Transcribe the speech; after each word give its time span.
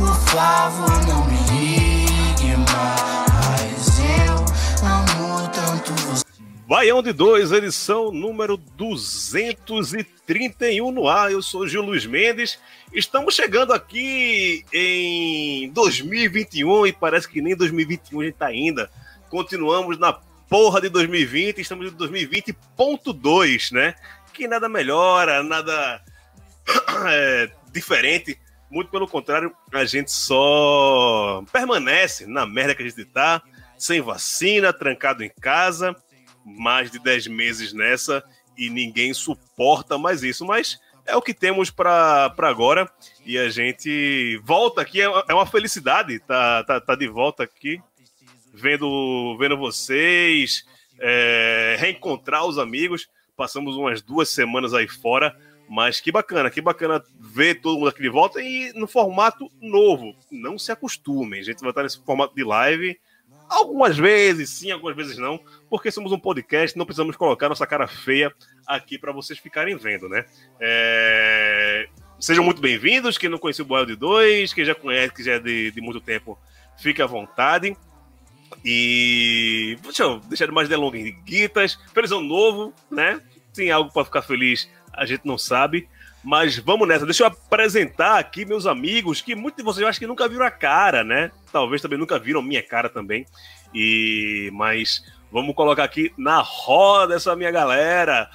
Por 0.00 0.16
favor, 0.30 0.88
não 1.06 1.26
me 1.26 1.36
ligue 1.50 2.56
mais. 2.72 4.00
Eu 4.26 4.36
amo 4.82 5.46
tanto 5.52 5.92
você. 5.92 6.24
Baião 6.66 7.02
de 7.02 7.12
2, 7.12 7.52
edição 7.52 8.10
número 8.10 8.56
231 8.56 10.90
no 10.90 11.06
ar. 11.06 11.30
Eu 11.30 11.42
sou 11.42 11.68
Gil 11.68 11.82
Luiz 11.82 12.06
Mendes. 12.06 12.58
Estamos 12.94 13.34
chegando 13.34 13.74
aqui 13.74 14.64
em 14.72 15.68
2021 15.68 16.86
e 16.86 16.94
parece 16.94 17.28
que 17.28 17.42
nem 17.42 17.54
2021 17.54 18.22
a 18.22 18.24
gente 18.24 18.36
tá 18.36 18.46
ainda. 18.46 18.90
Continuamos 19.28 19.98
na 19.98 20.14
porra 20.48 20.80
de 20.80 20.88
2020, 20.88 21.60
estamos 21.60 21.92
em 21.92 21.94
2020.2, 21.94 23.72
né? 23.72 23.94
Que 24.32 24.48
nada 24.48 24.66
melhora, 24.66 25.42
nada 25.42 26.00
é, 27.06 27.50
diferente. 27.70 28.38
Muito 28.70 28.90
pelo 28.90 29.08
contrário, 29.08 29.52
a 29.72 29.84
gente 29.84 30.12
só 30.12 31.42
permanece 31.52 32.26
na 32.26 32.46
merda 32.46 32.74
que 32.74 32.82
a 32.82 32.88
gente 32.88 33.04
tá, 33.04 33.42
sem 33.76 34.00
vacina, 34.00 34.72
trancado 34.72 35.24
em 35.24 35.30
casa, 35.40 35.94
mais 36.44 36.90
de 36.90 36.98
10 37.00 37.26
meses 37.26 37.72
nessa 37.72 38.22
e 38.56 38.70
ninguém 38.70 39.12
suporta 39.12 39.98
mais 39.98 40.22
isso. 40.22 40.44
Mas 40.46 40.78
é 41.04 41.16
o 41.16 41.22
que 41.22 41.34
temos 41.34 41.70
para 41.70 42.32
agora 42.38 42.88
e 43.26 43.36
a 43.38 43.48
gente 43.48 44.40
volta 44.44 44.82
aqui. 44.82 45.00
É 45.00 45.08
uma- 45.08 45.24
é 45.28 45.34
uma 45.34 45.46
felicidade 45.46 46.18
tá, 46.20 46.62
tá, 46.62 46.80
tá 46.80 46.94
de 46.94 47.08
volta 47.08 47.42
aqui, 47.42 47.80
vendo, 48.54 49.36
vendo 49.38 49.56
vocês, 49.56 50.64
é, 51.00 51.76
reencontrar 51.80 52.44
os 52.46 52.56
amigos. 52.58 53.08
Passamos 53.36 53.74
umas 53.76 54.00
duas 54.02 54.28
semanas 54.28 54.74
aí 54.74 54.86
fora, 54.86 55.34
mas 55.70 56.00
que 56.00 56.10
bacana, 56.10 56.50
que 56.50 56.60
bacana 56.60 57.00
ver 57.18 57.60
todo 57.60 57.78
mundo 57.78 57.88
aqui 57.88 58.02
de 58.02 58.08
volta 58.08 58.42
e 58.42 58.72
no 58.74 58.88
formato 58.88 59.48
novo. 59.62 60.16
Não 60.28 60.58
se 60.58 60.72
acostumem, 60.72 61.40
a 61.40 61.44
gente 61.44 61.60
vai 61.60 61.70
estar 61.70 61.84
nesse 61.84 62.04
formato 62.04 62.34
de 62.34 62.42
live. 62.42 62.98
Algumas 63.48 63.96
vezes 63.96 64.50
sim, 64.50 64.72
algumas 64.72 64.96
vezes 64.96 65.16
não, 65.16 65.40
porque 65.68 65.90
somos 65.92 66.10
um 66.10 66.18
podcast, 66.18 66.76
não 66.76 66.84
precisamos 66.84 67.16
colocar 67.16 67.48
nossa 67.48 67.66
cara 67.66 67.86
feia 67.86 68.34
aqui 68.66 68.98
para 68.98 69.12
vocês 69.12 69.38
ficarem 69.38 69.76
vendo, 69.76 70.08
né? 70.08 70.24
É, 70.60 71.88
Sejam 72.20 72.44
muito 72.44 72.60
bem-vindos. 72.60 73.16
Quem 73.16 73.30
não 73.30 73.38
conheceu 73.38 73.64
o 73.66 73.74
Wild 73.74 73.96
2, 73.96 74.52
quem 74.52 74.62
já 74.62 74.74
conhece, 74.74 75.14
que 75.14 75.22
já 75.22 75.34
é 75.34 75.38
de, 75.38 75.70
de 75.70 75.80
muito 75.80 76.02
tempo, 76.02 76.38
fique 76.76 77.00
à 77.00 77.06
vontade. 77.06 77.74
E 78.62 79.78
deixa 79.82 80.02
eu 80.02 80.20
deixar 80.20 80.44
de 80.44 80.52
mais 80.52 80.68
delonguitas. 80.68 81.78
Feliz 81.94 82.12
ano 82.12 82.20
novo, 82.20 82.74
né? 82.90 83.22
Tem 83.54 83.70
algo 83.70 83.90
para 83.90 84.04
ficar 84.04 84.20
feliz, 84.20 84.68
a 84.92 85.06
gente 85.06 85.26
não 85.26 85.38
sabe. 85.38 85.88
Mas 86.22 86.58
vamos 86.58 86.86
nessa. 86.86 87.06
Deixa 87.06 87.22
eu 87.22 87.28
apresentar 87.28 88.18
aqui 88.18 88.44
meus 88.44 88.66
amigos, 88.66 89.22
que 89.22 89.34
muitos 89.34 89.56
de 89.58 89.64
vocês 89.64 89.82
eu 89.82 89.88
acho 89.88 89.98
que 89.98 90.06
nunca 90.06 90.28
viram 90.28 90.44
a 90.44 90.50
cara, 90.50 91.02
né? 91.02 91.32
Talvez 91.50 91.80
também 91.80 91.98
nunca 91.98 92.18
viram 92.18 92.42
minha 92.42 92.62
cara 92.62 92.88
também. 92.88 93.26
E 93.74 94.50
mas 94.52 95.02
vamos 95.32 95.54
colocar 95.54 95.84
aqui 95.84 96.12
na 96.18 96.40
roda 96.40 97.14
essa 97.14 97.34
minha 97.34 97.50
galera. 97.50 98.30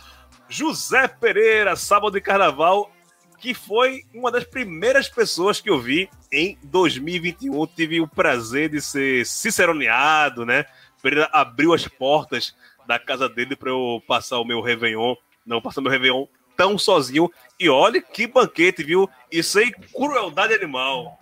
José 0.49 1.07
Pereira, 1.07 1.75
sábado 1.75 2.13
de 2.13 2.21
carnaval, 2.21 2.91
que 3.39 3.53
foi 3.53 4.03
uma 4.13 4.31
das 4.31 4.43
primeiras 4.43 5.07
pessoas 5.07 5.61
que 5.61 5.69
eu 5.69 5.79
vi 5.79 6.09
em 6.31 6.57
2021. 6.63 7.67
Tive 7.67 8.01
o 8.01 8.07
prazer 8.07 8.69
de 8.69 8.81
ser 8.81 9.25
ciceroneado, 9.27 10.43
né? 10.43 10.65
Pereira 11.03 11.29
abriu 11.31 11.71
as 11.71 11.87
portas 11.87 12.55
da 12.87 12.97
casa 12.97 13.29
dele 13.29 13.55
para 13.55 13.69
eu 13.69 14.01
passar 14.07 14.39
o 14.39 14.45
meu 14.45 14.59
Réveillon. 14.59 15.15
Não, 15.45 15.61
passar 15.61 15.81
meu 15.81 15.91
Réveillon 15.91 16.25
tão 16.55 16.77
sozinho. 16.77 17.29
E 17.59 17.69
olha 17.69 18.01
que 18.01 18.27
banquete, 18.27 18.83
viu? 18.83 19.09
E 19.31 19.41
sem 19.41 19.71
crueldade 19.95 20.53
animal. 20.53 21.17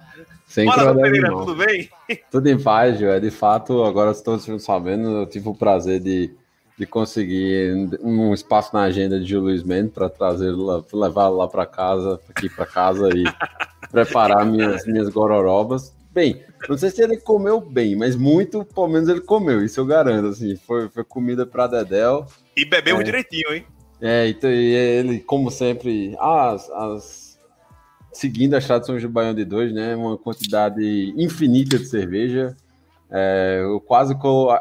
Sem 0.47 0.65
Fala, 0.67 0.81
crueldade 0.81 1.03
Pereira, 1.07 1.27
animal. 1.27 1.45
tudo 1.45 1.65
bem? 1.65 1.89
Tudo 2.31 2.47
em 2.47 2.61
paz, 2.61 2.97
Gil. 2.97 3.09
É, 3.11 3.19
de 3.19 3.31
fato, 3.31 3.83
agora 3.83 4.11
estamos 4.11 4.45
sabendo, 4.63 5.09
eu 5.09 5.25
tive 5.25 5.49
o 5.49 5.55
prazer 5.55 5.99
de, 5.99 6.31
de 6.77 6.85
conseguir 6.85 7.97
um 8.01 8.33
espaço 8.33 8.71
na 8.73 8.83
agenda 8.83 9.19
de 9.19 9.35
Luiz 9.37 9.63
Mendes 9.63 9.93
para 9.93 10.11
lá- 10.19 10.83
levá-lo 10.93 11.37
lá 11.37 11.47
para 11.47 11.65
casa, 11.65 12.19
aqui 12.29 12.49
para 12.49 12.65
casa 12.67 13.09
e 13.15 13.23
preparar 13.91 14.45
minhas, 14.45 14.85
minhas 14.85 15.09
gororobas. 15.09 15.93
Bem, 16.11 16.43
não 16.69 16.77
sei 16.77 16.91
se 16.91 17.01
ele 17.01 17.17
comeu 17.17 17.59
bem, 17.59 17.95
mas 17.95 18.15
muito, 18.15 18.63
pelo 18.63 18.87
menos 18.87 19.09
ele 19.09 19.21
comeu, 19.21 19.63
isso 19.65 19.79
eu 19.79 19.85
garanto, 19.87 20.27
assim, 20.27 20.55
foi, 20.55 20.87
foi 20.89 21.03
comida 21.03 21.43
para 21.47 21.65
Dedéu. 21.65 22.27
E 22.55 22.63
bebemos 22.65 23.01
É. 23.01 23.05
direitinho, 23.05 23.51
hein? 23.51 23.65
É, 24.05 24.27
então, 24.27 24.51
e 24.51 24.73
ele, 24.73 25.19
como 25.21 25.49
sempre, 25.49 26.13
as, 26.19 26.69
as- 26.71 27.39
seguindo 28.11 28.53
as 28.53 28.65
tradições 28.67 29.01
do 29.01 29.07
Baião 29.09 29.33
de 29.33 29.45
Dois, 29.45 29.73
né? 29.73 29.95
Uma 29.95 30.17
quantidade 30.17 31.13
infinita 31.15 31.79
de 31.79 31.85
cerveja. 31.85 32.53
É, 33.09 33.59
eu 33.63 33.79
quase 33.79 34.13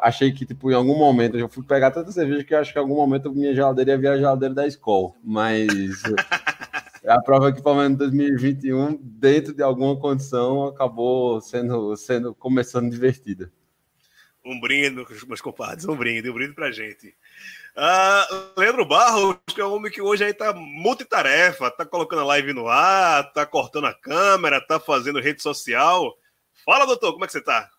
achei 0.02 0.31
que, 0.31 0.47
tipo, 0.47 0.70
em 0.70 0.75
algum 0.75 0.97
momento, 0.97 1.36
eu 1.36 1.48
fui 1.48 1.64
pegar 1.64 1.91
tanta 1.91 2.12
cerveja 2.12 2.44
que 2.44 2.54
eu 2.54 2.58
acho 2.60 2.72
que 2.72 2.78
em 2.78 2.82
algum 2.82 2.94
momento 2.94 3.31
a 3.31 3.32
minha 3.32 3.52
geladeira 3.52 3.91
ia 3.92 3.98
virar 3.98 4.12
a 4.12 4.19
geladeira 4.19 4.54
da 4.54 4.66
escola. 4.66 5.12
Mas 5.25 5.66
é 7.02 7.10
a 7.12 7.20
prova 7.20 7.52
que, 7.52 7.60
pelo 7.60 7.76
menos 7.76 7.94
em 7.94 7.97
2021, 7.97 8.97
dentro 9.02 9.52
de 9.54 9.62
alguma 9.62 9.97
condição, 9.98 10.66
acabou 10.66 11.41
sendo, 11.41 11.97
sendo 11.97 12.32
começando 12.34 12.88
divertida. 12.91 13.50
Um 14.44 14.58
brinde, 14.58 15.06
meus 15.26 15.41
compadres, 15.41 15.84
um 15.86 15.97
brinde, 15.97 16.28
um 16.28 16.34
brinde 16.34 16.54
pra 16.54 16.72
gente. 16.72 17.14
Ah, 17.76 18.26
Leandro 18.56 18.84
Barros, 18.84 19.36
que 19.47 19.60
é 19.60 19.64
um 19.64 19.75
homem 19.75 19.91
que 19.91 20.03
hoje 20.03 20.25
aí 20.25 20.34
tá 20.34 20.53
multitarefa, 20.53 21.70
tá 21.70 21.86
colocando 21.86 22.22
a 22.22 22.26
live 22.26 22.52
no 22.52 22.69
ar, 22.69 23.32
tá 23.32 23.47
cortando 23.47 23.86
a 23.86 23.94
câmera, 23.94 24.60
tá 24.60 24.81
fazendo 24.81 25.20
rede 25.20 25.41
social. 25.41 26.14
Fala, 26.64 26.86
doutor, 26.86 27.12
como 27.12 27.25
é 27.25 27.26
que 27.26 27.32
você 27.32 27.41
tá? 27.41 27.70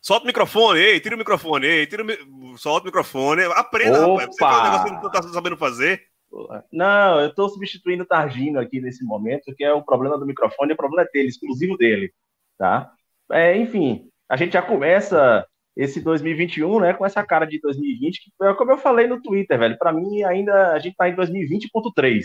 Solta 0.00 0.24
o 0.24 0.26
microfone, 0.26 0.80
ei, 0.80 0.98
tira 0.98 1.14
o 1.14 1.18
microfone, 1.18 1.64
ei, 1.64 1.86
tira 1.86 2.02
o 2.02 2.06
mi... 2.06 2.16
solta 2.58 2.82
o 2.82 2.86
microfone. 2.86 3.44
Aprenda, 3.44 4.04
Opa! 4.04 4.22
rapaz. 4.22 4.34
Você 4.34 4.44
um 4.44 4.62
negócio 4.62 4.84
que 4.84 4.90
não 5.04 5.10
tá 5.10 5.22
sabendo 5.22 5.56
fazer. 5.56 6.08
Não, 6.72 7.20
eu 7.20 7.28
estou 7.28 7.48
substituindo 7.48 8.02
o 8.02 8.06
Targino 8.06 8.58
aqui 8.58 8.80
nesse 8.80 9.04
momento, 9.04 9.54
que 9.54 9.62
é 9.62 9.72
o 9.72 9.82
problema 9.82 10.18
do 10.18 10.26
microfone, 10.26 10.72
o 10.72 10.76
problema 10.76 11.02
é 11.02 11.12
dele, 11.12 11.28
exclusivo 11.28 11.76
dele, 11.76 12.12
tá? 12.58 12.90
É, 13.32 13.56
enfim, 13.56 14.08
a 14.28 14.36
gente 14.36 14.52
já 14.52 14.62
começa 14.62 15.46
esse 15.76 16.00
2021, 16.00 16.80
né, 16.80 16.94
com 16.94 17.06
essa 17.06 17.24
cara 17.24 17.46
de 17.46 17.58
2020, 17.60 18.24
que 18.24 18.30
como 18.56 18.72
eu 18.72 18.78
falei 18.78 19.06
no 19.06 19.22
Twitter, 19.22 19.58
velho, 19.58 19.78
para 19.78 19.92
mim 19.92 20.22
ainda 20.22 20.72
a 20.72 20.78
gente 20.78 20.94
tá 20.96 21.08
em 21.08 21.16
2020.3, 21.16 22.24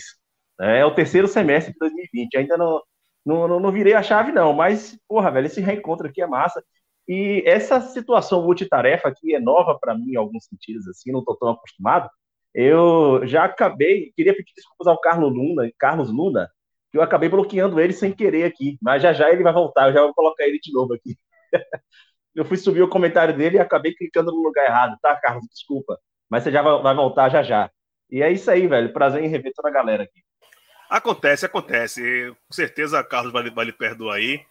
né, 0.60 0.80
é 0.80 0.86
o 0.86 0.94
terceiro 0.94 1.28
semestre 1.28 1.72
de 1.74 1.80
2020, 1.80 2.38
ainda 2.38 2.58
não, 2.58 2.82
não, 3.26 3.60
não, 3.60 3.72
virei 3.72 3.94
a 3.94 4.04
chave 4.04 4.32
não, 4.34 4.54
mas, 4.54 4.98
porra, 5.08 5.32
velho, 5.32 5.48
esse 5.48 5.62
reencontro 5.62 6.08
aqui 6.08 6.22
é 6.22 6.28
massa, 6.28 6.62
e 7.08 7.42
essa 7.46 7.80
situação 7.80 8.44
multitarefa 8.44 9.08
aqui 9.08 9.34
é 9.34 9.40
nova 9.40 9.78
para 9.80 9.96
mim 9.96 10.12
em 10.12 10.18
alguns 10.18 10.46
sentidos, 10.46 10.88
assim, 10.90 11.12
não 11.12 11.24
tô 11.24 11.36
tão 11.36 11.50
acostumado, 11.52 12.10
eu 12.54 13.26
já 13.26 13.46
acabei, 13.46 14.12
queria 14.16 14.36
pedir 14.36 14.54
desculpas 14.56 14.88
ao 14.88 15.00
Carlos 15.00 15.32
Luna, 15.34 15.70
Carlos 15.80 16.10
Luna, 16.12 16.50
que 16.92 16.98
eu 16.98 17.02
acabei 17.02 17.30
bloqueando 17.30 17.80
ele 17.80 17.94
sem 17.94 18.12
querer 18.12 18.46
aqui, 18.46 18.78
mas 18.82 19.02
já 19.02 19.14
já 19.14 19.32
ele 19.32 19.44
vai 19.44 19.54
voltar, 19.54 19.88
eu 19.88 19.94
já 19.94 20.02
vou 20.02 20.14
colocar 20.14 20.46
ele 20.46 20.60
de 20.60 20.72
novo 20.72 20.94
aqui. 20.94 21.18
eu 22.36 22.46
fui 22.46 22.58
subir 22.58 22.82
o 22.82 22.88
comentário 22.88 23.36
dele 23.36 23.58
e 23.58 23.60
acabei 23.60 23.94
clicando 23.94 24.32
no 24.32 24.42
lugar 24.42 24.66
errado, 24.66 24.98
tá, 25.02 25.16
Carlos? 25.16 25.48
Desculpa, 25.52 26.00
mas 26.30 26.44
você 26.44 26.52
já 26.52 26.62
vai, 26.62 26.96
voltar 26.96 27.30
já 27.30 27.44
já. 27.44 27.70
E 28.10 28.22
é 28.22 28.32
isso 28.32 28.50
aí, 28.50 28.68
velho. 28.68 28.94
Prazer 28.94 29.24
em 29.24 29.28
rever 29.28 29.52
toda 29.54 29.70
a 29.70 29.72
galera 29.72 30.04
aqui. 30.04 30.22
Acontece, 30.90 31.46
acontece. 31.46 32.02
Com 32.48 32.54
certeza 32.54 33.04
Carlos 33.04 33.34
vai, 33.34 33.50
vai 33.50 33.66
lhe 33.66 33.74
perdoar 33.74 34.16
aí. 34.16 34.46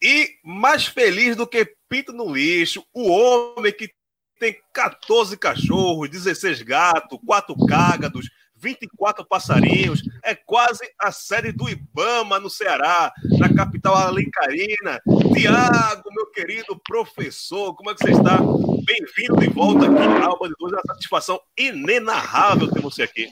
E 0.00 0.36
mais 0.44 0.86
feliz 0.86 1.36
do 1.36 1.46
que 1.46 1.74
pinto 1.88 2.12
no 2.12 2.32
lixo, 2.32 2.84
o 2.92 3.08
homem 3.10 3.72
que 3.72 3.92
tem 4.38 4.60
14 4.72 5.36
cachorros, 5.36 6.10
16 6.10 6.62
gatos, 6.62 7.18
4 7.24 7.54
cágados, 7.66 8.28
24 8.62 9.26
passarinhos. 9.26 10.02
É 10.22 10.34
quase 10.34 10.88
a 10.98 11.10
série 11.10 11.50
do 11.50 11.68
Ibama 11.68 12.38
no 12.38 12.48
Ceará, 12.48 13.12
na 13.38 13.52
capital 13.52 13.96
alencarina. 13.96 15.00
Tiago, 15.34 16.08
meu 16.14 16.30
querido 16.30 16.80
professor, 16.86 17.74
como 17.74 17.90
é 17.90 17.94
que 17.94 18.04
você 18.04 18.12
está? 18.12 18.38
Bem-vindo 18.38 19.40
de 19.40 19.48
volta 19.48 19.86
aqui 19.86 20.24
ao 20.24 20.38
Band 20.38 20.52
2. 20.58 20.72
É 20.72 20.76
uma 20.76 20.94
satisfação 20.94 21.40
inenarrável 21.58 22.70
ter 22.70 22.80
você 22.80 23.02
aqui. 23.02 23.28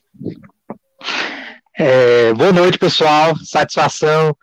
É, 1.79 2.33
boa 2.35 2.53
noite, 2.53 2.79
pessoal. 2.79 3.37
Satisfação 3.37 4.37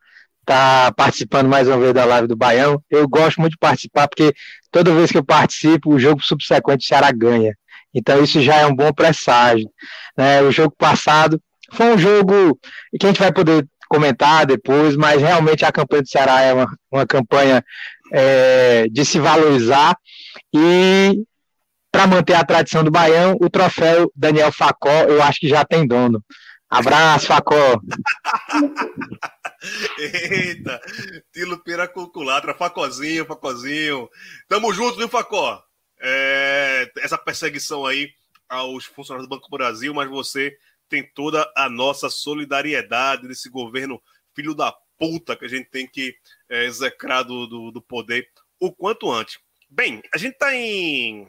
tá 0.45 0.93
participando 0.95 1.49
mais 1.49 1.67
uma 1.67 1.77
vez 1.77 1.93
da 1.93 2.05
live 2.05 2.27
do 2.29 2.37
Baião. 2.37 2.81
Eu 2.89 3.05
gosto 3.09 3.41
muito 3.41 3.51
de 3.51 3.59
participar 3.59 4.07
porque 4.07 4.33
toda 4.71 4.95
vez 4.95 5.11
que 5.11 5.17
eu 5.17 5.23
participo, 5.23 5.93
o 5.93 5.99
jogo 5.99 6.23
subsequente 6.23 6.85
o 6.85 6.87
Ceará 6.87 7.11
ganha. 7.11 7.53
Então 7.97 8.23
isso 8.23 8.39
já 8.41 8.57
é 8.57 8.67
um 8.67 8.75
bom 8.75 8.93
presságio. 8.93 9.69
Né? 10.15 10.41
O 10.43 10.51
jogo 10.51 10.73
passado 10.77 11.41
foi 11.73 11.87
um 11.87 11.97
jogo 11.97 12.57
que 12.99 13.05
a 13.05 13.09
gente 13.09 13.19
vai 13.19 13.33
poder 13.33 13.67
comentar 13.89 14.45
depois, 14.45 14.95
mas 14.95 15.21
realmente 15.21 15.65
a 15.65 15.71
campanha 15.71 16.03
do 16.03 16.09
Ceará 16.09 16.41
é 16.41 16.53
uma, 16.53 16.67
uma 16.91 17.07
campanha 17.07 17.63
é, 18.13 18.87
de 18.89 19.03
se 19.03 19.19
valorizar 19.19 19.97
e 20.53 21.23
para 21.91 22.05
manter 22.05 22.33
a 22.33 22.45
tradição 22.45 22.83
do 22.83 22.91
Baião, 22.91 23.35
o 23.41 23.49
troféu 23.49 24.11
Daniel 24.15 24.51
Facó 24.51 25.03
eu 25.03 25.23
acho 25.23 25.39
que 25.39 25.49
já 25.49 25.65
tem 25.65 25.87
dono. 25.87 26.23
Abraço, 26.69 27.27
Facó. 27.27 27.79
Eita, 29.97 30.81
Tilo 31.33 31.63
Pera 31.63 31.87
Culculatra, 31.87 32.53
Facozinho, 32.53 33.25
Facozinho. 33.25 34.09
Tamo 34.47 34.71
junto, 34.73 34.97
viu, 34.97 35.07
Facó? 35.07 35.63
É, 35.99 36.91
essa 36.97 37.17
perseguição 37.17 37.85
aí 37.85 38.11
aos 38.47 38.85
funcionários 38.85 39.27
do 39.27 39.35
Banco 39.35 39.49
do 39.49 39.57
Brasil, 39.57 39.93
mas 39.93 40.09
você 40.09 40.57
tem 40.87 41.03
toda 41.03 41.51
a 41.55 41.69
nossa 41.69 42.09
solidariedade 42.09 43.27
desse 43.27 43.49
governo 43.49 44.01
filho 44.33 44.53
da 44.53 44.71
puta 44.97 45.35
que 45.35 45.45
a 45.45 45.47
gente 45.47 45.69
tem 45.69 45.87
que 45.87 46.15
é, 46.49 46.65
execrar 46.65 47.23
do, 47.23 47.47
do, 47.47 47.71
do 47.71 47.81
poder 47.81 48.29
o 48.59 48.71
quanto 48.71 49.11
antes. 49.11 49.39
Bem, 49.69 50.01
a 50.13 50.17
gente 50.17 50.37
tá 50.37 50.53
em, 50.55 51.27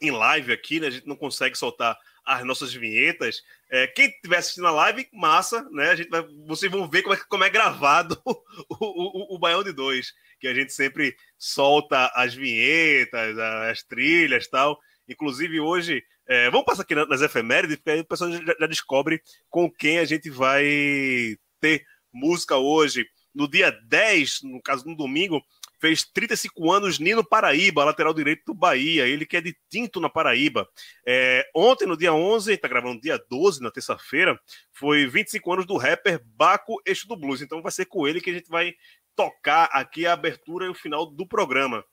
em 0.00 0.10
live 0.10 0.52
aqui, 0.52 0.80
né? 0.80 0.86
A 0.86 0.90
gente 0.90 1.06
não 1.06 1.16
consegue 1.16 1.56
soltar 1.56 1.98
as 2.24 2.44
nossas 2.44 2.72
vinhetas. 2.72 3.42
É, 3.70 3.86
quem 3.86 4.06
estiver 4.06 4.38
assistindo 4.38 4.66
a 4.66 4.72
live, 4.72 5.08
massa, 5.12 5.68
né? 5.70 5.90
A 5.90 5.96
gente 5.96 6.08
vai, 6.08 6.22
vocês 6.46 6.70
vão 6.70 6.88
ver 6.88 7.02
como 7.02 7.14
é, 7.14 7.16
como 7.16 7.44
é 7.44 7.50
gravado 7.50 8.20
o, 8.24 8.34
o, 8.70 9.34
o 9.34 9.38
Baião 9.38 9.62
de 9.62 9.72
Dois, 9.72 10.14
que 10.38 10.48
a 10.48 10.54
gente 10.54 10.72
sempre 10.72 11.16
solta 11.36 12.10
as 12.14 12.34
vinhetas, 12.34 13.38
as 13.38 13.82
trilhas 13.82 14.48
tal. 14.48 14.78
Inclusive, 15.08 15.60
hoje, 15.60 16.04
é, 16.26 16.50
vamos 16.50 16.66
passar 16.66 16.82
aqui 16.82 16.94
nas 16.94 17.22
efemérides, 17.22 17.76
porque 17.76 17.90
aí 17.90 18.00
o 18.00 18.04
pessoal 18.04 18.30
já, 18.30 18.54
já 18.60 18.66
descobre 18.66 19.22
com 19.48 19.70
quem 19.70 19.98
a 19.98 20.04
gente 20.04 20.28
vai 20.28 21.36
ter 21.60 21.84
música 22.12 22.56
hoje. 22.56 23.06
No 23.34 23.48
dia 23.48 23.70
10, 23.70 24.42
no 24.42 24.60
caso, 24.60 24.86
no 24.86 24.96
domingo, 24.96 25.42
fez 25.80 26.04
35 26.04 26.72
anos 26.72 26.98
Nino 26.98 27.24
Paraíba, 27.24 27.84
lateral 27.84 28.12
direito 28.12 28.42
do 28.46 28.54
Bahia, 28.54 29.06
ele 29.06 29.24
que 29.24 29.36
é 29.36 29.40
de 29.40 29.56
Tinto 29.70 30.00
na 30.00 30.08
Paraíba. 30.08 30.68
É, 31.06 31.48
ontem, 31.54 31.86
no 31.86 31.96
dia 31.96 32.12
11, 32.12 32.52
está 32.52 32.68
gravando 32.68 33.00
dia 33.00 33.18
12, 33.30 33.62
na 33.62 33.70
terça-feira, 33.70 34.38
foi 34.72 35.06
25 35.06 35.52
anos 35.52 35.66
do 35.66 35.76
rapper 35.76 36.20
Baco 36.24 36.80
Eixo 36.84 37.06
do 37.06 37.16
Blues. 37.16 37.40
Então 37.40 37.62
vai 37.62 37.72
ser 37.72 37.86
com 37.86 38.06
ele 38.06 38.20
que 38.20 38.30
a 38.30 38.34
gente 38.34 38.48
vai 38.48 38.74
tocar 39.18 39.64
aqui 39.72 40.06
a 40.06 40.12
abertura 40.12 40.66
e 40.66 40.68
o 40.68 40.74
final 40.74 41.04
do 41.04 41.26
programa. 41.26 41.84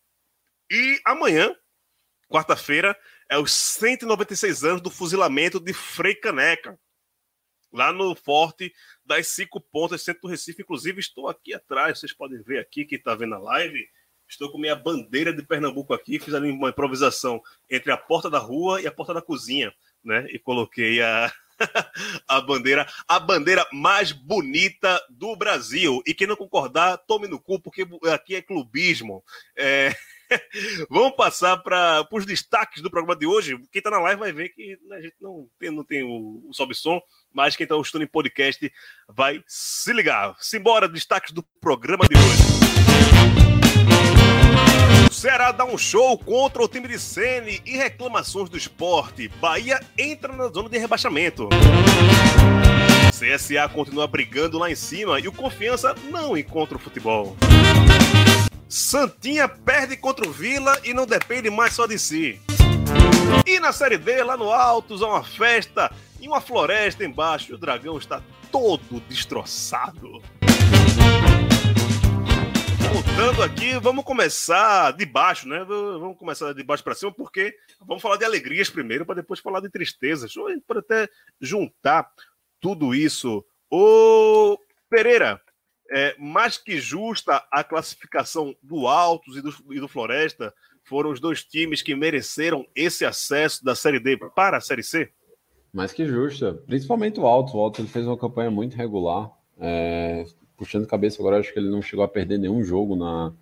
E 0.69 1.01
amanhã, 1.03 1.55
quarta-feira, 2.29 2.95
é 3.27 3.35
os 3.39 3.51
196 3.51 4.63
anos 4.63 4.81
do 4.81 4.91
fuzilamento 4.91 5.59
de 5.59 5.73
Frei 5.73 6.13
Caneca 6.13 6.79
lá 7.73 7.91
no 7.91 8.13
Forte 8.15 8.71
das 9.03 9.29
Cinco 9.29 9.59
Pontas, 9.59 10.03
centro 10.03 10.21
do 10.21 10.27
Recife. 10.27 10.61
Inclusive, 10.61 10.99
estou 10.99 11.27
aqui 11.27 11.51
atrás, 11.51 11.99
vocês 11.99 12.13
podem 12.13 12.43
ver 12.43 12.59
aqui, 12.59 12.85
quem 12.85 12.99
está 12.99 13.15
vendo 13.15 13.33
a 13.33 13.39
live. 13.39 13.89
Estou 14.27 14.51
com 14.51 14.59
minha 14.59 14.75
bandeira 14.75 15.33
de 15.33 15.43
Pernambuco 15.43 15.95
aqui, 15.95 16.19
fiz 16.19 16.33
ali 16.35 16.51
uma 16.51 16.69
improvisação 16.69 17.41
entre 17.67 17.91
a 17.91 17.97
porta 17.97 18.29
da 18.29 18.39
rua 18.39 18.81
e 18.81 18.87
a 18.87 18.91
porta 18.91 19.15
da 19.15 19.21
cozinha, 19.21 19.73
né? 20.03 20.27
E 20.29 20.37
coloquei 20.37 21.01
a, 21.01 21.31
a 22.27 22.41
bandeira, 22.41 22.87
a 23.07 23.19
bandeira 23.19 23.65
mais 23.71 24.11
bonita 24.11 25.01
do 25.09 25.35
Brasil. 25.35 26.01
E 26.05 26.13
quem 26.13 26.27
não 26.27 26.35
concordar, 26.35 26.97
tome 26.97 27.27
no 27.27 27.39
cu, 27.39 27.59
porque 27.59 27.87
aqui 28.11 28.35
é 28.35 28.41
clubismo. 28.41 29.23
É... 29.57 29.93
Vamos 30.89 31.15
passar 31.15 31.57
para 31.57 32.07
os 32.11 32.25
destaques 32.25 32.81
do 32.81 32.89
programa 32.89 33.15
de 33.15 33.25
hoje. 33.25 33.57
Quem 33.71 33.79
está 33.79 33.91
na 33.91 33.99
live 33.99 34.19
vai 34.19 34.31
ver 34.31 34.49
que 34.49 34.77
a 34.91 35.01
gente 35.01 35.15
não 35.21 35.47
tem, 35.59 35.71
não 35.71 35.83
tem 35.83 36.03
o, 36.03 36.43
o 36.49 36.53
sobe-som, 36.53 36.99
mas 37.31 37.55
quem 37.55 37.65
está 37.65 37.75
escutando 37.75 38.03
em 38.03 38.07
podcast 38.07 38.71
vai 39.07 39.43
se 39.47 39.93
ligar. 39.93 40.35
Simbora, 40.39 40.89
destaques 40.89 41.31
do 41.31 41.43
programa 41.61 42.07
de 42.07 42.17
hoje. 42.17 42.34
Dá 45.51 45.63
um 45.63 45.77
show 45.77 46.17
contra 46.17 46.63
o 46.63 46.67
time 46.67 46.87
de 46.87 46.99
Sene 46.99 47.61
e 47.65 47.77
reclamações 47.77 48.49
do 48.49 48.57
esporte. 48.57 49.27
Bahia 49.39 49.79
entra 49.97 50.33
na 50.33 50.47
zona 50.47 50.69
de 50.69 50.77
rebaixamento. 50.77 51.49
CSA 53.11 53.69
continua 53.69 54.07
brigando 54.07 54.57
lá 54.57 54.69
em 54.69 54.75
cima 54.75 55.19
e 55.19 55.27
o 55.27 55.31
Confiança 55.31 55.95
não 56.09 56.35
encontra 56.35 56.77
o 56.77 56.79
futebol. 56.79 57.37
Santinha 58.67 59.47
perde 59.47 59.95
contra 59.95 60.27
o 60.27 60.31
Vila 60.31 60.79
e 60.83 60.93
não 60.93 61.05
depende 61.05 61.49
mais 61.49 61.73
só 61.73 61.85
de 61.85 61.99
si. 61.99 62.41
E 63.45 63.59
na 63.59 63.71
Série 63.71 63.97
D, 63.97 64.23
lá 64.23 64.35
no 64.35 64.51
Altos, 64.51 65.01
há 65.01 65.07
uma 65.07 65.23
festa 65.23 65.91
e 66.19 66.27
uma 66.27 66.41
floresta 66.41 67.05
embaixo. 67.05 67.53
O 67.53 67.57
dragão 67.57 67.97
está 67.97 68.21
todo 68.51 68.99
destroçado. 69.07 70.21
Voltando 72.95 73.43
aqui, 73.43 73.77
vamos 73.77 74.05
começar 74.05 74.93
de 74.93 75.05
baixo, 75.05 75.49
né? 75.49 75.65
Vamos 75.65 76.17
começar 76.17 76.53
de 76.53 76.63
baixo 76.63 76.81
para 76.81 76.95
cima, 76.95 77.11
porque 77.11 77.53
vamos 77.85 78.01
falar 78.01 78.15
de 78.15 78.23
alegrias 78.23 78.69
primeiro, 78.69 79.05
para 79.05 79.15
depois 79.15 79.41
falar 79.41 79.59
de 79.59 79.69
tristezas. 79.69 80.31
A 80.37 80.49
gente 80.51 80.63
pode 80.65 80.79
até 80.79 81.09
juntar 81.41 82.09
tudo 82.57 82.95
isso. 82.95 83.43
Ô 83.69 84.57
Pereira, 84.89 85.41
é, 85.91 86.15
mais 86.17 86.57
que 86.57 86.79
justa 86.79 87.45
a 87.51 87.65
classificação 87.65 88.55
do 88.63 88.87
Altos 88.87 89.35
e 89.35 89.41
do, 89.41 89.53
e 89.73 89.79
do 89.81 89.89
Floresta. 89.89 90.53
Foram 90.85 91.11
os 91.11 91.19
dois 91.19 91.43
times 91.43 91.81
que 91.81 91.93
mereceram 91.95 92.65
esse 92.73 93.03
acesso 93.03 93.61
da 93.65 93.75
Série 93.75 93.99
D 93.99 94.17
para 94.33 94.55
a 94.55 94.61
Série 94.61 94.83
C? 94.83 95.11
Mais 95.73 95.91
que 95.91 96.05
justa, 96.05 96.53
principalmente 96.65 97.19
o 97.19 97.27
Altos. 97.27 97.55
O 97.55 97.59
Altos 97.59 97.91
fez 97.91 98.07
uma 98.07 98.17
campanha 98.17 98.49
muito 98.49 98.77
regular. 98.77 99.29
É, 99.59 100.25
puxando 100.57 100.87
cabeça 100.87 101.21
agora, 101.21 101.39
acho 101.39 101.53
que 101.53 101.59
ele 101.59 101.69
não 101.69 101.81
chegou 101.81 102.03
a 102.03 102.07
perder 102.07 102.37
nenhum 102.37 102.63
jogo 102.63 102.95
na, 102.95 103.33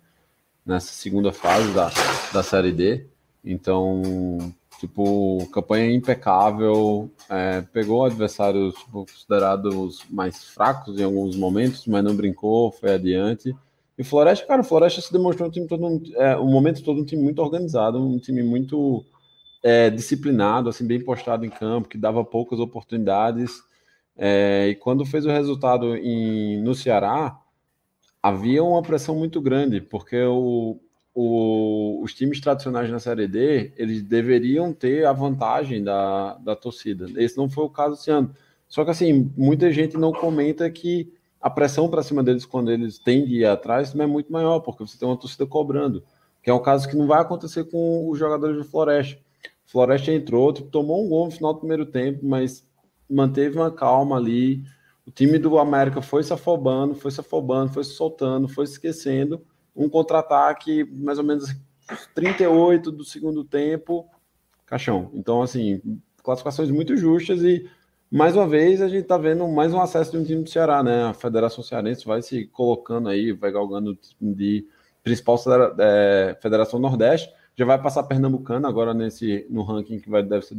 nessa 0.64 0.92
segunda 0.92 1.32
fase 1.32 1.72
da, 1.72 1.90
da 2.32 2.42
Série 2.42 2.72
D. 2.72 3.06
Então, 3.44 4.02
Tipo, 4.78 5.46
campanha 5.52 5.94
impecável, 5.94 7.10
é, 7.28 7.60
pegou 7.60 8.04
adversários 8.04 8.74
tipo, 8.74 9.06
considerados 9.06 10.04
mais 10.10 10.44
fracos 10.44 10.98
em 10.98 11.04
alguns 11.04 11.36
momentos, 11.36 11.86
mas 11.86 12.02
não 12.02 12.14
brincou, 12.14 12.72
foi 12.72 12.92
adiante. 12.92 13.54
E 13.96 14.02
o 14.02 14.04
Floresta, 14.04 14.46
cara, 14.46 14.62
o 14.62 14.64
Floresta 14.64 15.00
se 15.00 15.12
demonstrou 15.12 15.48
um 15.48 15.50
time 15.50 15.66
todo, 15.68 16.02
é, 16.16 16.36
um 16.36 16.50
momento 16.50 16.82
todo 16.82 17.00
um 17.00 17.04
time 17.04 17.22
muito 17.22 17.40
organizado, 17.40 18.04
um 18.04 18.18
time 18.18 18.42
muito 18.42 19.04
é, 19.62 19.88
disciplinado, 19.90 20.68
assim, 20.68 20.86
bem 20.86 21.00
postado 21.02 21.46
em 21.46 21.50
campo, 21.50 21.88
que 21.88 21.96
dava 21.96 22.24
poucas 22.24 22.58
oportunidades. 22.58 23.62
É, 24.16 24.68
e 24.68 24.74
quando 24.74 25.04
fez 25.04 25.26
o 25.26 25.30
resultado 25.30 25.96
em, 25.96 26.60
no 26.62 26.74
Ceará, 26.74 27.38
havia 28.22 28.62
uma 28.62 28.82
pressão 28.82 29.16
muito 29.16 29.40
grande, 29.40 29.80
porque 29.80 30.22
o, 30.22 30.78
o, 31.14 32.00
os 32.02 32.14
times 32.14 32.40
tradicionais 32.40 32.90
na 32.90 32.98
Série 32.98 33.28
D, 33.28 33.72
eles 33.76 34.02
deveriam 34.02 34.72
ter 34.72 35.06
a 35.06 35.12
vantagem 35.12 35.82
da, 35.82 36.34
da 36.34 36.56
torcida. 36.56 37.06
Esse 37.16 37.36
não 37.36 37.48
foi 37.48 37.64
o 37.64 37.70
caso 37.70 37.94
esse 37.94 38.10
ano. 38.10 38.34
Só 38.68 38.84
que, 38.84 38.90
assim, 38.90 39.30
muita 39.36 39.70
gente 39.70 39.96
não 39.96 40.12
comenta 40.12 40.68
que 40.70 41.12
a 41.40 41.50
pressão 41.50 41.88
para 41.88 42.02
cima 42.02 42.22
deles 42.22 42.46
quando 42.46 42.72
eles 42.72 42.98
têm 42.98 43.24
de 43.24 43.40
ir 43.40 43.46
atrás 43.46 43.94
é 43.94 44.06
muito 44.06 44.32
maior, 44.32 44.60
porque 44.60 44.86
você 44.86 44.98
tem 44.98 45.06
uma 45.06 45.16
torcida 45.16 45.46
cobrando. 45.46 46.02
Que 46.42 46.50
é 46.50 46.54
um 46.54 46.62
caso 46.62 46.88
que 46.88 46.96
não 46.96 47.06
vai 47.06 47.20
acontecer 47.20 47.64
com 47.64 48.08
os 48.08 48.18
jogadores 48.18 48.56
do 48.56 48.64
Floresta. 48.64 49.20
O 49.66 49.70
Floresta 49.70 50.10
entrou, 50.12 50.52
tipo, 50.52 50.70
tomou 50.70 51.04
um 51.04 51.08
gol 51.08 51.26
no 51.26 51.30
final 51.30 51.52
do 51.52 51.60
primeiro 51.60 51.86
tempo, 51.86 52.20
mas 52.22 52.66
manteve 53.08 53.56
uma 53.56 53.70
calma 53.70 54.16
ali. 54.16 54.64
O 55.06 55.10
time 55.10 55.38
do 55.38 55.58
América 55.58 56.00
foi 56.00 56.22
se 56.22 56.32
afobando, 56.32 56.94
foi 56.94 57.10
se 57.10 57.20
afobando, 57.20 57.72
foi 57.72 57.84
se 57.84 57.94
soltando, 57.94 58.48
foi 58.48 58.66
se 58.66 58.74
esquecendo 58.74 59.44
um 59.74 59.88
contra-ataque 59.88 60.84
mais 60.84 61.18
ou 61.18 61.24
menos 61.24 61.54
38 62.14 62.90
do 62.92 63.04
segundo 63.04 63.44
tempo, 63.44 64.08
caixão. 64.64 65.10
Então, 65.14 65.42
assim, 65.42 65.80
classificações 66.22 66.70
muito 66.70 66.96
justas 66.96 67.42
e 67.42 67.68
mais 68.10 68.36
uma 68.36 68.46
vez 68.46 68.80
a 68.80 68.88
gente 68.88 69.02
está 69.02 69.18
vendo 69.18 69.46
mais 69.48 69.72
um 69.74 69.80
acesso 69.80 70.12
de 70.12 70.18
um 70.18 70.24
time 70.24 70.42
do 70.44 70.50
Ceará, 70.50 70.82
né? 70.82 71.04
A 71.04 71.14
Federação 71.14 71.64
Cearense 71.64 72.06
vai 72.06 72.22
se 72.22 72.46
colocando 72.46 73.08
aí, 73.08 73.32
vai 73.32 73.50
galgando 73.50 73.98
de 74.20 74.66
principal 75.02 75.36
é, 75.78 76.36
Federação 76.40 76.78
Nordeste, 76.78 77.32
já 77.56 77.64
vai 77.64 77.80
passar 77.80 78.02
Pernambucano 78.02 78.66
agora 78.66 78.92
nesse 78.92 79.46
no 79.48 79.62
ranking 79.62 80.00
que 80.00 80.10
vai 80.10 80.22
deve 80.22 80.44
ser 80.44 80.56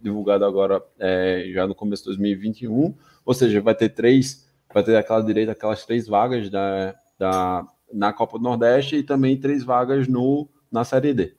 divulgado 0.00 0.44
agora 0.44 0.82
é, 0.98 1.50
já 1.52 1.66
no 1.66 1.74
começo 1.74 2.04
de 2.04 2.08
2021, 2.10 2.94
ou 3.24 3.34
seja, 3.34 3.60
vai 3.60 3.74
ter 3.74 3.90
três, 3.90 4.48
vai 4.72 4.82
ter 4.82 4.96
aquela 4.96 5.20
direita 5.20 5.52
aquelas 5.52 5.84
três 5.84 6.06
vagas 6.06 6.48
da, 6.48 6.94
da 7.18 7.66
na 7.92 8.12
Copa 8.12 8.38
do 8.38 8.44
Nordeste 8.44 8.96
e 8.96 9.02
também 9.02 9.36
três 9.36 9.62
vagas 9.62 10.08
no 10.08 10.48
na 10.70 10.84
Série 10.84 11.14
D. 11.14 11.34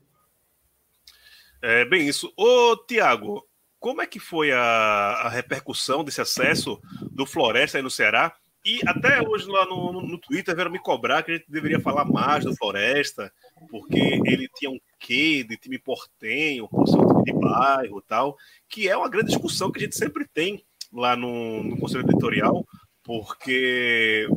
É 1.61 1.85
bem 1.85 2.07
isso. 2.07 2.31
Ô, 2.37 2.75
Tiago, 2.87 3.45
como 3.79 4.01
é 4.01 4.07
que 4.07 4.19
foi 4.19 4.51
a, 4.51 4.59
a, 4.59 5.29
repercussão 5.29 6.03
desse 6.03 6.21
acesso 6.21 6.79
do 7.11 7.25
Floresta 7.25 7.77
aí 7.77 7.83
no 7.83 7.89
Ceará? 7.89 8.35
E 8.65 8.81
até 8.85 9.21
hoje 9.27 9.47
lá 9.47 9.65
no, 9.65 9.93
no, 10.01 10.17
Twitter 10.17 10.53
vieram 10.53 10.71
me 10.71 10.79
cobrar 10.79 11.23
que 11.23 11.31
a 11.31 11.35
gente 11.35 11.49
deveria 11.49 11.79
falar 11.79 12.05
mais 12.05 12.43
do 12.43 12.55
Floresta, 12.55 13.31
porque 13.69 13.97
ele 14.25 14.49
tinha 14.55 14.69
um 14.69 14.79
quê 14.99 15.45
de 15.47 15.57
time 15.57 15.79
portenho, 15.79 16.67
por 16.67 16.87
ser 16.87 16.97
um 16.97 17.07
time 17.07 17.23
de 17.23 17.33
bairro 17.33 18.01
tal, 18.01 18.37
que 18.67 18.89
é 18.89 18.97
uma 18.97 19.09
grande 19.09 19.27
discussão 19.27 19.71
que 19.71 19.79
a 19.79 19.83
gente 19.83 19.95
sempre 19.95 20.27
tem 20.33 20.63
lá 20.91 21.15
no, 21.15 21.63
no 21.63 21.77
Conselho 21.77 22.03
Editorial, 22.03 22.65
porque 23.03 24.27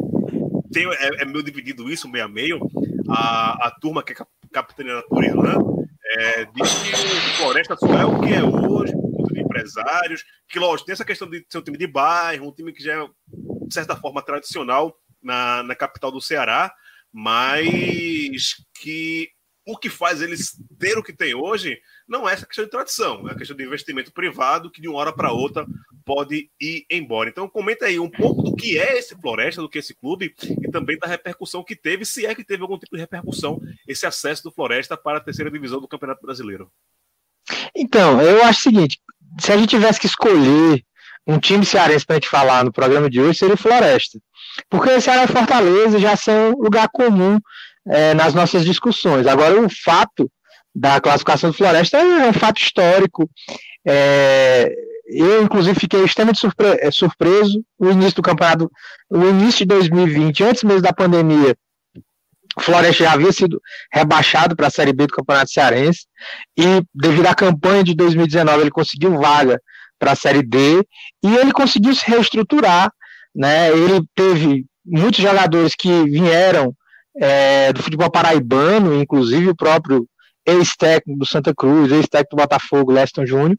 tem, 0.72 0.86
é, 0.86 1.22
é 1.22 1.24
meio 1.24 1.42
dividido 1.42 1.90
isso, 1.90 2.08
meio 2.08 2.24
a 2.24 2.28
meio. 2.28 2.60
A, 3.08 3.66
a 3.66 3.70
turma 3.70 4.02
que 4.02 4.12
é 4.12 4.16
capitaneada 4.52 5.02
por 5.08 5.24
Irlã 5.24 5.58
é, 6.04 6.44
diz 6.44 6.72
que 6.82 6.94
o 6.94 7.36
Floresta 7.36 7.76
só 7.76 7.92
é 7.98 8.04
o 8.04 8.20
que 8.20 8.32
é 8.32 8.42
hoje, 8.42 8.92
por 8.92 9.16
conta 9.16 9.34
de 9.34 9.40
empresários, 9.40 10.24
que, 10.48 10.58
lógico, 10.58 10.86
tem 10.86 10.92
essa 10.92 11.04
questão 11.04 11.28
de 11.28 11.44
ser 11.48 11.58
um 11.58 11.62
time 11.62 11.78
de 11.78 11.86
bairro, 11.86 12.48
um 12.48 12.52
time 12.52 12.72
que 12.72 12.82
já 12.82 12.92
é, 12.92 13.08
de 13.72 13.74
certa 13.74 13.96
forma, 13.96 14.20
tradicional 14.20 14.94
na, 15.22 15.62
na 15.62 15.74
capital 15.74 16.12
do 16.12 16.20
Ceará, 16.20 16.70
mas 17.10 18.54
que 18.78 19.30
o 19.66 19.78
que 19.78 19.88
faz 19.88 20.20
eles 20.20 20.60
ter 20.78 20.98
o 20.98 21.02
que 21.02 21.12
tem 21.12 21.34
hoje 21.34 21.80
não 22.06 22.28
é 22.28 22.34
essa 22.34 22.44
questão 22.44 22.64
de 22.64 22.70
tradição, 22.70 23.28
é 23.28 23.32
a 23.32 23.34
questão 23.34 23.56
de 23.56 23.64
investimento 23.64 24.12
privado 24.12 24.70
que 24.70 24.80
de 24.80 24.88
uma 24.88 24.98
hora 24.98 25.12
para 25.12 25.32
outra 25.32 25.66
pode 26.04 26.50
ir 26.60 26.84
embora. 26.90 27.30
Então 27.30 27.48
comenta 27.48 27.86
aí 27.86 27.98
um 27.98 28.10
pouco 28.10 28.42
do 28.42 28.54
que 28.54 28.78
é 28.78 28.98
esse 28.98 29.18
Floresta, 29.18 29.62
do 29.62 29.68
que 29.68 29.78
é 29.78 29.80
esse 29.80 29.94
clube 29.94 30.34
e 30.60 30.70
também 30.70 30.98
da 30.98 31.06
repercussão 31.06 31.64
que 31.64 31.76
teve, 31.76 32.04
se 32.04 32.26
é 32.26 32.34
que 32.34 32.44
teve 32.44 32.62
algum 32.62 32.76
tipo 32.76 32.94
de 32.94 33.00
repercussão 33.00 33.58
esse 33.88 34.04
acesso 34.04 34.42
do 34.42 34.52
Floresta 34.52 34.96
para 34.96 35.18
a 35.18 35.22
terceira 35.22 35.50
divisão 35.50 35.80
do 35.80 35.88
Campeonato 35.88 36.20
Brasileiro. 36.20 36.70
Então, 37.74 38.20
eu 38.20 38.42
acho 38.44 38.60
o 38.60 38.62
seguinte, 38.62 39.00
se 39.40 39.52
a 39.52 39.56
gente 39.56 39.70
tivesse 39.70 40.00
que 40.00 40.06
escolher 40.06 40.84
um 41.26 41.38
time 41.38 41.64
cearense 41.64 42.04
para 42.04 42.16
a 42.16 42.18
gente 42.18 42.28
falar 42.28 42.64
no 42.64 42.72
programa 42.72 43.08
de 43.08 43.20
hoje, 43.20 43.38
seria 43.38 43.54
o 43.54 43.58
Floresta. 43.58 44.18
Porque 44.68 45.00
Ceará 45.00 45.24
e 45.24 45.28
Fortaleza 45.28 45.98
já 45.98 46.16
são 46.16 46.52
lugar 46.52 46.88
comum 46.88 47.38
é, 47.88 48.14
nas 48.14 48.34
nossas 48.34 48.64
discussões. 48.64 49.26
Agora, 49.26 49.60
o 49.60 49.68
fato 49.68 50.30
da 50.74 51.00
classificação 51.00 51.50
do 51.50 51.56
Floresta 51.56 51.98
é 51.98 52.28
um 52.28 52.32
fato 52.32 52.60
histórico. 52.60 53.28
É, 53.86 54.72
eu, 55.06 55.42
inclusive, 55.42 55.78
fiquei 55.78 56.02
extremamente 56.04 56.40
surpre 56.40 56.78
é, 56.80 56.90
surpreso. 56.90 57.62
O 57.78 57.90
início 57.90 58.16
do 58.16 58.22
campeonato, 58.22 58.70
o 59.10 59.24
início 59.24 59.60
de 59.60 59.66
2020, 59.66 60.44
antes 60.44 60.62
mesmo 60.62 60.82
da 60.82 60.92
pandemia, 60.92 61.56
o 62.56 62.60
Floresta 62.60 63.04
já 63.04 63.12
havia 63.12 63.32
sido 63.32 63.60
rebaixado 63.92 64.54
para 64.54 64.66
a 64.66 64.70
Série 64.70 64.92
B 64.92 65.06
do 65.06 65.14
Campeonato 65.14 65.50
Cearense 65.50 66.06
e, 66.56 66.82
devido 66.94 67.26
à 67.26 67.34
campanha 67.34 67.82
de 67.82 67.94
2019, 67.94 68.60
ele 68.60 68.70
conseguiu 68.70 69.18
vaga 69.18 69.58
para 70.02 70.12
a 70.12 70.16
Série 70.16 70.42
D 70.42 70.84
e 71.22 71.36
ele 71.36 71.52
conseguiu 71.52 71.94
se 71.94 72.04
reestruturar. 72.10 72.92
Né? 73.32 73.70
Ele 73.70 74.04
teve 74.16 74.66
muitos 74.84 75.22
jogadores 75.22 75.76
que 75.76 76.02
vieram 76.06 76.74
é, 77.16 77.72
do 77.72 77.80
futebol 77.80 78.10
paraibano, 78.10 79.00
inclusive 79.00 79.50
o 79.50 79.54
próprio 79.54 80.08
ex-técnico 80.44 81.20
do 81.20 81.24
Santa 81.26 81.54
Cruz, 81.54 81.92
ex-técnico 81.92 82.34
do 82.34 82.42
Botafogo, 82.42 82.90
Leston 82.90 83.24
Júnior, 83.24 83.56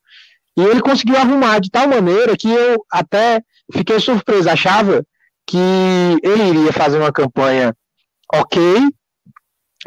e 0.58 0.62
ele 0.62 0.82
conseguiu 0.82 1.16
arrumar 1.16 1.60
de 1.60 1.72
tal 1.72 1.88
maneira 1.88 2.36
que 2.36 2.52
eu 2.52 2.84
até 2.92 3.42
fiquei 3.72 4.02
surpreso, 4.02 4.50
achava 4.50 5.02
que 5.48 5.58
ele 6.22 6.44
iria 6.50 6.74
fazer 6.74 6.98
uma 6.98 7.12
campanha 7.12 7.74
ok, 8.34 8.62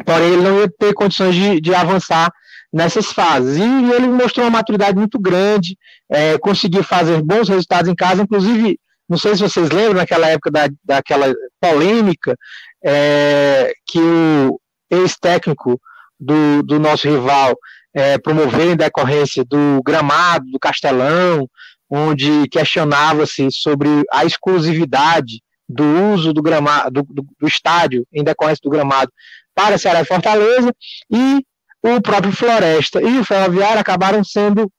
porém 0.03 0.33
ele 0.33 0.41
não 0.41 0.59
ia 0.59 0.69
ter 0.79 0.93
condições 0.95 1.35
de, 1.35 1.61
de 1.61 1.75
avançar 1.75 2.31
nessas 2.71 3.07
fases. 3.07 3.57
E 3.57 3.93
ele 3.93 4.07
mostrou 4.07 4.45
uma 4.45 4.57
maturidade 4.57 4.97
muito 4.97 5.19
grande, 5.19 5.77
é, 6.09 6.37
conseguiu 6.37 6.83
fazer 6.83 7.21
bons 7.21 7.49
resultados 7.49 7.89
em 7.89 7.95
casa, 7.95 8.23
inclusive, 8.23 8.79
não 9.09 9.17
sei 9.17 9.35
se 9.35 9.41
vocês 9.41 9.69
lembram, 9.69 9.95
naquela 9.95 10.27
época 10.27 10.51
da, 10.51 10.67
daquela 10.83 11.33
polêmica 11.59 12.35
é, 12.83 13.71
que 13.85 13.99
o 13.99 14.59
ex-técnico 14.89 15.79
do, 16.19 16.63
do 16.63 16.79
nosso 16.79 17.07
rival 17.07 17.55
é, 17.93 18.17
promoveu 18.17 18.71
em 18.71 18.75
decorrência 18.75 19.43
do 19.45 19.81
gramado, 19.83 20.45
do 20.51 20.59
Castelão, 20.59 21.47
onde 21.89 22.47
questionava-se 22.49 23.49
sobre 23.51 23.89
a 24.11 24.25
exclusividade 24.25 25.41
do 25.67 25.83
uso 26.13 26.33
do 26.33 26.41
gramado 26.41 26.91
do, 26.91 27.13
do, 27.13 27.27
do, 27.39 27.47
estádio 27.47 28.05
em 28.13 28.23
decorrência 28.23 28.61
do 28.63 28.69
gramado 28.69 29.11
para 29.53 29.77
Ceará 29.77 30.01
e 30.01 30.05
Fortaleza 30.05 30.73
e 31.11 31.43
o 31.83 32.01
próprio 32.01 32.31
Floresta 32.31 33.01
e 33.01 33.19
o 33.19 33.25
Ferroviário 33.25 33.79
acabaram 33.79 34.23
sendo 34.23 34.71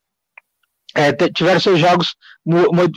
é, 0.94 1.12
tiveram 1.12 1.60
seus 1.60 1.78
jogos 1.78 2.14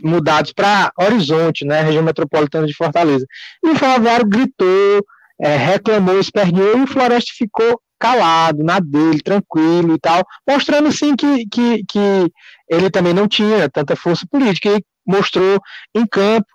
mudados 0.04 0.54
para 0.54 0.92
Horizonte, 0.98 1.66
né, 1.66 1.82
região 1.82 2.04
metropolitana 2.04 2.66
de 2.66 2.74
Fortaleza. 2.74 3.26
E 3.64 3.70
o 3.70 3.76
Ferroviário 3.76 4.26
gritou, 4.26 5.06
é, 5.40 5.56
reclamou, 5.58 6.20
esperneou 6.20 6.80
e 6.80 6.84
o 6.84 6.88
Floresta 6.88 7.32
ficou 7.38 7.80
calado, 8.00 8.64
na 8.64 8.80
dele, 8.80 9.22
tranquilo 9.22 9.94
e 9.94 10.00
tal, 10.00 10.24
mostrando 10.50 10.92
sim 10.92 11.16
que, 11.16 11.46
que, 11.48 11.84
que 11.88 12.32
ele 12.68 12.90
também 12.90 13.14
não 13.14 13.28
tinha 13.28 13.70
tanta 13.70 13.96
força 13.96 14.26
política 14.30 14.70
e 14.70 14.84
mostrou 15.06 15.60
em 15.94 16.08
campo 16.08 16.48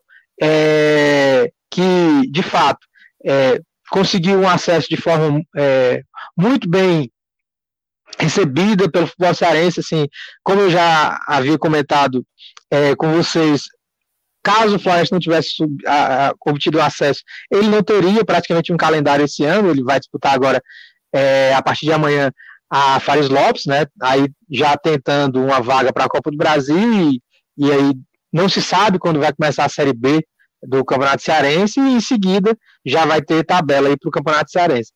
é, 0.42 1.48
que, 1.70 2.28
de 2.30 2.42
fato, 2.42 2.80
é, 3.24 3.60
conseguiu 3.90 4.40
um 4.40 4.48
acesso 4.48 4.88
de 4.88 4.96
forma 4.96 5.40
é, 5.56 6.02
muito 6.36 6.68
bem 6.68 7.10
recebida 8.18 8.90
pelo 8.90 9.06
futebol 9.06 9.34
cearense, 9.34 9.80
assim, 9.80 10.06
como 10.42 10.62
eu 10.62 10.70
já 10.70 11.18
havia 11.26 11.58
comentado 11.58 12.24
é, 12.70 12.94
com 12.96 13.12
vocês, 13.12 13.64
caso 14.42 14.76
o 14.76 14.78
Floresta 14.78 15.14
não 15.14 15.20
tivesse 15.20 15.50
sub, 15.50 15.76
a, 15.86 16.28
a, 16.28 16.34
obtido 16.46 16.80
acesso, 16.80 17.20
ele 17.50 17.68
não 17.68 17.82
teria 17.82 18.24
praticamente 18.24 18.72
um 18.72 18.76
calendário 18.76 19.24
esse 19.24 19.44
ano, 19.44 19.70
ele 19.70 19.82
vai 19.82 19.98
disputar 19.98 20.34
agora, 20.34 20.62
é, 21.12 21.54
a 21.54 21.62
partir 21.62 21.86
de 21.86 21.92
amanhã, 21.92 22.30
a 22.70 22.98
Fares 23.00 23.28
Lopes, 23.28 23.66
né, 23.66 23.86
aí 24.02 24.28
já 24.50 24.76
tentando 24.76 25.42
uma 25.42 25.60
vaga 25.60 25.92
para 25.92 26.04
a 26.04 26.08
Copa 26.08 26.30
do 26.30 26.36
Brasil, 26.36 27.10
e, 27.10 27.20
e 27.58 27.72
aí 27.72 27.92
não 28.32 28.48
se 28.48 28.62
sabe 28.62 28.98
quando 28.98 29.20
vai 29.20 29.32
começar 29.32 29.64
a 29.64 29.68
Série 29.68 29.92
B 29.92 30.24
do 30.62 30.84
Campeonato 30.84 31.22
Cearense, 31.22 31.78
e 31.78 31.94
em 31.94 32.00
seguida 32.00 32.56
já 32.84 33.04
vai 33.04 33.20
ter 33.20 33.44
tabela 33.44 33.88
aí 33.88 33.96
para 33.96 34.08
o 34.08 34.12
Campeonato 34.12 34.50
Cearense 34.50 34.92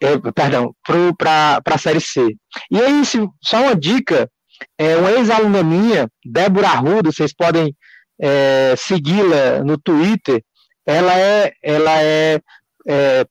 é, 0.00 0.18
perdão, 0.32 0.74
para 1.16 1.60
a 1.64 1.78
Série 1.78 2.00
C. 2.00 2.36
E 2.70 2.80
aí, 2.80 3.04
se, 3.04 3.18
só 3.42 3.62
uma 3.62 3.76
dica, 3.76 4.30
é, 4.78 4.96
uma 4.96 5.12
ex-aluna 5.12 5.62
minha, 5.62 6.08
Débora 6.24 6.68
Arruda, 6.68 7.12
vocês 7.12 7.32
podem 7.32 7.74
é, 8.20 8.74
segui-la 8.76 9.62
no 9.64 9.78
Twitter, 9.78 10.42
ela 10.86 11.18
é, 11.18 11.52
ela 11.62 12.02
é, 12.02 12.40
é 12.88 13.24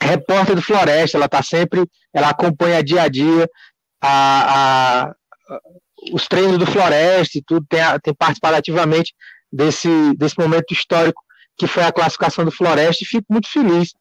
repórter 0.00 0.54
do 0.54 0.62
Floresta, 0.62 1.16
ela 1.16 1.26
está 1.26 1.42
sempre, 1.42 1.84
ela 2.12 2.30
acompanha 2.30 2.82
dia 2.82 3.02
a 3.02 3.08
dia 3.08 3.48
a, 4.00 5.06
a, 5.06 5.14
os 6.12 6.28
treinos 6.28 6.58
do 6.58 6.66
Floresta 6.66 7.38
e 7.38 7.42
tudo, 7.42 7.66
tem, 7.68 7.80
tem 8.02 8.14
participado 8.14 8.56
ativamente 8.56 9.14
desse, 9.52 9.88
desse 10.16 10.38
momento 10.38 10.72
histórico 10.72 11.22
que 11.56 11.66
foi 11.66 11.84
a 11.84 11.92
classificação 11.92 12.44
do 12.44 12.50
Floresta 12.50 13.04
e 13.04 13.06
fico 13.06 13.26
muito 13.30 13.48
feliz 13.48 13.92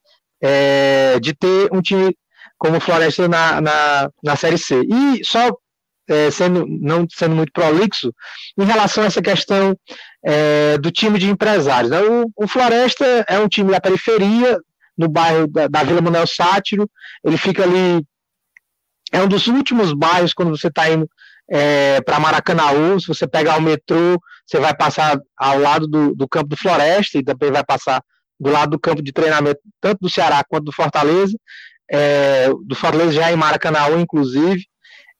é, 0.43 1.19
de 1.21 1.33
ter 1.33 1.69
um 1.71 1.81
time 1.81 2.15
como 2.57 2.77
o 2.77 2.81
Floresta 2.81 3.27
na, 3.27 3.61
na, 3.61 4.09
na 4.21 4.35
Série 4.35 4.57
C. 4.57 4.81
E 4.81 5.23
só 5.23 5.51
é, 6.07 6.29
sendo, 6.29 6.65
não 6.67 7.07
sendo 7.09 7.35
muito 7.35 7.51
prolixo, 7.53 8.13
em 8.57 8.65
relação 8.65 9.03
a 9.03 9.07
essa 9.07 9.21
questão 9.21 9.77
é, 10.23 10.77
do 10.77 10.91
time 10.91 11.17
de 11.17 11.29
empresários. 11.29 11.91
Né? 11.91 12.01
O, 12.01 12.29
o, 12.35 12.47
Floresta 12.47 13.05
é 13.27 13.39
um 13.39 13.47
time 13.47 13.71
da 13.71 13.79
periferia, 13.79 14.59
no 14.97 15.07
bairro 15.07 15.47
da, 15.47 15.67
da 15.67 15.83
Vila 15.83 16.01
Manuel 16.01 16.27
Sátiro, 16.27 16.89
ele 17.23 17.37
fica 17.37 17.63
ali, 17.63 18.05
é 19.11 19.21
um 19.21 19.27
dos 19.27 19.47
últimos 19.47 19.93
bairros 19.93 20.33
quando 20.33 20.55
você 20.55 20.67
está 20.67 20.89
indo 20.89 21.09
é, 21.49 22.01
para 22.01 22.19
Maracanaú, 22.19 22.99
se 22.99 23.07
você 23.07 23.27
pegar 23.27 23.57
o 23.57 23.61
metrô, 23.61 24.19
você 24.45 24.59
vai 24.59 24.75
passar 24.75 25.19
ao 25.37 25.57
lado 25.57 25.87
do, 25.87 26.13
do 26.13 26.27
campo 26.27 26.49
do 26.49 26.57
Floresta 26.57 27.17
e 27.17 27.23
também 27.23 27.51
vai 27.51 27.63
passar 27.63 28.03
do 28.43 28.51
lado 28.51 28.71
do 28.71 28.79
campo 28.79 29.01
de 29.01 29.11
treinamento, 29.11 29.59
tanto 29.81 29.99
do 30.01 30.09
Ceará 30.09 30.43
quanto 30.43 30.65
do 30.65 30.71
Fortaleza, 30.71 31.35
é, 31.89 32.49
do 32.63 32.75
Fortaleza 32.75 33.13
já 33.13 33.31
em 33.31 33.35
Maracanã, 33.35 33.79
inclusive. 33.99 34.65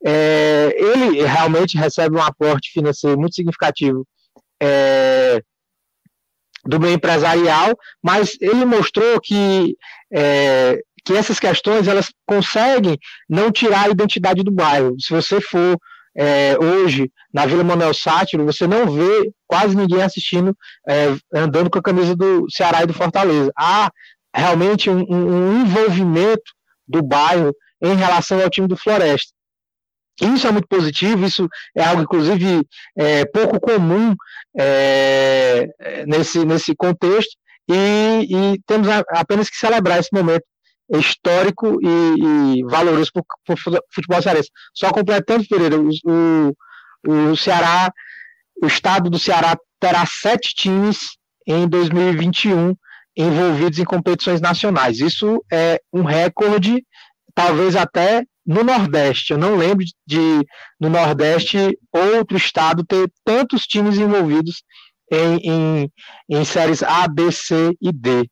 É, 0.06 0.76
ele 0.78 1.24
realmente 1.26 1.78
recebe 1.78 2.18
um 2.18 2.22
aporte 2.22 2.72
financeiro 2.72 3.18
muito 3.18 3.36
significativo 3.36 4.06
é, 4.62 5.42
do 6.66 6.80
meio 6.80 6.96
empresarial, 6.96 7.78
mas 8.02 8.38
ele 8.42 8.66
mostrou 8.66 9.20
que, 9.22 9.78
é, 10.12 10.82
que 11.06 11.14
essas 11.14 11.40
questões 11.40 11.88
elas 11.88 12.12
conseguem 12.26 12.98
não 13.30 13.50
tirar 13.50 13.86
a 13.86 13.90
identidade 13.90 14.44
do 14.44 14.52
bairro. 14.52 14.96
Se 15.00 15.14
você 15.14 15.40
for 15.40 15.78
é, 16.16 16.58
hoje 16.58 17.12
na 17.34 17.46
Vila 17.46 17.64
Manuel 17.64 17.94
Sátiro, 17.94 18.46
você 18.46 18.68
não 18.68 18.92
vê 18.92 19.32
quase 19.54 19.76
ninguém 19.76 20.02
assistindo, 20.02 20.58
é, 20.90 21.16
andando 21.32 21.70
com 21.70 21.78
a 21.78 21.84
camisa 21.84 22.16
do 22.16 22.48
Ceará 22.50 22.82
e 22.82 22.88
do 22.88 22.94
Fortaleza. 22.94 23.52
Há 23.56 23.92
realmente 24.36 24.90
um, 24.90 25.06
um 25.08 25.62
envolvimento 25.62 26.52
do 26.88 27.04
bairro 27.04 27.54
em 27.80 27.96
relação 27.96 28.42
ao 28.42 28.50
time 28.50 28.68
do 28.68 28.76
Floresta. 28.76 29.32
Isso 30.20 30.48
é 30.48 30.52
muito 30.52 30.68
positivo, 30.68 31.24
isso 31.24 31.48
é 31.76 31.84
algo, 31.84 32.02
inclusive, 32.02 32.68
é, 32.98 33.26
pouco 33.26 33.60
comum 33.60 34.16
é, 34.58 35.68
nesse, 36.08 36.44
nesse 36.46 36.76
contexto, 36.76 37.36
e, 37.70 38.26
e 38.28 38.60
temos 38.66 38.88
a, 38.90 39.04
apenas 39.10 39.52
que 39.52 39.56
celebrar 39.56 40.00
esse 40.00 40.10
momento 40.12 40.46
histórico 40.92 41.80
e, 41.80 42.58
e 42.58 42.64
valoroso 42.64 43.12
para 43.14 43.54
o 43.54 43.80
futebol 43.94 44.22
cearense. 44.22 44.50
Só 44.74 44.92
completando, 44.92 45.48
Pereira, 45.48 45.78
o, 45.80 45.90
o, 46.06 47.32
o 47.32 47.38
Ceará, 47.38 47.92
o 48.64 48.68
estado 48.68 49.10
do 49.10 49.20
Ceará 49.20 49.58
terá 49.80 50.06
sete 50.06 50.56
times 50.56 51.18
em 51.46 51.68
2021 51.68 52.74
envolvidos 53.16 53.78
em 53.78 53.84
competições 53.84 54.40
nacionais. 54.40 55.00
Isso 55.00 55.44
é 55.52 55.82
um 55.92 56.04
recorde, 56.04 56.84
talvez 57.36 57.76
até 57.76 58.24
no 58.46 58.64
Nordeste. 58.64 59.34
Eu 59.34 59.38
não 59.38 59.58
lembro 59.58 59.86
de, 60.08 60.46
no 60.80 60.90
Nordeste, 60.90 61.78
outro 61.92 62.38
estado 62.38 62.86
ter 62.86 63.12
tantos 63.26 63.64
times 63.64 63.98
envolvidos 63.98 64.64
em, 65.12 65.38
em, 65.44 65.92
em 66.30 66.46
séries 66.46 66.82
A, 66.82 67.08
B, 67.08 67.32
C 67.32 67.76
e 67.82 67.92
D. 67.92 68.30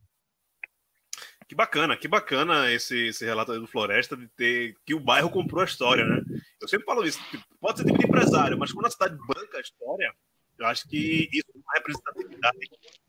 Que 1.52 1.56
bacana, 1.56 1.98
que 1.98 2.08
bacana 2.08 2.72
esse, 2.72 3.08
esse 3.08 3.26
relato 3.26 3.60
do 3.60 3.68
Floresta 3.68 4.16
de 4.16 4.26
ter 4.38 4.74
que 4.86 4.94
o 4.94 5.02
bairro 5.02 5.30
comprou 5.30 5.62
a 5.62 5.66
história, 5.66 6.06
né? 6.06 6.22
Eu 6.62 6.66
sempre 6.66 6.86
falo 6.86 7.04
isso, 7.04 7.20
tipo, 7.30 7.44
pode 7.60 7.80
ser 7.80 7.86
tipo 7.88 8.00
de 8.00 8.06
empresário, 8.06 8.58
mas 8.58 8.72
quando 8.72 8.86
a 8.86 8.90
cidade 8.90 9.18
banca 9.28 9.58
a 9.58 9.60
história, 9.60 10.16
eu 10.58 10.66
acho 10.66 10.88
que 10.88 11.28
isso 11.30 11.52
é 11.54 11.58
uma 11.58 11.74
representatividade 11.74 12.58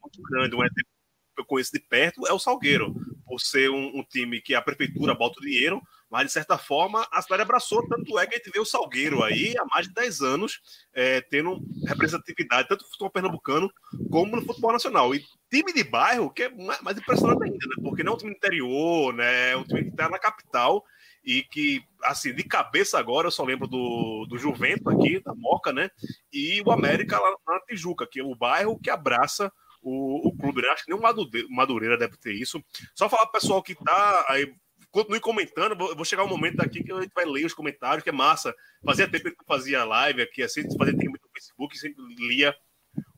muito 0.03 0.23
grande. 0.23 0.57
Um 0.57 0.65
exemplo 0.65 0.91
que 1.37 1.41
eu 1.41 1.45
conheço 1.45 1.71
de 1.71 1.79
perto 1.79 2.27
é 2.27 2.33
o 2.33 2.39
Salgueiro, 2.41 2.93
por 3.25 3.41
ser 3.41 3.71
um, 3.71 4.01
um 4.01 4.03
time 4.03 4.41
que 4.41 4.57
a 4.57 4.61
prefeitura 4.61 5.15
bota 5.15 5.39
o 5.39 5.43
dinheiro, 5.43 5.81
mas 6.12 6.26
de 6.26 6.33
certa 6.33 6.59
forma 6.59 7.09
a 7.11 7.23
cidade 7.23 7.40
abraçou, 7.40 7.88
tanto 7.88 8.19
é 8.19 8.26
que 8.26 8.35
a 8.35 8.37
gente 8.37 8.50
vê 8.50 8.61
o 8.61 8.66
Salgueiro 8.66 9.23
aí 9.23 9.54
há 9.59 9.64
mais 9.64 9.88
de 9.88 9.95
10 9.95 10.21
anos 10.21 10.61
é, 10.92 11.23
tendo 11.23 11.59
representatividade, 11.87 12.69
tanto 12.69 12.83
no 12.83 12.90
futebol 12.90 13.11
pernambucano 13.11 13.73
como 14.11 14.37
no 14.37 14.45
futebol 14.45 14.73
nacional. 14.73 15.14
E 15.14 15.25
time 15.50 15.73
de 15.73 15.83
bairro, 15.83 16.31
que 16.31 16.42
é 16.42 16.50
mais 16.50 16.99
impressionante 16.99 17.45
ainda, 17.45 17.66
né? 17.66 17.76
Porque 17.83 18.04
não 18.04 18.12
é 18.12 18.14
um 18.14 18.19
time 18.19 18.33
interior, 18.33 19.14
né? 19.14 19.52
É 19.52 19.57
um 19.57 19.64
time 19.64 19.85
que 19.85 19.88
está 19.88 20.11
na 20.11 20.19
capital 20.19 20.85
e 21.25 21.42
que, 21.45 21.83
assim, 22.02 22.35
de 22.35 22.42
cabeça 22.42 22.99
agora, 22.99 23.28
eu 23.28 23.33
só 23.33 23.42
lembro 23.42 23.66
do, 23.66 24.26
do 24.28 24.37
Juventus 24.37 24.92
aqui, 24.92 25.19
da 25.23 25.35
Moca, 25.35 25.73
né? 25.73 25.88
E 26.31 26.61
o 26.61 26.71
América 26.71 27.19
lá 27.19 27.35
na 27.47 27.61
Tijuca, 27.61 28.07
que 28.07 28.21
é 28.21 28.23
o 28.23 28.35
bairro 28.35 28.78
que 28.78 28.90
abraça 28.90 29.50
o, 29.83 30.28
o 30.28 30.37
clube, 30.37 30.61
né? 30.61 30.69
Acho 30.69 30.85
que 30.85 30.92
nem 30.92 31.00
o 31.00 31.54
Madureira 31.57 31.97
deve 31.97 32.19
ter 32.19 32.35
isso. 32.35 32.62
Só 32.95 33.09
falar 33.09 33.26
pro 33.26 33.40
pessoal 33.40 33.62
que 33.62 33.75
tá 33.75 34.26
aí 34.28 34.52
continue 34.93 35.19
comentando. 35.19 35.77
Vou, 35.77 35.97
vou 35.97 36.05
chegar 36.05 36.23
um 36.23 36.29
momento 36.29 36.61
aqui 36.61 36.85
que 36.85 36.93
a 36.93 37.01
gente 37.01 37.13
vai 37.13 37.25
ler 37.25 37.47
os 37.47 37.55
comentários, 37.55 38.05
que 38.05 38.11
é 38.11 38.13
massa. 38.13 38.55
Fazia 38.85 39.09
tempo 39.09 39.25
que 39.25 39.31
eu 39.31 39.47
fazia 39.47 39.85
live 39.85 40.23
aqui, 40.23 40.43
assim, 40.43 40.63
fazia 40.79 40.97
tempo 40.97 41.19
no 41.21 41.31
Facebook, 41.33 41.77
sempre 41.77 42.05
lia 42.29 42.55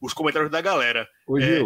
os 0.01 0.15
comentários 0.15 0.51
da 0.51 0.61
galera. 0.61 1.07
Ô, 1.27 1.39
é, 1.39 1.61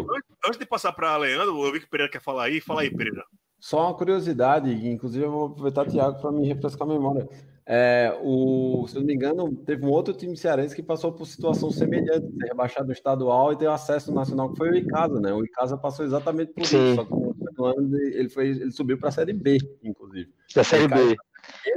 antes 0.47 0.59
de 0.59 0.67
passar 0.67 0.93
para 0.93 1.17
Leandro, 1.17 1.65
eu 1.65 1.73
vi 1.73 1.81
que 1.81 1.87
o 1.87 1.91
Pereira 1.91 2.11
quer 2.11 2.23
falar 2.23 2.45
aí. 2.45 2.61
Fala 2.61 2.81
aí, 2.81 2.91
Pereira. 2.91 3.25
Só 3.61 3.83
uma 3.87 3.95
curiosidade, 3.95 4.71
inclusive 4.89 5.25
eu 5.25 5.31
vou 5.31 5.47
aproveitar 5.47 5.87
o 5.87 5.91
Thiago 5.91 6.21
para 6.21 6.33
me 6.33 6.47
refrescar 6.47 6.89
a 6.89 6.93
memória. 6.93 7.29
É, 7.67 8.17
o, 8.23 8.87
se 8.89 8.97
eu 8.97 9.01
não 9.01 9.07
me 9.07 9.15
engano, 9.15 9.55
teve 9.57 9.85
um 9.85 9.91
outro 9.91 10.15
time 10.15 10.35
cearense 10.37 10.75
que 10.75 10.83
passou 10.83 11.13
por 11.13 11.27
situação 11.27 11.71
semelhante, 11.71 12.33
ser 12.35 12.47
rebaixado 12.47 12.91
estadual 12.93 13.53
e 13.53 13.59
ter 13.59 13.69
acesso 13.69 14.11
nacional, 14.15 14.51
que 14.51 14.57
foi 14.57 14.71
o 14.71 14.77
Icasa, 14.77 15.21
né? 15.21 15.35
O 15.35 15.45
Icasa 15.45 15.77
passou 15.77 16.07
exatamente 16.07 16.53
por 16.55 16.65
Sim. 16.65 16.93
isso, 16.93 16.95
só 16.95 17.05
que 17.05 17.13
no 17.59 17.67
ano 17.67 17.97
ele, 17.97 18.29
foi, 18.29 18.49
ele 18.49 18.73
subiu 18.73 18.97
para 18.97 19.09
a 19.09 19.13
Série 19.13 19.33
B, 19.33 19.59
inclusive. 19.83 20.33
Da 20.55 20.65
Série 20.65 20.89
B. 20.89 21.17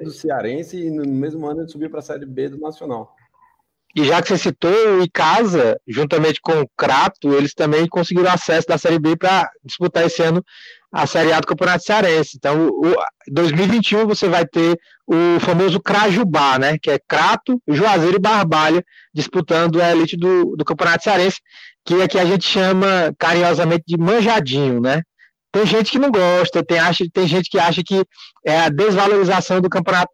Do 0.04 0.12
Cearense 0.12 0.78
e 0.78 0.90
no 0.90 1.06
mesmo 1.06 1.46
ano 1.48 1.62
ele 1.62 1.70
subiu 1.70 1.90
para 1.90 2.00
a 2.00 2.04
Série 2.04 2.26
B 2.26 2.50
do 2.50 2.60
Nacional. 2.60 3.16
E 3.94 4.06
já 4.06 4.22
que 4.22 4.30
você 4.30 4.38
citou 4.38 4.72
o 4.72 5.04
Icasa, 5.04 5.80
juntamente 5.86 6.40
com 6.42 6.62
o 6.62 6.70
Crato, 6.78 7.34
eles 7.34 7.54
também 7.54 7.88
conseguiram 7.88 8.32
acesso 8.32 8.68
da 8.68 8.78
Série 8.78 9.00
B 9.00 9.18
para 9.18 9.50
disputar 9.66 10.06
esse 10.06 10.22
ano 10.22 10.44
a 10.92 11.06
Série 11.06 11.32
A 11.32 11.40
do 11.40 11.48
Campeonato 11.48 11.84
Cearense. 11.84 12.38
Então, 12.38 12.68
o 12.68 12.96
2021 13.28 14.06
você 14.06 14.28
vai 14.28 14.46
ter 14.46 14.80
o 15.08 15.40
famoso 15.40 15.80
Crajubá, 15.80 16.58
né? 16.58 16.78
Que 16.78 16.92
é 16.92 17.00
Crato, 17.00 17.62
Juazeiro 17.68 18.18
e 18.18 18.20
Barbalha 18.20 18.84
disputando 19.14 19.82
a 19.82 19.92
elite 19.92 20.16
do, 20.18 20.56
do 20.56 20.66
Campeonato 20.66 21.04
Cearense, 21.04 21.42
que 21.86 22.02
aqui 22.02 22.18
a 22.18 22.26
gente 22.26 22.46
chama 22.46 23.14
carinhosamente 23.18 23.84
de 23.88 23.98
manjadinho, 23.98 24.80
né? 24.80 25.02
Tem 25.52 25.66
gente 25.66 25.92
que 25.92 26.00
não 26.00 26.10
gosta, 26.10 26.64
tem, 26.64 26.80
acha, 26.80 27.06
tem 27.12 27.28
gente 27.28 27.50
que 27.50 27.60
acha 27.60 27.84
que 27.84 28.06
é 28.46 28.62
a 28.62 28.70
desvalorização 28.70 29.60
do 29.60 29.70
campeonato 29.70 30.12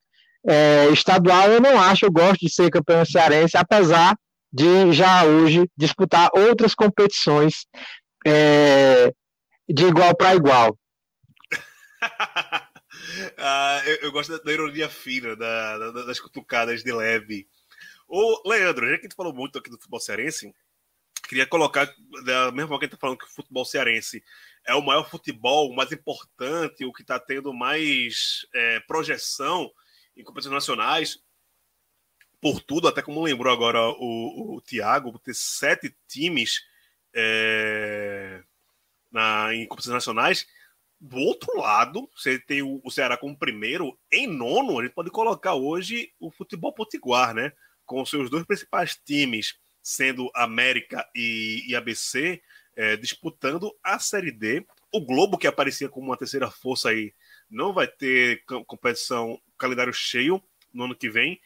é, 0.47 0.89
estadual. 0.89 1.51
Eu 1.51 1.61
não 1.61 1.79
acho, 1.79 2.05
eu 2.05 2.11
gosto 2.11 2.39
de 2.39 2.51
ser 2.51 2.71
campeão 2.71 3.05
cearense, 3.05 3.55
apesar 3.55 4.17
de 4.51 4.91
já 4.93 5.23
hoje 5.25 5.69
disputar 5.77 6.29
outras 6.33 6.73
competições 6.73 7.67
é, 8.25 9.13
de 9.69 9.85
igual 9.85 10.15
para 10.15 10.35
igual. 10.35 10.77
ah, 13.37 13.81
eu, 13.85 13.95
eu, 13.97 14.11
gosto 14.11 14.41
da, 14.43 14.51
ironia 14.51 14.89
fina, 14.89 15.35
da, 15.35 15.77
da, 15.77 15.91
das 16.05 16.19
cutucadas 16.19 16.83
de 16.83 16.91
leve. 16.91 17.47
Ô, 18.07 18.49
Leandro, 18.49 18.89
já 18.89 18.95
que 18.95 19.03
gente 19.03 19.15
falou 19.15 19.33
muito 19.33 19.59
aqui 19.59 19.69
do 19.69 19.77
futebol 19.77 19.99
cearense, 19.99 20.53
queria 21.27 21.45
colocar, 21.45 21.93
da 22.23 22.51
mesma 22.51 22.69
forma 22.69 22.79
que 22.79 22.85
a 22.85 22.87
gente 22.87 22.91
tá 22.91 22.97
falando 22.97 23.17
que 23.17 23.25
o 23.25 23.29
futebol 23.35 23.65
cearense 23.65 24.23
é 24.67 24.75
o 24.75 24.81
maior 24.81 25.09
futebol, 25.09 25.69
o 25.69 25.75
mais 25.75 25.91
importante, 25.91 26.85
o 26.85 26.91
que 26.91 27.01
está 27.01 27.17
tendo 27.17 27.53
mais 27.53 28.45
é, 28.53 28.79
projeção 28.81 29.71
em 30.15 30.23
competições 30.23 30.53
nacionais, 30.53 31.19
por 32.41 32.61
tudo, 32.61 32.87
até 32.87 33.01
como 33.01 33.23
lembrou 33.23 33.51
agora 33.51 33.81
o, 33.81 34.55
o 34.57 34.61
Thiago, 34.61 35.17
ter 35.19 35.33
sete 35.33 35.95
times 36.07 36.61
é, 37.15 38.43
na, 39.11 39.55
em 39.55 39.65
competições 39.67 39.95
nacionais. 39.95 40.45
Do 40.99 41.17
outro 41.17 41.55
lado, 41.57 42.09
você 42.15 42.37
tem 42.39 42.61
o, 42.61 42.81
Ceará 42.89 43.17
como 43.17 43.37
primeiro, 43.37 43.97
em 44.11 44.27
nono, 44.27 44.79
a 44.79 44.83
gente 44.83 44.93
pode 44.93 45.11
colocar 45.11 45.53
hoje 45.53 46.11
o 46.19 46.29
futebol 46.29 46.73
potiguar, 46.73 47.33
né? 47.33 47.53
Com 47.85 48.05
seus 48.05 48.29
dois 48.29 48.45
principais 48.45 48.99
times, 49.05 49.55
sendo 49.81 50.29
América 50.35 51.07
e, 51.15 51.63
e 51.67 51.75
ABC, 51.75 52.41
é, 52.77 52.95
disputando 52.95 53.75
a 53.83 53.97
Série 53.97 54.31
D. 54.31 54.65
O 54.93 55.01
Globo, 55.01 55.37
que 55.37 55.47
aparecia 55.47 55.89
como 55.89 56.05
uma 56.05 56.17
terceira 56.17 56.49
força 56.49 56.89
aí, 56.89 57.13
não 57.49 57.73
vai 57.73 57.87
ter 57.87 58.43
competição, 58.67 59.41
calendário 59.57 59.91
cheio 59.91 60.41
no 60.71 60.83
ano 60.83 60.95
que 60.95 61.09
vem. 61.09 61.41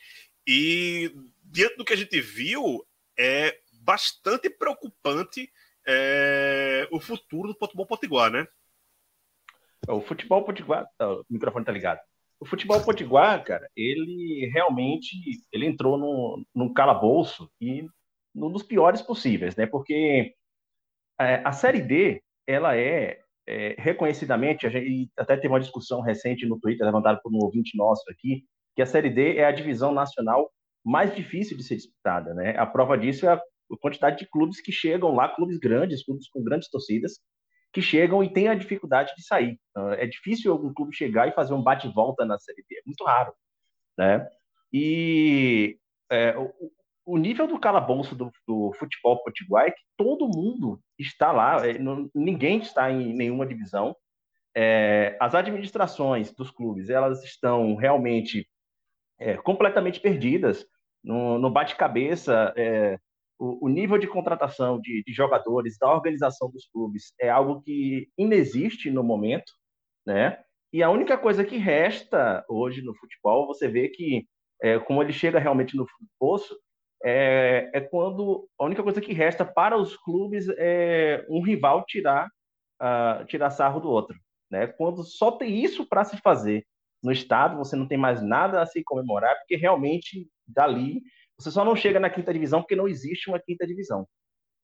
E 0.45 1.15
diante 1.43 1.77
do 1.77 1.85
que 1.85 1.93
a 1.93 1.97
gente 1.97 2.19
viu, 2.19 2.85
é 3.17 3.57
bastante 3.81 4.49
preocupante 4.49 5.49
é, 5.87 6.87
o 6.91 6.99
futuro 6.99 7.53
do 7.53 7.57
futebol 7.57 7.87
potiguar, 7.87 8.29
né? 8.29 8.45
O 9.87 10.01
futebol 10.01 10.43
potiguar, 10.43 10.85
tá, 10.97 11.11
o 11.11 11.25
microfone 11.29 11.65
tá 11.65 11.71
ligado. 11.71 11.99
O 12.39 12.45
futebol 12.45 12.83
potiguar, 12.83 13.43
cara, 13.43 13.69
ele 13.75 14.49
realmente 14.53 15.15
ele 15.51 15.65
entrou 15.65 16.45
num, 16.53 16.73
calabouço 16.73 17.49
e 17.59 17.85
num 18.33 18.51
dos 18.51 18.63
piores 18.63 19.01
possíveis, 19.01 19.55
né? 19.55 19.65
Porque 19.65 20.35
a 21.43 21.51
Série 21.51 21.81
D, 21.81 22.21
ela 22.47 22.77
é, 22.77 23.19
é 23.47 23.75
reconhecidamente, 23.77 24.69
gente 24.69 25.11
até 25.17 25.35
teve 25.35 25.49
uma 25.49 25.59
discussão 25.59 26.01
recente 26.01 26.45
no 26.45 26.59
Twitter, 26.59 26.85
levantada 26.85 27.19
por 27.21 27.33
um 27.33 27.39
ouvinte 27.43 27.77
nosso 27.77 28.03
aqui, 28.09 28.45
que 28.75 28.81
a 28.81 28.85
Série 28.85 29.09
D 29.09 29.37
é 29.37 29.45
a 29.45 29.51
divisão 29.51 29.93
nacional 29.93 30.51
mais 30.83 31.13
difícil 31.15 31.55
de 31.57 31.63
ser 31.63 31.75
disputada, 31.75 32.33
né? 32.33 32.57
A 32.57 32.65
prova 32.65 32.97
disso 32.97 33.25
é 33.27 33.33
a 33.33 33.41
quantidade 33.79 34.17
de 34.17 34.29
clubes 34.29 34.59
que 34.61 34.71
chegam 34.71 35.13
lá, 35.13 35.29
clubes 35.29 35.57
grandes, 35.57 36.03
clubes 36.03 36.27
com 36.29 36.43
grandes 36.43 36.69
torcidas, 36.69 37.19
que 37.71 37.81
chegam 37.81 38.23
e 38.23 38.31
têm 38.31 38.47
a 38.47 38.55
dificuldade 38.55 39.13
de 39.15 39.23
sair. 39.23 39.59
É 39.97 40.05
difícil 40.05 40.51
algum 40.51 40.73
clube 40.73 40.95
chegar 40.95 41.27
e 41.27 41.33
fazer 41.33 41.53
um 41.53 41.63
bate-volta 41.63 42.25
na 42.25 42.37
Série 42.39 42.65
D, 42.67 42.77
é 42.77 42.81
muito 42.85 43.03
raro, 43.03 43.33
né? 43.97 44.27
E 44.73 45.77
é, 46.09 46.35
nível 47.07 47.47
do 47.47 47.59
calabouço 47.59 48.15
do, 48.15 48.31
do 48.47 48.71
futebol 48.73 49.21
potiguar 49.23 49.67
é 49.67 49.71
que 49.71 49.81
todo 49.97 50.27
mundo 50.27 50.79
está 50.99 51.31
lá, 51.31 51.67
é, 51.67 51.77
não, 51.77 52.09
ninguém 52.13 52.59
está 52.59 52.91
em 52.91 53.13
nenhuma 53.13 53.45
divisão. 53.45 53.95
É, 54.55 55.17
as 55.19 55.33
administrações 55.33 56.33
dos 56.33 56.51
clubes, 56.51 56.89
elas 56.89 57.23
estão 57.23 57.75
realmente 57.75 58.47
é, 59.19 59.37
completamente 59.37 59.99
perdidas 59.99 60.65
no, 61.03 61.39
no 61.39 61.49
bate-cabeça, 61.49 62.53
é, 62.55 62.97
o, 63.39 63.65
o 63.65 63.69
nível 63.69 63.97
de 63.97 64.07
contratação 64.07 64.79
de, 64.79 65.03
de, 65.05 65.13
jogadores, 65.13 65.77
da 65.79 65.91
organização 65.91 66.49
dos 66.51 66.67
clubes, 66.67 67.13
é 67.19 67.29
algo 67.29 67.61
que 67.61 68.07
inexiste 68.17 68.91
no 68.91 69.03
momento, 69.03 69.51
né? 70.05 70.39
E 70.71 70.81
a 70.83 70.89
única 70.89 71.17
coisa 71.17 71.43
que 71.43 71.57
resta 71.57 72.45
hoje 72.47 72.81
no 72.81 72.95
futebol, 72.95 73.47
você 73.47 73.67
vê 73.67 73.89
que, 73.89 74.25
é, 74.61 74.79
como 74.79 75.01
ele 75.01 75.11
chega 75.11 75.39
realmente 75.39 75.75
no 75.75 75.85
poço, 76.19 76.55
é, 77.03 77.69
é, 77.73 77.81
quando 77.81 78.47
a 78.59 78.65
única 78.65 78.83
coisa 78.83 79.01
que 79.01 79.13
resta 79.13 79.43
para 79.43 79.77
os 79.77 79.97
clubes 79.97 80.47
é 80.57 81.25
um 81.29 81.41
rival 81.41 81.83
tirar, 81.85 82.27
uh, 82.81 83.25
tirar 83.25 83.49
sarro 83.49 83.79
do 83.79 83.89
outro. 83.89 84.17
Né? 84.49 84.67
Quando 84.67 85.03
só 85.03 85.31
tem 85.31 85.63
isso 85.63 85.87
para 85.87 86.03
se 86.03 86.17
fazer 86.17 86.65
no 87.03 87.11
estado, 87.11 87.57
você 87.57 87.75
não 87.75 87.87
tem 87.87 87.97
mais 87.97 88.21
nada 88.21 88.61
a 88.61 88.65
se 88.65 88.83
comemorar, 88.83 89.35
porque 89.37 89.55
realmente 89.55 90.27
dali 90.47 91.01
você 91.39 91.49
só 91.49 91.65
não 91.65 91.75
chega 91.75 91.99
na 91.99 92.09
quinta 92.09 92.31
divisão 92.31 92.61
porque 92.61 92.75
não 92.75 92.87
existe 92.87 93.29
uma 93.29 93.39
quinta 93.39 93.65
divisão. 93.65 94.07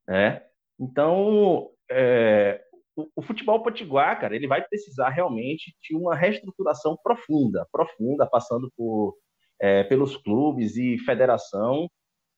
Né? 0.07 0.43
Então, 0.79 1.69
é, 1.89 2.61
o, 2.95 3.07
o, 3.15 3.21
futebol 3.21 3.63
potiguar, 3.63 4.19
cara, 4.19 4.35
ele 4.35 4.47
vai 4.47 4.63
precisar 4.63 5.09
realmente 5.09 5.75
de 5.81 5.95
uma 5.95 6.15
reestruturação 6.15 6.95
profunda, 7.03 7.67
profunda, 7.71 8.27
passando 8.27 8.71
por, 8.77 9.15
é, 9.59 9.83
pelos 9.85 10.15
clubes 10.17 10.77
e 10.77 10.99
federação, 10.99 11.89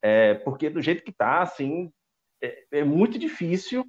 é, 0.01 0.35
porque 0.35 0.69
do 0.69 0.81
jeito 0.81 1.03
que 1.03 1.11
está, 1.11 1.41
assim, 1.41 1.91
é, 2.41 2.63
é, 2.71 2.83
muito 2.83 3.19
difícil 3.19 3.85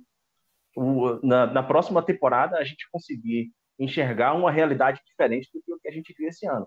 o, 0.76 1.24
na, 1.26 1.46
na, 1.46 1.62
próxima 1.62 2.02
temporada 2.02 2.56
a 2.56 2.64
gente 2.64 2.88
conseguir 2.90 3.50
enxergar 3.78 4.34
uma 4.34 4.50
realidade 4.50 5.00
diferente 5.06 5.48
do 5.52 5.78
que 5.78 5.88
a 5.88 5.92
gente 5.92 6.14
viu 6.16 6.28
esse 6.28 6.46
ano. 6.46 6.66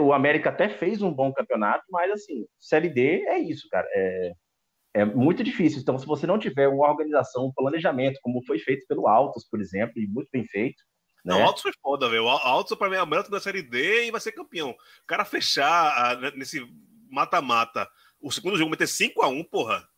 O, 0.00 0.12
América 0.12 0.50
até 0.50 0.68
fez 0.68 1.00
um 1.00 1.12
bom 1.12 1.32
campeonato, 1.32 1.84
mas 1.90 2.10
assim, 2.10 2.46
Série 2.58 2.88
D 2.88 3.24
é 3.26 3.38
isso, 3.38 3.68
cara. 3.70 3.86
É, 3.92 4.32
é 4.94 5.04
muito 5.04 5.44
difícil. 5.44 5.80
Então, 5.80 5.98
se 5.98 6.06
você 6.06 6.26
não 6.26 6.38
tiver 6.38 6.66
uma 6.66 6.88
organização, 6.88 7.46
um 7.46 7.52
planejamento, 7.52 8.18
como 8.20 8.44
foi 8.44 8.58
feito 8.58 8.84
pelo 8.88 9.06
Altos, 9.06 9.46
por 9.48 9.60
exemplo, 9.60 9.94
e 9.96 10.08
muito 10.08 10.28
bem 10.32 10.44
feito. 10.44 10.82
Né? 11.24 11.34
Não, 11.34 11.40
o 11.40 11.44
Altos 11.44 11.62
foi 11.62 11.72
foda, 11.80 12.08
velho. 12.08 12.24
O 12.24 12.28
Altos, 12.28 12.76
para 12.76 12.90
mim, 12.90 12.96
é 12.96 12.98
a 12.98 13.22
da 13.22 13.40
Série 13.40 13.62
D 13.62 14.06
e 14.06 14.10
vai 14.10 14.20
ser 14.20 14.32
campeão. 14.32 14.70
O 14.70 15.06
cara 15.06 15.24
fechar 15.24 15.66
a, 15.66 16.30
nesse 16.32 16.66
mata-mata 17.10 17.88
o 18.20 18.30
segundo 18.30 18.56
jogo 18.56 18.70
meter 18.70 18.86
5 18.86 19.22
a 19.22 19.28
1 19.28 19.44
porra. 19.44 19.88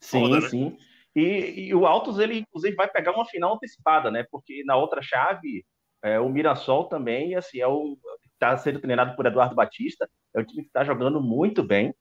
Sim, 0.00 0.20
Foda, 0.20 0.40
né? 0.40 0.48
sim. 0.48 0.78
E, 1.14 1.68
e, 1.68 1.74
o 1.74 1.86
Altos, 1.86 2.18
ele 2.18 2.40
inclusive 2.40 2.76
vai 2.76 2.88
pegar 2.88 3.12
uma 3.12 3.24
final 3.24 3.54
antecipada, 3.54 4.10
né? 4.10 4.26
Porque 4.30 4.62
na 4.64 4.76
outra 4.76 5.00
chave, 5.00 5.64
é, 6.02 6.20
o 6.20 6.28
Mirassol 6.28 6.88
também, 6.88 7.34
assim, 7.34 7.58
é 7.58 7.66
o 7.66 7.96
está 8.36 8.56
sendo 8.56 8.80
treinado 8.80 9.16
por 9.16 9.26
Eduardo 9.26 9.54
Batista, 9.54 10.08
é 10.34 10.40
um 10.40 10.44
time 10.44 10.62
que 10.62 10.68
está 10.68 10.84
jogando 10.84 11.20
muito 11.20 11.62
bem. 11.62 11.94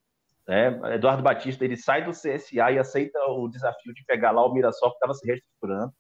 Né? 0.48 0.68
Eduardo 0.94 1.24
Batista 1.24 1.66
ele 1.66 1.76
sai 1.76 2.06
do 2.06 2.12
CSA 2.12 2.72
e 2.72 2.78
aceita 2.78 3.18
o 3.30 3.48
desafio 3.48 3.94
de 3.94 4.04
pegar 4.06 4.32
lá 4.32 4.46
o 4.46 4.54
Mirassol 4.54 4.92
que 4.92 4.96
estava 4.96 5.14
se 5.14 5.26
reestruturando. 5.26 5.94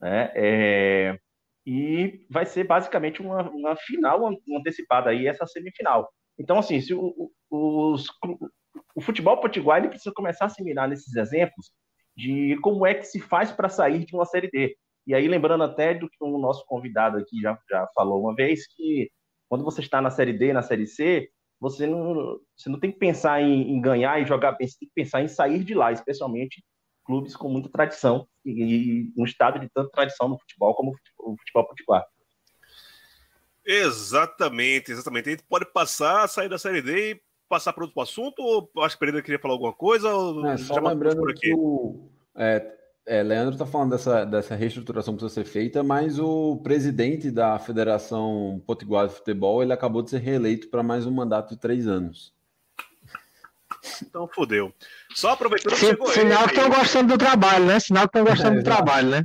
Né? 0.00 0.32
É, 0.34 1.18
e 1.66 2.26
vai 2.30 2.46
ser 2.46 2.64
basicamente 2.64 3.20
uma, 3.20 3.48
uma 3.50 3.76
final 3.76 4.30
antecipada 4.58 5.10
aí, 5.10 5.26
essa 5.26 5.46
semifinal. 5.46 6.10
Então, 6.38 6.58
assim, 6.58 6.80
se 6.80 6.94
o, 6.94 7.30
os, 7.50 8.06
o 8.94 9.00
futebol 9.00 9.40
potiguar 9.40 9.78
ele 9.78 9.88
precisa 9.88 10.14
começar 10.14 10.46
a 10.46 10.48
se 10.48 10.62
mirar 10.62 10.88
nesses 10.88 11.14
exemplos 11.16 11.70
de 12.16 12.58
como 12.62 12.86
é 12.86 12.94
que 12.94 13.04
se 13.04 13.20
faz 13.20 13.50
para 13.50 13.68
sair 13.68 14.04
de 14.04 14.14
uma 14.14 14.26
Série 14.26 14.50
D. 14.50 14.76
E 15.06 15.14
aí, 15.14 15.26
lembrando 15.26 15.64
até 15.64 15.94
do 15.94 16.08
que 16.08 16.16
o 16.20 16.38
nosso 16.38 16.64
convidado 16.66 17.18
aqui 17.18 17.40
já, 17.40 17.58
já 17.68 17.88
falou 17.94 18.22
uma 18.22 18.34
vez, 18.34 18.66
que 18.66 19.10
quando 19.48 19.64
você 19.64 19.80
está 19.80 20.00
na 20.00 20.10
Série 20.10 20.32
D, 20.32 20.52
na 20.52 20.62
Série 20.62 20.86
C, 20.86 21.28
você 21.58 21.86
não, 21.86 22.38
você 22.56 22.68
não 22.68 22.78
tem 22.78 22.92
que 22.92 22.98
pensar 22.98 23.40
em, 23.40 23.72
em 23.72 23.80
ganhar 23.80 24.20
e 24.20 24.26
jogar 24.26 24.52
bem, 24.52 24.66
você 24.66 24.78
tem 24.78 24.88
que 24.88 24.94
pensar 24.94 25.22
em 25.22 25.28
sair 25.28 25.64
de 25.64 25.74
lá, 25.74 25.92
especialmente 25.92 26.62
clubes 27.04 27.34
com 27.34 27.48
muita 27.48 27.68
tradição 27.68 28.26
e, 28.44 28.50
e 28.50 29.12
um 29.16 29.24
estado 29.24 29.58
de 29.58 29.68
tanta 29.70 29.90
tradição 29.90 30.28
no 30.28 30.38
futebol 30.38 30.74
como 30.74 30.92
o 31.18 31.36
futebol 31.36 31.66
potiguar. 31.66 32.04
Exatamente, 33.64 34.90
exatamente. 34.90 35.28
A 35.28 35.32
gente 35.32 35.44
pode 35.44 35.66
passar, 35.66 36.28
sair 36.28 36.48
da 36.48 36.58
Série 36.58 36.82
D 36.82 37.12
e 37.12 37.22
passar 37.52 37.74
para 37.74 37.84
outro 37.84 38.00
assunto? 38.00 38.40
Ou 38.40 38.70
acho 38.82 38.96
que 38.96 38.96
o 38.96 39.00
Pereira 39.00 39.22
queria 39.22 39.38
falar 39.38 39.52
alguma 39.52 39.74
coisa? 39.74 40.08
É, 40.46 40.56
só 40.56 40.80
lembrando 40.80 41.22
que 41.34 41.52
o 41.54 42.08
é, 42.34 42.66
é, 43.04 43.22
Leandro 43.22 43.52
está 43.52 43.66
falando 43.66 43.90
dessa, 43.90 44.24
dessa 44.24 44.54
reestruturação 44.54 45.12
que 45.12 45.20
precisa 45.20 45.44
ser 45.44 45.50
feita, 45.50 45.82
mas 45.82 46.18
o 46.18 46.56
presidente 46.62 47.30
da 47.30 47.58
Federação 47.58 48.62
Potiguar 48.66 49.06
de 49.06 49.14
Futebol 49.14 49.62
ele 49.62 49.72
acabou 49.72 50.00
de 50.00 50.08
ser 50.08 50.20
reeleito 50.20 50.68
para 50.70 50.82
mais 50.82 51.04
um 51.04 51.10
mandato 51.10 51.50
de 51.50 51.60
três 51.60 51.86
anos. 51.86 52.32
Então 54.02 54.28
fodeu. 54.28 54.72
Só 55.14 55.30
aproveitando 55.30 55.72
que 55.72 55.80
chegou 55.80 56.08
Sinal 56.08 56.44
que 56.44 56.54
estão 56.54 56.70
gostando 56.70 57.12
do 57.12 57.18
trabalho, 57.18 57.66
né? 57.66 57.80
Sinal 57.80 58.08
que 58.08 58.18
estão 58.18 58.24
gostando 58.24 58.56
é, 58.56 58.58
do 58.58 58.64
trabalho, 58.64 59.08
né? 59.08 59.24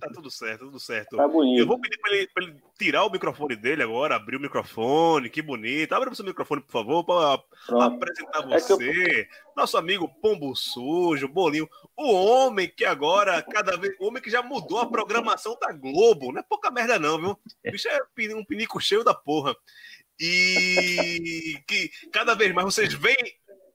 Tá 0.00 0.10
tudo 0.12 0.30
certo, 0.30 0.66
tudo 0.66 0.80
certo. 0.80 1.16
Tá 1.16 1.28
bonito. 1.28 1.60
Eu 1.60 1.66
vou 1.66 1.80
pedir 1.80 1.98
para 1.98 2.14
ele, 2.14 2.28
ele, 2.36 2.56
tirar 2.78 3.04
o 3.04 3.10
microfone 3.10 3.56
dele 3.56 3.82
agora, 3.82 4.16
abrir 4.16 4.36
o 4.36 4.40
microfone, 4.40 5.30
que 5.30 5.40
bonito. 5.40 5.92
Abre 5.94 6.10
o 6.10 6.14
seu 6.14 6.24
microfone, 6.24 6.60
por 6.60 6.72
favor, 6.72 7.04
para 7.04 7.86
apresentar 7.86 8.42
você. 8.42 8.72
É 8.74 9.20
eu... 9.20 9.26
Nosso 9.56 9.78
amigo 9.78 10.08
Pombo 10.20 10.54
Sujo, 10.54 11.28
Bolinho. 11.28 11.68
O 11.96 12.12
homem 12.12 12.68
que 12.68 12.84
agora, 12.84 13.40
cada 13.42 13.76
vez. 13.76 13.94
O 14.00 14.08
homem 14.08 14.22
que 14.22 14.30
já 14.30 14.42
mudou 14.42 14.80
a 14.80 14.90
programação 14.90 15.56
da 15.60 15.72
Globo. 15.72 16.32
Não 16.32 16.40
é 16.40 16.42
pouca 16.42 16.70
merda, 16.70 16.98
não, 16.98 17.18
viu? 17.18 17.30
O 17.30 17.70
bicho 17.70 17.88
é 17.88 17.98
um 18.34 18.44
pinico 18.44 18.80
cheio 18.80 19.04
da 19.04 19.14
porra. 19.14 19.56
E 20.20 21.58
que 21.66 21.90
cada 22.12 22.34
vez 22.34 22.52
mais 22.52 22.66
vocês 22.66 22.92
veem 22.92 23.16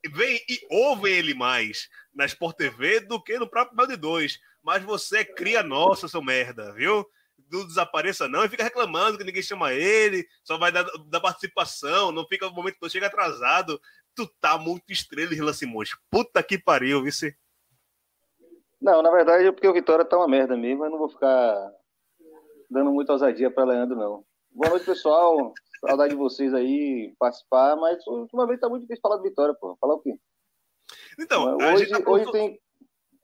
vem 0.08 0.40
e 0.50 0.60
ouvem 0.70 1.14
ele 1.14 1.34
mais 1.34 1.90
na 2.14 2.26
Sport 2.26 2.56
TV 2.56 3.02
do 3.02 3.22
que 3.22 3.38
no 3.38 3.50
próprio 3.50 3.76
Band 3.76 3.96
2. 3.98 4.40
Mas 4.64 4.84
você 4.84 5.26
cria 5.26 5.64
nossa, 5.64 6.08
seu 6.08 6.22
merda, 6.22 6.74
viu? 6.74 7.06
Não 7.52 7.66
desapareça, 7.66 8.28
não, 8.28 8.44
e 8.44 8.50
fica 8.50 8.64
reclamando 8.64 9.18
que 9.18 9.24
ninguém 9.24 9.42
chama 9.42 9.74
ele, 9.74 10.28
só 10.44 10.58
vai 10.58 10.72
dar, 10.72 10.86
participação, 11.22 12.12
não 12.12 12.28
fica 12.28 12.46
no 12.46 12.54
momento 12.54 12.78
que 12.80 12.90
chega 12.90 13.08
atrasado. 13.08 13.80
Tu 14.14 14.28
tá 14.40 14.58
muito 14.58 14.92
estrela, 14.92 15.34
Rila 15.34 15.54
Simões. 15.54 15.90
Puta 16.12 16.44
que 16.44 16.60
pariu, 16.60 17.02
vice. 17.02 17.36
Não, 18.80 19.02
na 19.02 19.12
verdade 19.12 19.46
é 19.46 19.52
porque 19.52 19.68
o 19.68 19.74
Vitória 19.74 20.06
tá 20.06 20.18
uma 20.18 20.28
merda 20.28 20.56
mesmo, 20.56 20.86
eu 20.86 20.92
não 20.92 20.98
vou 20.98 21.10
ficar 21.10 21.72
dando 22.70 22.92
muita 22.92 23.14
ousadia 23.14 23.50
para 23.50 23.66
Leandro, 23.66 23.98
não. 23.98 24.24
Boa 24.52 24.70
noite, 24.70 24.86
pessoal. 24.86 25.54
Saudade 25.86 26.12
de 26.12 26.18
vocês 26.18 26.54
aí 26.54 27.14
participar, 27.18 27.76
mas 27.76 28.06
ultimamente 28.06 28.60
tá 28.60 28.70
muito 28.70 28.82
difícil 28.82 29.02
falar 29.02 29.18
de 29.18 29.24
Vitória, 29.24 29.56
pô. 29.60 29.78
Falar 29.80 29.96
o 29.96 30.02
quê? 30.02 30.16
Então, 31.20 31.58
hoje, 31.58 31.88
tá 31.88 32.10
hoje 32.10 32.32
tem. 32.32 32.60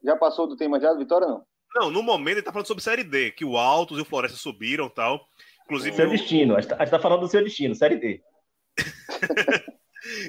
Já 0.04 0.16
passou 0.16 0.48
do 0.48 0.56
tema 0.56 0.80
já 0.80 0.94
do 0.94 1.00
Vitória, 1.00 1.28
não? 1.28 1.46
Não, 1.76 1.92
no 1.92 2.02
momento 2.02 2.38
ele 2.38 2.46
tá 2.46 2.52
falando 2.52 2.68
sobre 2.68 2.84
Série 2.84 3.04
D, 3.04 3.32
que 3.32 3.44
o 3.44 3.58
Altos 3.58 3.98
e 3.98 4.02
o 4.02 4.06
Floresta 4.06 4.38
subiram 4.38 4.90
tal. 4.90 5.20
Inclusive. 5.66 5.96
Seu 5.96 6.10
destino, 6.10 6.56
a 6.56 6.62
gente 6.62 6.70
tá, 6.70 6.86
tá 6.86 7.00
falando 7.00 7.22
do 7.22 7.28
seu 7.28 7.44
destino, 7.44 7.76
Série 7.76 7.98
D. 7.98 8.22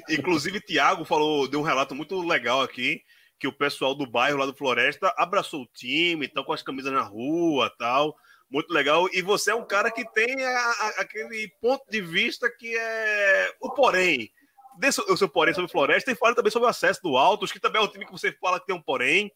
Inclusive, 0.09 0.59
Thiago 0.59 1.05
falou, 1.05 1.47
deu 1.47 1.59
um 1.59 1.63
relato 1.63 1.93
muito 1.93 2.19
legal 2.21 2.61
aqui, 2.61 3.01
que 3.39 3.47
o 3.47 3.53
pessoal 3.53 3.93
do 3.93 4.09
bairro 4.09 4.39
lá 4.39 4.45
do 4.45 4.55
Floresta 4.55 5.13
abraçou 5.15 5.61
o 5.61 5.67
time, 5.67 6.25
estão 6.25 6.43
com 6.43 6.51
as 6.51 6.63
camisas 6.63 6.91
na 6.91 7.03
rua 7.03 7.71
tal 7.77 8.15
muito 8.49 8.71
legal. 8.71 9.07
E 9.13 9.21
você 9.21 9.51
é 9.51 9.55
um 9.55 9.65
cara 9.65 9.91
que 9.91 10.09
tem 10.11 10.45
a, 10.45 10.59
a, 10.59 10.87
aquele 11.01 11.51
ponto 11.61 11.83
de 11.89 12.01
vista 12.01 12.49
que 12.49 12.75
é 12.77 13.53
o 13.61 13.71
porém. 13.71 14.29
Dê 14.77 14.89
o 14.89 15.17
seu 15.17 15.27
porém 15.27 15.53
sobre 15.53 15.71
Floresta 15.71 16.11
e 16.11 16.15
fale 16.15 16.35
também 16.35 16.51
sobre 16.51 16.67
o 16.67 16.69
acesso 16.69 17.01
do 17.01 17.17
Altos, 17.17 17.51
que 17.51 17.59
também 17.59 17.81
é 17.81 17.83
um 17.83 17.87
time 17.87 18.05
que 18.05 18.11
você 18.11 18.31
fala 18.31 18.59
que 18.59 18.67
tem 18.67 18.75
um 18.75 18.81
porém, 18.81 19.31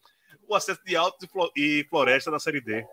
o 0.48 0.54
acesso 0.54 0.84
de 0.84 0.96
Altos 0.96 1.28
e 1.56 1.86
Floresta 1.90 2.30
na 2.30 2.40
Série 2.40 2.62
D. 2.62 2.86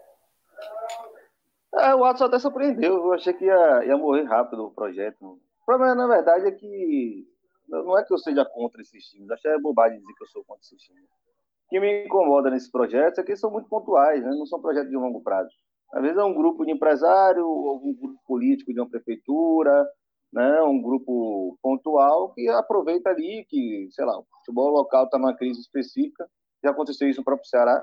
É, 1.75 1.95
o 1.95 2.05
Altos 2.05 2.23
até 2.23 2.39
surpreendeu, 2.39 2.95
eu 2.95 3.13
achei 3.13 3.35
que 3.35 3.45
ia, 3.45 3.85
ia 3.85 3.97
morrer 3.97 4.25
rápido 4.25 4.65
o 4.65 4.71
projeto. 4.71 5.23
O 5.23 5.67
problema, 5.67 5.95
na 5.95 6.07
verdade, 6.07 6.47
é 6.47 6.51
que 6.51 7.29
não 7.69 7.99
é 7.99 8.03
que 8.03 8.13
eu 8.13 8.19
seja 8.19 8.45
contra 8.47 8.81
esses 8.81 9.05
times, 9.05 9.31
acho 9.31 9.43
que 9.43 9.49
é 9.49 9.59
bobagem 9.59 10.01
dizer 10.01 10.15
que 10.15 10.23
eu 10.23 10.29
sou 10.29 10.43
contra 10.45 10.63
esses 10.63 10.83
times. 10.83 11.05
O 11.05 11.69
que 11.69 11.79
me 11.79 12.07
incomoda 12.07 12.49
nesses 12.49 12.71
projetos 12.71 13.19
é 13.19 13.23
que 13.23 13.33
eles 13.33 13.41
são 13.41 13.51
muito 13.51 13.69
pontuais, 13.69 14.25
né? 14.25 14.31
não 14.31 14.47
são 14.47 14.59
projetos 14.59 14.89
de 14.89 14.97
longo 14.97 15.21
prazo. 15.21 15.51
Às 15.93 16.03
vezes 16.03 16.19
é 16.19 16.25
um 16.25 16.35
grupo 16.35 16.65
de 16.65 16.73
empresário, 16.73 17.45
algum 17.45 17.95
grupo 17.95 18.21
político 18.27 18.73
de 18.73 18.81
uma 18.81 18.89
prefeitura, 18.89 19.87
né, 20.33 20.61
um 20.63 20.81
grupo 20.81 21.59
pontual 21.63 22.33
que 22.35 22.49
aproveita 22.49 23.11
ali 23.11 23.47
que, 23.49 23.89
sei 23.91 24.05
lá, 24.05 24.19
o 24.19 24.27
futebol 24.39 24.71
local 24.71 25.05
está 25.05 25.19
numa 25.19 25.35
crise 25.35 25.61
específica. 25.61 26.29
Já 26.63 26.71
aconteceu 26.71 27.09
isso 27.09 27.21
no 27.21 27.25
próprio 27.25 27.49
Ceará, 27.49 27.83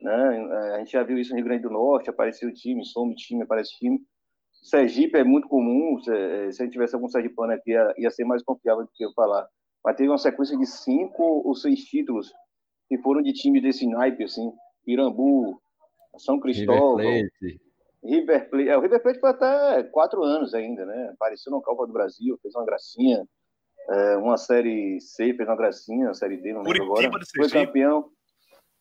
né? 0.00 0.48
É, 0.50 0.74
a 0.76 0.78
gente 0.78 0.92
já 0.92 1.02
viu 1.02 1.18
isso 1.18 1.30
no 1.30 1.36
Rio 1.36 1.44
Grande 1.44 1.62
do 1.62 1.70
Norte, 1.70 2.10
apareceu 2.10 2.52
time, 2.54 2.84
some 2.84 3.14
time, 3.14 3.42
aparece 3.42 3.76
time. 3.78 4.00
Sergipe 4.62 5.18
é 5.18 5.24
muito 5.24 5.48
comum, 5.48 5.98
se, 6.00 6.12
é, 6.12 6.52
se 6.52 6.62
a 6.62 6.64
gente 6.64 6.72
tivesse 6.72 6.94
algum 6.94 7.08
sergipano 7.08 7.52
aqui, 7.52 7.70
ia, 7.70 7.92
ia 7.96 8.10
ser 8.10 8.24
mais 8.24 8.42
confiável 8.42 8.84
do 8.84 8.90
que 8.94 9.04
eu 9.04 9.12
falar. 9.12 9.46
Mas 9.84 9.96
teve 9.96 10.10
uma 10.10 10.18
sequência 10.18 10.56
de 10.56 10.66
cinco 10.66 11.22
ou 11.22 11.54
seis 11.54 11.80
títulos 11.84 12.30
que 12.88 12.98
foram 12.98 13.22
de 13.22 13.32
times 13.32 13.62
desse 13.62 13.86
naipe, 13.86 14.24
assim, 14.24 14.52
Pirambu, 14.84 15.60
são 16.18 16.38
Cristóvão. 16.40 16.96
River 16.98 17.30
Plate. 17.38 17.60
River 18.02 18.50
Plate. 18.50 18.68
É, 18.68 18.76
o 18.76 18.80
River 18.80 19.02
Plate 19.02 19.20
foi 19.20 19.30
até 19.30 19.82
quatro 19.84 20.22
anos 20.22 20.54
ainda, 20.54 20.84
né? 20.84 21.10
Apareceu 21.14 21.52
no 21.52 21.62
Copa 21.62 21.86
do 21.86 21.92
Brasil, 21.92 22.38
fez 22.42 22.54
uma 22.54 22.64
gracinha. 22.64 23.26
É, 23.88 24.16
uma 24.16 24.36
série 24.36 25.00
C, 25.00 25.34
fez 25.34 25.48
uma 25.48 25.56
gracinha, 25.56 26.10
a 26.10 26.14
série 26.14 26.36
D, 26.36 26.52
não 26.52 26.62
lembro 26.62 26.86
Curitiba 26.86 27.08
agora. 27.16 27.24
Foi 27.36 27.48
campeão. 27.48 28.10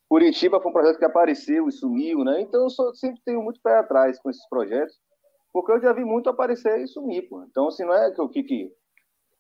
Curitiba 0.07 0.59
foi 0.61 0.69
um 0.69 0.73
projeto 0.73 0.97
que 0.97 1.05
apareceu 1.05 1.67
e 1.67 1.71
sumiu, 1.71 2.23
né? 2.23 2.41
Então 2.41 2.63
eu 2.63 2.69
sou- 2.69 2.93
sempre 2.95 3.21
tenho 3.23 3.41
muito 3.41 3.59
pé 3.61 3.77
atrás 3.77 4.19
com 4.19 4.29
esses 4.29 4.47
projetos, 4.49 4.95
porque 5.53 5.71
eu 5.71 5.79
já 5.81 5.93
vi 5.93 6.03
muito 6.03 6.29
aparecer 6.29 6.79
e 6.79 6.87
sumir, 6.87 7.27
pô. 7.29 7.43
Então, 7.43 7.67
assim, 7.67 7.83
não 7.85 7.93
é 7.93 8.11
que 8.11 8.19
eu 8.19 8.29
fique 8.29 8.71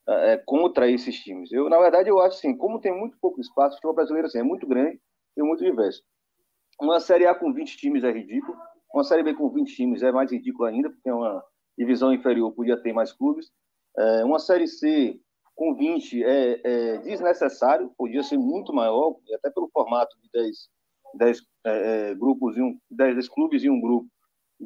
é, 0.07 0.37
contra 0.37 0.89
esses 0.89 1.15
times. 1.19 1.51
Eu, 1.51 1.69
na 1.69 1.77
verdade, 1.79 2.09
eu 2.09 2.19
acho 2.19 2.37
assim, 2.37 2.57
como 2.57 2.79
tem 2.79 2.91
muito 2.97 3.17
pouco 3.21 3.39
espaço, 3.39 3.73
o 3.73 3.75
futebol 3.77 3.93
brasileiro 3.95 4.27
assim, 4.27 4.39
é 4.39 4.43
muito 4.43 4.65
grande 4.65 4.99
e 5.37 5.43
muito 5.43 5.63
diverso. 5.63 6.03
Uma 6.79 6.99
Série 6.99 7.25
A 7.25 7.35
com 7.35 7.51
20 7.53 7.77
times 7.77 8.03
é 8.03 8.11
ridículo, 8.11 8.57
uma 8.93 9.03
Série 9.03 9.23
B 9.23 9.33
com 9.33 9.49
20 9.49 9.75
times 9.75 10.01
é 10.01 10.11
mais 10.11 10.31
ridículo 10.31 10.65
ainda, 10.65 10.89
porque 10.89 11.09
é 11.09 11.13
uma 11.13 11.43
divisão 11.77 12.13
inferior, 12.13 12.51
podia 12.53 12.81
ter 12.81 12.93
mais 12.93 13.11
clubes. 13.11 13.51
É, 13.97 14.23
uma 14.23 14.39
Série 14.39 14.67
C 14.67 15.19
com 15.55 15.75
20 15.75 16.23
é, 16.23 16.61
é 16.63 16.97
desnecessário, 16.99 17.91
podia 17.97 18.23
ser 18.23 18.37
muito 18.37 18.73
maior, 18.73 19.15
até 19.35 19.49
pelo 19.49 19.69
formato 19.73 20.15
de 20.21 20.29
10, 20.31 20.57
10 21.15 21.41
é, 21.65 22.11
é, 22.11 22.15
grupos 22.15 22.57
e 22.57 22.61
um 22.61 22.79
10, 22.89 23.15
10 23.15 23.29
clubes 23.29 23.63
e 23.63 23.69
um 23.69 23.79
grupo, 23.79 24.07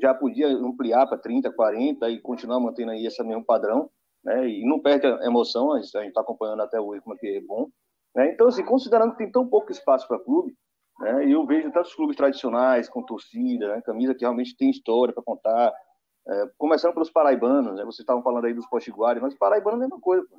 já 0.02 0.13
podia 0.13 0.47
ampliar 0.47 1.08
para 1.08 1.17
30, 1.17 1.52
40 1.52 2.10
e 2.10 2.19
continuar 2.19 2.60
mantendo 2.60 2.91
aí 2.91 3.06
esse 3.06 3.21
mesmo 3.23 3.43
padrão, 3.43 3.89
né? 4.23 4.47
E 4.47 4.65
não 4.65 4.80
perde 4.80 5.06
a 5.06 5.26
emoção, 5.26 5.73
a 5.73 5.82
gente 5.82 5.95
está 6.08 6.21
acompanhando 6.21 6.62
até 6.62 6.80
hoje 6.80 7.02
como 7.02 7.15
é 7.15 7.17
que 7.17 7.28
é 7.28 7.41
bom. 7.41 7.69
Né? 8.15 8.32
Então, 8.32 8.47
assim, 8.47 8.63
considerando 8.63 9.12
que 9.12 9.17
tem 9.17 9.32
tão 9.32 9.47
pouco 9.47 9.71
espaço 9.71 10.08
para 10.08 10.19
clube, 10.19 10.56
né? 10.99 11.27
E 11.27 11.32
eu 11.32 11.45
vejo 11.45 11.71
tantos 11.71 11.93
clubes 11.95 12.15
tradicionais 12.15 12.89
com 12.89 13.03
torcida, 13.03 13.67
né? 13.67 13.82
camisa 13.82 14.13
que 14.13 14.21
realmente 14.21 14.56
tem 14.56 14.69
história 14.69 15.13
para 15.13 15.23
contar, 15.23 15.73
é, 16.27 16.45
começando 16.58 16.93
pelos 16.93 17.12
paraibanos, 17.12 17.75
né? 17.75 17.84
Vocês 17.84 17.99
estavam 17.99 18.23
falando 18.23 18.45
aí 18.45 18.53
dos 18.53 18.67
potiguares, 18.67 19.21
mas 19.21 19.38
paraibano 19.38 19.75
é 19.75 19.79
a 19.79 19.82
mesma 19.82 19.99
coisa. 19.99 20.25
Pô. 20.29 20.38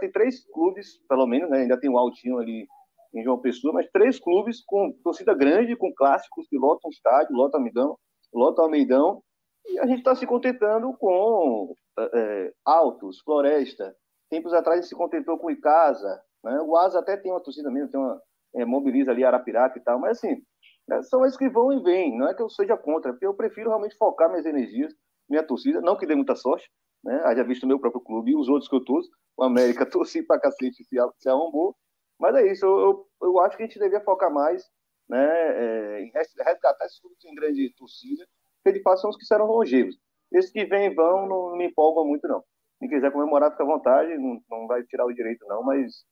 Tem 0.00 0.10
três 0.10 0.44
clubes, 0.50 0.98
pelo 1.08 1.26
menos, 1.26 1.50
né? 1.50 1.58
ainda 1.60 1.78
tem 1.78 1.90
o 1.90 1.98
Altinho 1.98 2.38
ali 2.38 2.66
em 3.14 3.22
João 3.22 3.38
Pessoa, 3.38 3.74
mas 3.74 3.90
três 3.92 4.18
clubes 4.18 4.64
com 4.64 4.92
torcida 5.04 5.34
grande, 5.34 5.76
com 5.76 5.92
clássicos 5.94 6.46
que 6.48 6.56
lotam 6.56 6.90
estádio, 6.90 7.36
lotam 7.36 7.60
Amigão, 7.60 7.98
lotam 8.32 8.64
Almeidão, 8.64 9.22
e 9.66 9.78
a 9.78 9.86
gente 9.86 9.98
está 9.98 10.14
se 10.14 10.26
contentando 10.26 10.92
com 10.96 11.74
é, 11.98 12.52
Altos, 12.64 13.20
Floresta. 13.20 13.94
Tempos 14.30 14.54
atrás 14.54 14.78
a 14.78 14.80
gente 14.80 14.88
se 14.88 14.96
contentou 14.96 15.38
com 15.38 15.50
Icasa, 15.50 16.22
né? 16.42 16.58
o 16.62 16.74
Asa 16.74 17.00
até 17.00 17.16
tem 17.18 17.30
uma 17.30 17.42
torcida 17.42 17.70
mesmo, 17.70 17.90
tem 17.90 18.00
uma, 18.00 18.20
é, 18.54 18.64
mobiliza 18.64 19.10
ali 19.10 19.24
Arapiraca 19.24 19.78
e 19.78 19.82
tal, 19.82 19.98
mas 19.98 20.18
assim, 20.18 20.42
né, 20.88 21.02
são 21.02 21.24
esses 21.24 21.38
que 21.38 21.48
vão 21.48 21.72
e 21.72 21.82
vêm, 21.82 22.16
não 22.16 22.28
é 22.28 22.34
que 22.34 22.42
eu 22.42 22.48
seja 22.50 22.76
contra, 22.76 23.12
porque 23.12 23.26
eu 23.26 23.34
prefiro 23.34 23.68
realmente 23.70 23.96
focar 23.96 24.28
minhas 24.30 24.46
energias, 24.46 24.92
minha 25.28 25.42
torcida, 25.42 25.80
não 25.80 25.96
que 25.96 26.06
dê 26.06 26.14
muita 26.14 26.34
sorte, 26.36 26.68
né? 27.04 27.20
Haja 27.24 27.42
visto 27.44 27.64
o 27.64 27.66
meu 27.66 27.78
próprio 27.78 28.00
clube 28.02 28.32
e 28.32 28.36
os 28.36 28.48
outros 28.48 28.68
que 28.68 28.76
eu 28.76 28.84
torço, 28.84 29.08
o 29.36 29.42
América 29.44 29.86
torci 29.88 30.22
pra 30.22 30.38
cacete 30.40 30.84
se, 30.84 30.96
se 31.18 31.28
arrombou, 31.28 31.76
mas 32.18 32.34
é 32.36 32.50
isso, 32.50 32.64
eu, 32.66 32.80
eu, 32.80 33.28
eu 33.28 33.40
acho 33.40 33.56
que 33.56 33.62
a 33.62 33.66
gente 33.66 33.78
devia 33.78 34.00
focar 34.00 34.32
mais 34.32 34.64
né, 35.08 35.98
é, 35.98 36.02
em 36.02 36.10
res- 36.12 36.34
resgatar 36.38 36.84
esses 36.86 37.00
clubes 37.00 37.24
em 37.24 37.34
grande 37.34 37.72
torcida, 37.76 38.26
porque 38.62 38.78
de 38.78 38.82
fato 38.82 39.00
são 39.00 39.10
os 39.10 39.16
que 39.16 39.24
serão 39.24 39.46
longevos. 39.46 39.96
Esses 40.32 40.50
que 40.50 40.64
vêm 40.64 40.86
e 40.86 40.94
vão 40.94 41.26
não, 41.28 41.50
não 41.50 41.56
me 41.56 41.66
empolgam 41.66 42.06
muito, 42.06 42.26
não. 42.28 42.42
Quem 42.78 42.88
quiser 42.88 43.12
comemorar, 43.12 43.50
fica 43.52 43.62
à 43.62 43.66
vontade, 43.66 44.16
não, 44.18 44.40
não 44.50 44.66
vai 44.66 44.82
tirar 44.84 45.04
o 45.06 45.12
direito, 45.12 45.44
não, 45.46 45.62
mas 45.62 46.04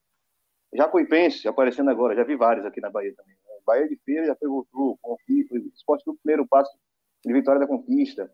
Jacuipense, 0.72 1.48
aparecendo 1.48 1.90
agora, 1.90 2.14
já 2.14 2.22
vi 2.24 2.36
vários 2.36 2.64
aqui 2.64 2.80
na 2.80 2.90
Bahia 2.90 3.12
também. 3.16 3.34
né? 3.34 3.40
Bahia 3.66 3.88
de 3.88 3.96
Feira 4.04 4.26
já 4.26 4.34
pegou 4.34 4.66
o 4.72 4.98
Conflito, 5.02 5.56
Esporte 5.74 6.04
do 6.04 6.16
primeiro 6.22 6.46
passo 6.46 6.70
de 7.24 7.32
vitória 7.32 7.60
da 7.60 7.66
conquista. 7.66 8.30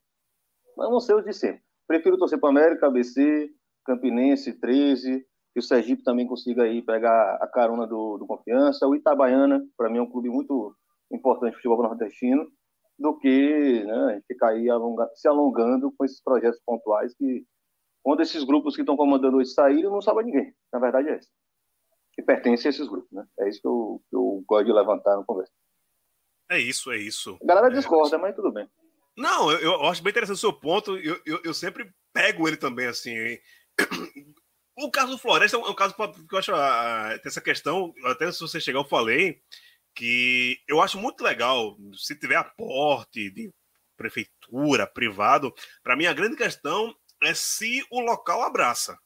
Mas 0.76 0.90
não 0.90 1.00
sei 1.00 1.14
os 1.14 1.24
de 1.24 1.32
sempre. 1.32 1.62
Prefiro 1.86 2.18
torcer 2.18 2.38
para 2.38 2.50
América, 2.50 2.86
ABC, 2.86 3.50
Campinense, 3.84 4.52
13, 4.52 5.24
que 5.52 5.60
o 5.60 5.62
Sergipe 5.62 6.02
também 6.02 6.26
consiga 6.26 6.64
aí 6.64 6.82
pegar 6.82 7.36
a 7.36 7.46
carona 7.46 7.86
do, 7.86 8.18
do 8.18 8.26
Confiança. 8.26 8.86
O 8.86 8.94
Itabaiana, 8.94 9.64
para 9.76 9.88
mim, 9.88 9.98
é 9.98 10.02
um 10.02 10.10
clube 10.10 10.28
muito 10.28 10.76
importante 11.10 11.52
do 11.52 11.56
futebol 11.56 11.82
nordestino, 11.82 12.46
do 12.98 13.16
que 13.16 13.84
né, 13.84 14.22
ficar 14.26 14.50
aí 14.50 14.68
alonga- 14.68 15.10
se 15.14 15.26
alongando 15.28 15.92
com 15.96 16.04
esses 16.04 16.20
projetos 16.22 16.60
pontuais 16.64 17.14
que, 17.14 17.46
quando 18.02 18.20
esses 18.20 18.44
grupos 18.44 18.74
que 18.74 18.82
estão 18.82 18.96
comandando 18.96 19.38
hoje 19.38 19.50
saírem, 19.50 19.84
não 19.90 20.02
salva 20.02 20.22
ninguém. 20.22 20.52
Na 20.72 20.78
verdade 20.78 21.08
é 21.08 21.18
isso 21.18 21.30
que 22.16 22.22
pertence 22.22 22.66
a 22.66 22.70
esses 22.70 22.88
grupos, 22.88 23.10
né? 23.12 23.24
É 23.38 23.48
isso 23.48 23.60
que 23.60 23.68
eu, 23.68 24.02
que 24.08 24.16
eu 24.16 24.42
gosto 24.48 24.64
de 24.66 24.72
levantar 24.72 25.16
no 25.16 25.24
conversa. 25.24 25.52
É 26.50 26.58
isso, 26.58 26.90
é 26.90 26.96
isso. 26.96 27.38
A 27.42 27.46
galera 27.46 27.68
É, 27.68 27.76
discorda, 27.76 28.16
mas 28.18 28.34
tudo 28.34 28.50
bem. 28.50 28.68
Não, 29.16 29.50
eu, 29.52 29.60
eu 29.60 29.82
acho 29.84 30.02
bem 30.02 30.10
interessante 30.10 30.36
o 30.36 30.40
seu 30.40 30.52
ponto. 30.52 30.96
Eu, 30.96 31.20
eu, 31.26 31.40
eu 31.44 31.54
sempre 31.54 31.92
pego 32.12 32.48
ele 32.48 32.56
também, 32.56 32.86
assim. 32.86 33.14
O 34.78 34.90
caso 34.90 35.12
do 35.12 35.18
Floresta 35.18 35.56
é 35.56 35.60
um, 35.60 35.70
é 35.70 35.74
caso 35.74 35.94
que 35.94 36.34
eu 36.34 36.38
acho. 36.38 36.54
ah, 36.54 37.18
tem 37.22 37.30
essa 37.30 37.40
questão, 37.40 37.94
até 38.04 38.30
se 38.30 38.40
você 38.40 38.60
chegar, 38.60 38.78
eu 38.78 38.84
falei, 38.84 39.40
que 39.94 40.60
eu 40.68 40.82
acho 40.82 40.98
muito 40.98 41.24
legal, 41.24 41.78
se 41.96 42.14
tiver 42.14 42.36
aporte 42.36 43.30
de 43.30 43.50
prefeitura, 43.96 44.86
privado, 44.86 45.50
para 45.82 45.96
mim 45.96 46.04
a 46.04 46.12
grande 46.12 46.36
questão 46.36 46.94
é 47.22 47.32
se 47.32 47.82
o 47.90 48.00
local 48.00 48.42
abraça. 48.42 48.98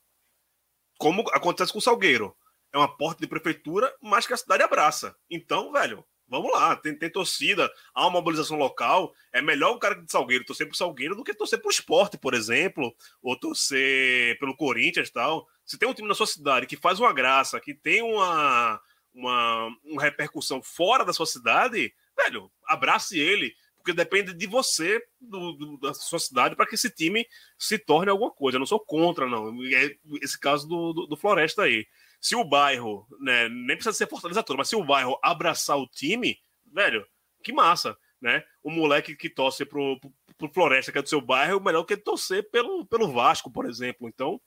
Como 0.98 1.22
acontece 1.30 1.72
com 1.72 1.78
o 1.78 1.82
Salgueiro. 1.82 2.36
É 2.72 2.78
um 2.78 2.82
aporte 2.82 3.20
de 3.20 3.26
prefeitura, 3.26 3.92
mas 4.00 4.26
que 4.26 4.32
a 4.32 4.36
cidade 4.36 4.62
abraça. 4.62 5.16
Então, 5.28 5.72
velho, 5.72 6.04
vamos 6.28 6.52
lá, 6.52 6.76
tem, 6.76 6.96
tem 6.96 7.10
torcida, 7.10 7.68
há 7.92 8.02
uma 8.02 8.10
mobilização 8.12 8.56
local. 8.56 9.12
É 9.32 9.42
melhor 9.42 9.72
o 9.74 9.78
cara 9.78 9.96
de 9.96 10.10
Salgueiro 10.10 10.44
torcer 10.44 10.68
pro 10.68 10.76
Salgueiro 10.76 11.16
do 11.16 11.24
que 11.24 11.34
torcer 11.34 11.60
pro 11.60 11.70
esporte, 11.70 12.16
por 12.16 12.32
exemplo, 12.34 12.94
ou 13.22 13.36
torcer 13.38 14.38
pelo 14.38 14.56
Corinthians 14.56 15.08
e 15.08 15.12
tal. 15.12 15.48
Se 15.64 15.76
tem 15.78 15.88
um 15.88 15.94
time 15.94 16.06
na 16.08 16.14
sua 16.14 16.26
cidade 16.26 16.66
que 16.66 16.76
faz 16.76 17.00
uma 17.00 17.12
graça, 17.12 17.60
que 17.60 17.74
tem 17.74 18.02
uma, 18.02 18.80
uma, 19.12 19.68
uma 19.84 20.02
repercussão 20.02 20.62
fora 20.62 21.04
da 21.04 21.12
sua 21.12 21.26
cidade, 21.26 21.92
velho, 22.16 22.50
abrace 22.66 23.18
ele, 23.18 23.54
porque 23.76 23.92
depende 23.92 24.34
de 24.34 24.46
você, 24.46 25.02
do, 25.20 25.52
do- 25.52 25.78
da 25.78 25.94
sua 25.94 26.18
cidade, 26.18 26.54
para 26.54 26.66
que 26.66 26.74
esse 26.74 26.90
time 26.90 27.26
se 27.58 27.78
torne 27.78 28.10
alguma 28.10 28.30
coisa. 28.30 28.56
Eu 28.56 28.60
não 28.60 28.66
sou 28.66 28.78
contra, 28.78 29.26
não. 29.26 29.48
É 29.74 29.96
esse 30.22 30.38
caso 30.38 30.68
do, 30.68 30.92
do, 30.92 31.06
do 31.06 31.16
Floresta 31.16 31.62
aí. 31.62 31.86
Se 32.20 32.36
o 32.36 32.44
bairro, 32.44 33.06
né, 33.20 33.48
nem 33.48 33.76
precisa 33.76 33.92
ser 33.92 34.08
Fortaleza 34.08 34.42
todo, 34.42 34.58
mas 34.58 34.68
se 34.68 34.76
o 34.76 34.84
bairro 34.84 35.18
abraçar 35.22 35.78
o 35.78 35.88
time, 35.88 36.38
velho, 36.72 37.06
que 37.42 37.52
massa, 37.52 37.96
né? 38.20 38.44
O 38.62 38.70
moleque 38.70 39.16
que 39.16 39.30
torce 39.30 39.64
pro, 39.64 39.98
pro, 39.98 40.12
pro 40.36 40.52
Floresta, 40.52 40.92
que 40.92 40.98
é 40.98 41.02
do 41.02 41.08
seu 41.08 41.20
bairro, 41.20 41.58
é 41.58 41.62
melhor 41.62 41.84
que 41.84 41.94
ele 41.94 42.02
torcer 42.02 42.48
pelo, 42.50 42.84
pelo 42.86 43.10
Vasco, 43.10 43.50
por 43.50 43.66
exemplo. 43.66 44.08
Então, 44.08 44.40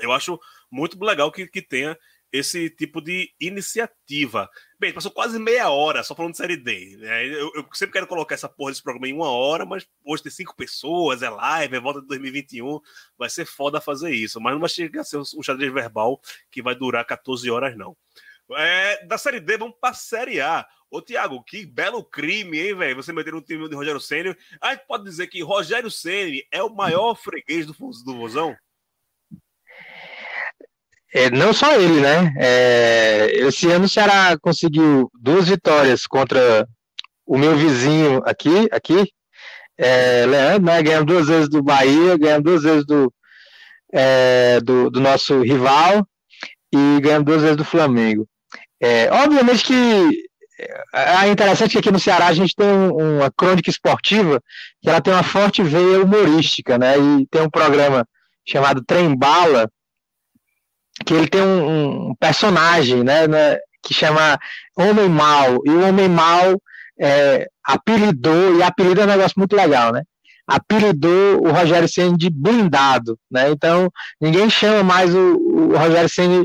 eu 0.00 0.10
acho 0.12 0.40
muito 0.70 1.02
legal 1.04 1.30
que, 1.30 1.46
que 1.46 1.60
tenha 1.60 1.98
esse 2.32 2.70
tipo 2.70 3.00
de 3.00 3.30
iniciativa. 3.38 4.48
Bem, 4.82 4.92
passou 4.92 5.12
quase 5.12 5.38
meia 5.38 5.70
hora 5.70 6.02
só 6.02 6.12
falando 6.12 6.32
de 6.32 6.38
Série 6.38 6.56
D. 6.56 6.96
né? 6.96 7.24
Eu, 7.24 7.52
eu 7.54 7.64
sempre 7.72 7.92
quero 7.92 8.06
colocar 8.08 8.34
essa 8.34 8.48
porra 8.48 8.72
desse 8.72 8.82
programa 8.82 9.06
em 9.06 9.12
uma 9.12 9.30
hora, 9.30 9.64
mas 9.64 9.86
hoje 10.04 10.24
tem 10.24 10.32
cinco 10.32 10.56
pessoas, 10.56 11.22
é 11.22 11.30
live, 11.30 11.76
é 11.76 11.78
volta 11.78 12.00
de 12.00 12.08
2021. 12.08 12.80
Vai 13.16 13.30
ser 13.30 13.44
foda 13.44 13.80
fazer 13.80 14.10
isso, 14.10 14.40
mas 14.40 14.52
não 14.52 14.58
vai 14.58 14.68
chegar 14.68 15.02
a 15.02 15.04
ser 15.04 15.18
um 15.18 15.40
xadrez 15.40 15.72
verbal 15.72 16.20
que 16.50 16.60
vai 16.60 16.74
durar 16.74 17.04
14 17.04 17.48
horas, 17.48 17.76
não. 17.76 17.96
É, 18.56 19.06
da 19.06 19.16
Série 19.16 19.38
D, 19.38 19.56
vamos 19.56 19.76
pra 19.80 19.94
Série 19.94 20.40
A. 20.40 20.66
Ô, 20.90 21.00
Thiago, 21.00 21.44
que 21.44 21.64
belo 21.64 22.02
crime, 22.02 22.58
hein, 22.58 22.74
velho? 22.74 22.96
Você 22.96 23.12
meter 23.12 23.32
no 23.32 23.40
time 23.40 23.68
de 23.68 23.76
Rogério 23.76 24.00
Ceni. 24.00 24.36
A 24.60 24.74
gente 24.74 24.84
pode 24.88 25.04
dizer 25.04 25.28
que 25.28 25.44
Rogério 25.44 25.92
Ceni 25.92 26.44
é 26.50 26.60
o 26.60 26.74
maior 26.74 27.14
freguês 27.14 27.66
do, 27.66 27.72
do 27.72 28.16
Vozão? 28.16 28.56
É, 31.14 31.30
não 31.30 31.52
só 31.52 31.74
ele, 31.78 32.00
né? 32.00 32.32
É, 32.38 33.30
esse 33.46 33.70
ano 33.70 33.84
o 33.84 33.88
Ceará 33.88 34.36
conseguiu 34.40 35.10
duas 35.20 35.48
vitórias 35.48 36.06
contra 36.06 36.66
o 37.26 37.36
meu 37.38 37.56
vizinho 37.56 38.22
aqui, 38.24 38.68
aqui 38.72 39.08
é, 39.78 40.24
Leandro, 40.26 40.62
né? 40.64 40.82
Ganhamos 40.82 41.06
duas 41.06 41.26
vezes 41.28 41.48
do 41.48 41.62
Bahia, 41.62 42.16
ganhamos 42.16 42.44
duas 42.44 42.62
vezes 42.62 42.86
do, 42.86 43.12
é, 43.92 44.58
do, 44.60 44.90
do 44.90 45.00
nosso 45.00 45.40
rival 45.42 46.06
e 46.72 47.00
ganhamos 47.00 47.26
duas 47.26 47.42
vezes 47.42 47.56
do 47.56 47.64
Flamengo. 47.64 48.26
É, 48.80 49.10
obviamente 49.12 49.64
que 49.64 49.74
é 50.94 51.28
interessante 51.28 51.72
que 51.72 51.78
aqui 51.78 51.90
no 51.90 51.98
Ceará 51.98 52.26
a 52.28 52.32
gente 52.34 52.54
tem 52.54 52.66
um- 52.66 53.16
uma 53.18 53.30
crônica 53.30 53.68
esportiva 53.70 54.40
que 54.80 54.88
ela 54.88 55.00
tem 55.00 55.12
uma 55.12 55.22
forte 55.22 55.62
veia 55.62 56.02
humorística, 56.02 56.78
né? 56.78 56.94
E 56.98 57.26
tem 57.30 57.42
um 57.42 57.50
programa 57.50 58.06
chamado 58.46 58.82
Trem 58.84 59.16
Bala, 59.16 59.68
que 61.04 61.14
ele 61.14 61.28
tem 61.28 61.42
um, 61.42 62.10
um 62.10 62.14
personagem, 62.14 63.02
né, 63.02 63.26
né, 63.26 63.58
que 63.82 63.92
chama 63.92 64.38
Homem 64.76 65.08
Mal, 65.08 65.58
e 65.64 65.70
o 65.70 65.88
Homem 65.88 66.08
Mal 66.08 66.60
é, 67.00 67.48
apelidou, 67.64 68.56
e 68.56 68.62
apelido 68.62 69.00
é 69.00 69.04
um 69.04 69.08
negócio 69.08 69.34
muito 69.36 69.56
legal, 69.56 69.92
né, 69.92 70.02
apelidou 70.46 71.46
o 71.46 71.50
Rogério 71.50 71.88
Ceni 71.88 72.16
de 72.16 72.30
blindado, 72.30 73.18
né, 73.30 73.50
então 73.50 73.90
ninguém 74.20 74.48
chama 74.50 74.82
mais 74.82 75.14
o, 75.14 75.36
o 75.36 75.76
Rogério 75.76 76.08
Ceni 76.08 76.44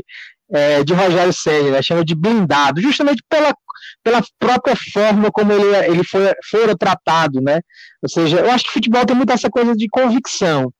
é, 0.50 0.82
de 0.82 0.94
Rogério 0.94 1.32
Ceni, 1.32 1.70
né, 1.70 1.82
chama 1.82 2.04
de 2.04 2.14
blindado, 2.14 2.80
justamente 2.80 3.22
pela, 3.28 3.54
pela 4.02 4.22
própria 4.38 4.74
forma 4.76 5.30
como 5.30 5.52
ele, 5.52 5.76
ele 5.86 6.04
foi, 6.04 6.32
fora 6.50 6.76
tratado, 6.76 7.40
né, 7.40 7.60
ou 8.02 8.08
seja, 8.08 8.38
eu 8.38 8.50
acho 8.50 8.64
que 8.64 8.72
futebol 8.72 9.04
tem 9.04 9.16
muito 9.16 9.32
essa 9.32 9.50
coisa 9.50 9.74
de 9.74 9.88
convicção, 9.88 10.72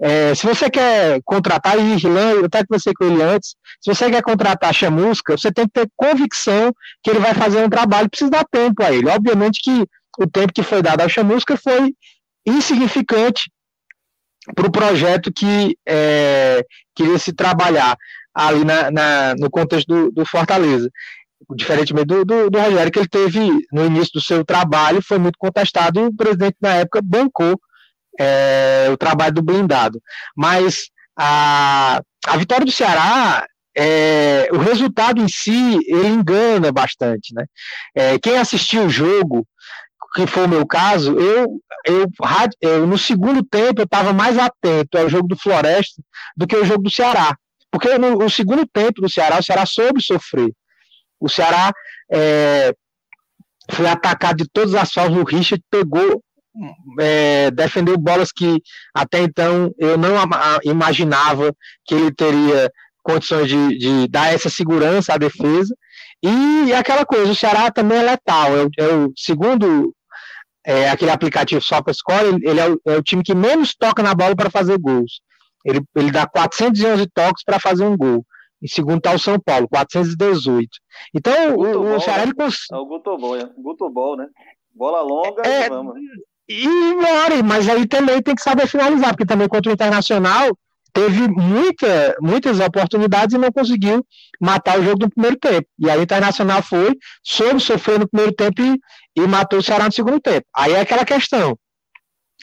É, 0.00 0.34
se 0.34 0.46
você 0.46 0.70
quer 0.70 1.20
contratar, 1.24 1.78
e 1.78 1.94
Irlan, 1.94 2.32
eu 2.32 2.44
até 2.46 2.64
conversei 2.64 2.92
com 2.94 3.04
ele 3.04 3.22
antes, 3.22 3.54
se 3.80 3.92
você 3.92 4.10
quer 4.10 4.22
contratar 4.22 4.74
Chamusca, 4.74 5.36
você 5.36 5.52
tem 5.52 5.66
que 5.66 5.72
ter 5.72 5.90
convicção 5.96 6.72
que 7.02 7.10
ele 7.10 7.18
vai 7.18 7.34
fazer 7.34 7.64
um 7.64 7.68
trabalho, 7.68 8.10
precisa 8.10 8.30
dar 8.30 8.44
tempo 8.50 8.82
a 8.82 8.92
ele. 8.92 9.08
Obviamente 9.08 9.60
que 9.62 9.84
o 10.18 10.26
tempo 10.26 10.52
que 10.52 10.62
foi 10.62 10.82
dado 10.82 11.00
ao 11.00 11.08
Chamusca 11.08 11.56
foi 11.56 11.94
insignificante 12.46 13.50
para 14.54 14.66
o 14.66 14.72
projeto 14.72 15.32
que 15.32 15.76
é, 15.86 16.64
queria 16.94 17.18
se 17.18 17.32
trabalhar 17.32 17.96
ali 18.34 18.64
na, 18.64 18.90
na 18.90 19.34
no 19.36 19.50
contexto 19.50 19.86
do, 19.86 20.10
do 20.10 20.24
Fortaleza 20.24 20.90
diferentemente 21.54 22.06
do, 22.06 22.24
do, 22.24 22.50
do, 22.50 22.60
Rogério, 22.60 22.92
que 22.92 22.98
ele 22.98 23.08
teve 23.08 23.40
no 23.72 23.86
início 23.86 24.12
do 24.14 24.20
seu 24.20 24.44
trabalho, 24.44 25.02
foi 25.02 25.18
muito 25.18 25.38
contestado 25.38 26.00
e 26.00 26.04
o 26.04 26.14
presidente 26.14 26.56
na 26.60 26.74
época 26.74 27.00
bancou 27.02 27.60
é, 28.20 28.88
o 28.92 28.98
trabalho 28.98 29.32
do 29.32 29.42
blindado. 29.42 29.98
Mas 30.36 30.90
a, 31.18 32.02
a 32.26 32.36
vitória 32.36 32.66
do 32.66 32.70
Ceará, 32.70 33.46
é, 33.76 34.48
o 34.52 34.58
resultado 34.58 35.22
em 35.22 35.28
si, 35.28 35.78
ele 35.86 36.08
engana 36.08 36.70
bastante. 36.70 37.34
Né? 37.34 37.46
É, 37.94 38.18
quem 38.18 38.36
assistiu 38.36 38.84
o 38.84 38.90
jogo, 38.90 39.46
que 40.14 40.26
foi 40.26 40.44
o 40.44 40.48
meu 40.48 40.66
caso, 40.66 41.18
eu, 41.18 41.46
eu, 41.86 42.06
eu 42.60 42.86
no 42.86 42.98
segundo 42.98 43.42
tempo 43.42 43.80
eu 43.80 43.84
estava 43.84 44.12
mais 44.12 44.36
atento 44.38 44.98
ao 44.98 45.08
jogo 45.08 45.28
do 45.28 45.38
Floresta 45.38 46.02
do 46.36 46.46
que 46.46 46.56
ao 46.56 46.64
jogo 46.64 46.82
do 46.82 46.90
Ceará. 46.90 47.34
Porque 47.70 47.96
no, 47.96 48.18
no 48.18 48.28
segundo 48.28 48.66
tempo 48.66 49.00
do 49.00 49.08
Ceará, 49.08 49.38
o 49.38 49.42
Ceará 49.42 49.64
soube 49.64 50.02
sofrer. 50.02 50.52
O 51.20 51.28
Ceará 51.28 51.72
é, 52.12 52.74
foi 53.70 53.86
atacado 53.86 54.38
de 54.38 54.48
todas 54.52 54.74
as 54.74 54.92
formas. 54.92 55.20
O 55.20 55.24
Richard 55.24 55.62
pegou, 55.70 56.22
é, 56.98 57.50
defendeu 57.50 57.96
bolas 57.96 58.32
que 58.32 58.60
até 58.94 59.20
então 59.20 59.72
eu 59.78 59.96
não 59.96 60.10
imaginava 60.64 61.54
que 61.84 61.94
ele 61.94 62.12
teria 62.12 62.70
condições 63.02 63.48
de, 63.48 63.78
de 63.78 64.08
dar 64.08 64.32
essa 64.32 64.50
segurança 64.50 65.14
à 65.14 65.18
defesa. 65.18 65.74
E 66.22 66.72
aquela 66.74 67.04
coisa, 67.06 67.32
o 67.32 67.34
Ceará 67.34 67.70
também 67.70 67.98
é 67.98 68.02
letal. 68.02 68.56
É 68.56 68.64
o, 68.64 68.70
é 68.78 68.94
o 68.94 69.12
segundo 69.16 69.94
é, 70.64 70.90
aquele 70.90 71.10
aplicativo 71.10 71.60
SofaScore, 71.60 72.26
ele, 72.26 72.48
ele 72.48 72.60
é 72.60 72.68
o, 72.68 72.80
é 72.86 72.96
o, 72.96 73.02
time 73.02 73.22
que 73.22 73.34
menos 73.34 73.74
toca 73.74 74.02
na 74.02 74.14
bola 74.14 74.36
para 74.36 74.50
fazer 74.50 74.78
gols. 74.78 75.20
Ele, 75.64 75.80
ele 75.96 76.10
dá 76.10 76.26
411 76.26 77.06
toques 77.14 77.44
para 77.44 77.58
fazer 77.58 77.84
um 77.84 77.96
gol. 77.96 78.24
Em 78.62 78.68
segundo 78.68 78.98
está 78.98 79.12
o 79.12 79.18
São 79.18 79.40
Paulo, 79.40 79.66
418. 79.68 80.68
Então, 81.14 81.56
o, 81.56 81.62
o, 81.62 81.96
o 81.96 82.00
Ceará... 82.00 82.22
Ele 82.22 82.34
cons... 82.34 82.66
É 82.70 82.76
o 82.76 82.84
Gutobol, 82.84 83.36
é. 83.36 83.50
Gutobol, 83.56 84.16
né? 84.16 84.26
Bola 84.74 85.00
longa 85.00 85.42
é, 85.46 85.68
vamos. 85.68 85.94
E, 86.52 86.66
mas 87.44 87.68
aí 87.68 87.86
também 87.86 88.20
tem 88.20 88.34
que 88.34 88.42
saber 88.42 88.66
finalizar, 88.66 89.10
porque 89.10 89.24
também 89.24 89.46
contra 89.46 89.70
o 89.70 89.72
Internacional 89.72 90.50
teve 90.92 91.28
muita, 91.28 92.16
muitas 92.20 92.58
oportunidades 92.58 93.36
e 93.36 93.38
não 93.38 93.52
conseguiu 93.52 94.04
matar 94.40 94.80
o 94.80 94.82
jogo 94.82 95.04
no 95.04 95.10
primeiro 95.10 95.36
tempo. 95.38 95.68
E 95.78 95.88
aí 95.88 95.96
o 95.96 96.02
Internacional 96.02 96.60
foi, 96.60 96.96
soube 97.22 97.60
sofrer 97.60 98.00
no 98.00 98.08
primeiro 98.08 98.34
tempo 98.34 98.60
e, 98.62 98.80
e 99.14 99.26
matou 99.28 99.60
o 99.60 99.62
Ceará 99.62 99.84
no 99.84 99.92
segundo 99.92 100.20
tempo. 100.20 100.44
Aí 100.52 100.72
é 100.72 100.80
aquela 100.80 101.04
questão. 101.04 101.56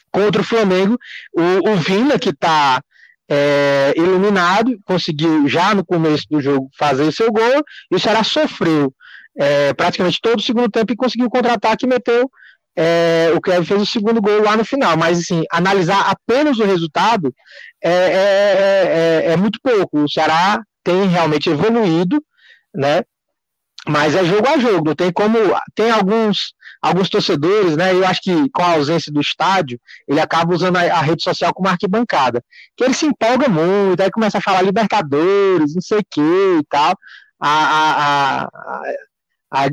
Contra 0.10 0.42
o 0.42 0.46
Flamengo, 0.46 0.98
o, 1.34 1.72
o 1.72 1.76
Vina, 1.76 2.18
que 2.18 2.30
está 2.30 2.82
é, 3.30 3.94
iluminado, 3.98 4.80
conseguiu 4.86 5.50
já 5.50 5.76
no 5.76 5.86
começo 5.86 6.24
do 6.30 6.40
jogo 6.40 6.70
fazer 6.80 7.04
o 7.04 7.12
seu 7.12 7.30
gol, 7.30 7.62
e 7.92 7.96
o 7.96 8.00
Ceará 8.00 8.24
sofreu 8.24 8.94
é, 9.38 9.74
praticamente 9.74 10.22
todo 10.22 10.40
o 10.40 10.42
segundo 10.42 10.72
tempo 10.72 10.94
e 10.94 10.96
conseguiu 10.96 11.30
contra-ataque 11.30 11.86
e 11.86 11.90
meteu 11.90 12.32
é, 12.78 13.32
o 13.36 13.42
Kevin 13.42 13.66
fez 13.66 13.82
o 13.82 13.86
segundo 13.86 14.22
gol 14.22 14.44
lá 14.44 14.56
no 14.56 14.64
final. 14.64 14.96
Mas, 14.96 15.20
assim, 15.20 15.44
analisar 15.52 16.12
apenas 16.12 16.60
o 16.60 16.66
resultado 16.66 17.34
é, 17.84 17.92
é, 17.92 19.24
é, 19.30 19.32
é 19.32 19.38
muito 19.38 19.60
pouco. 19.62 20.04
O 20.04 20.10
Ceará 20.10 20.62
tem 20.84 21.08
realmente 21.08 21.50
evoluído, 21.50 22.24
né? 22.74 23.02
Mas 23.88 24.16
é 24.16 24.24
jogo 24.24 24.48
a 24.48 24.58
jogo, 24.58 24.96
tem 24.96 25.12
como. 25.12 25.38
Tem 25.74 25.90
alguns 25.90 26.54
alguns 26.82 27.10
torcedores, 27.10 27.76
né? 27.76 27.94
Eu 27.94 28.06
acho 28.06 28.22
que 28.22 28.50
com 28.52 28.62
a 28.62 28.74
ausência 28.74 29.12
do 29.12 29.20
estádio, 29.20 29.80
ele 30.08 30.20
acaba 30.20 30.54
usando 30.54 30.78
a, 30.78 30.82
a, 30.82 31.02
rede 31.02 31.24
social 31.24 31.54
como 31.54 31.68
arquibancada. 31.70 32.44
Que 32.76 32.84
ele 32.84 32.94
se 32.94 33.06
empolga 33.06 33.48
muito, 33.50 34.02
aí 34.02 34.12
começa 34.12 34.38
a 34.38 34.42
falar 34.42 34.62
Libertadores, 34.62 35.74
não 35.74 35.82
sei 35.82 36.00
o 36.00 36.06
que 36.10 36.22
e 36.22 36.64
tal. 36.70 36.94
A, 37.40 37.50
a, 37.50 38.44
a, 38.44 38.82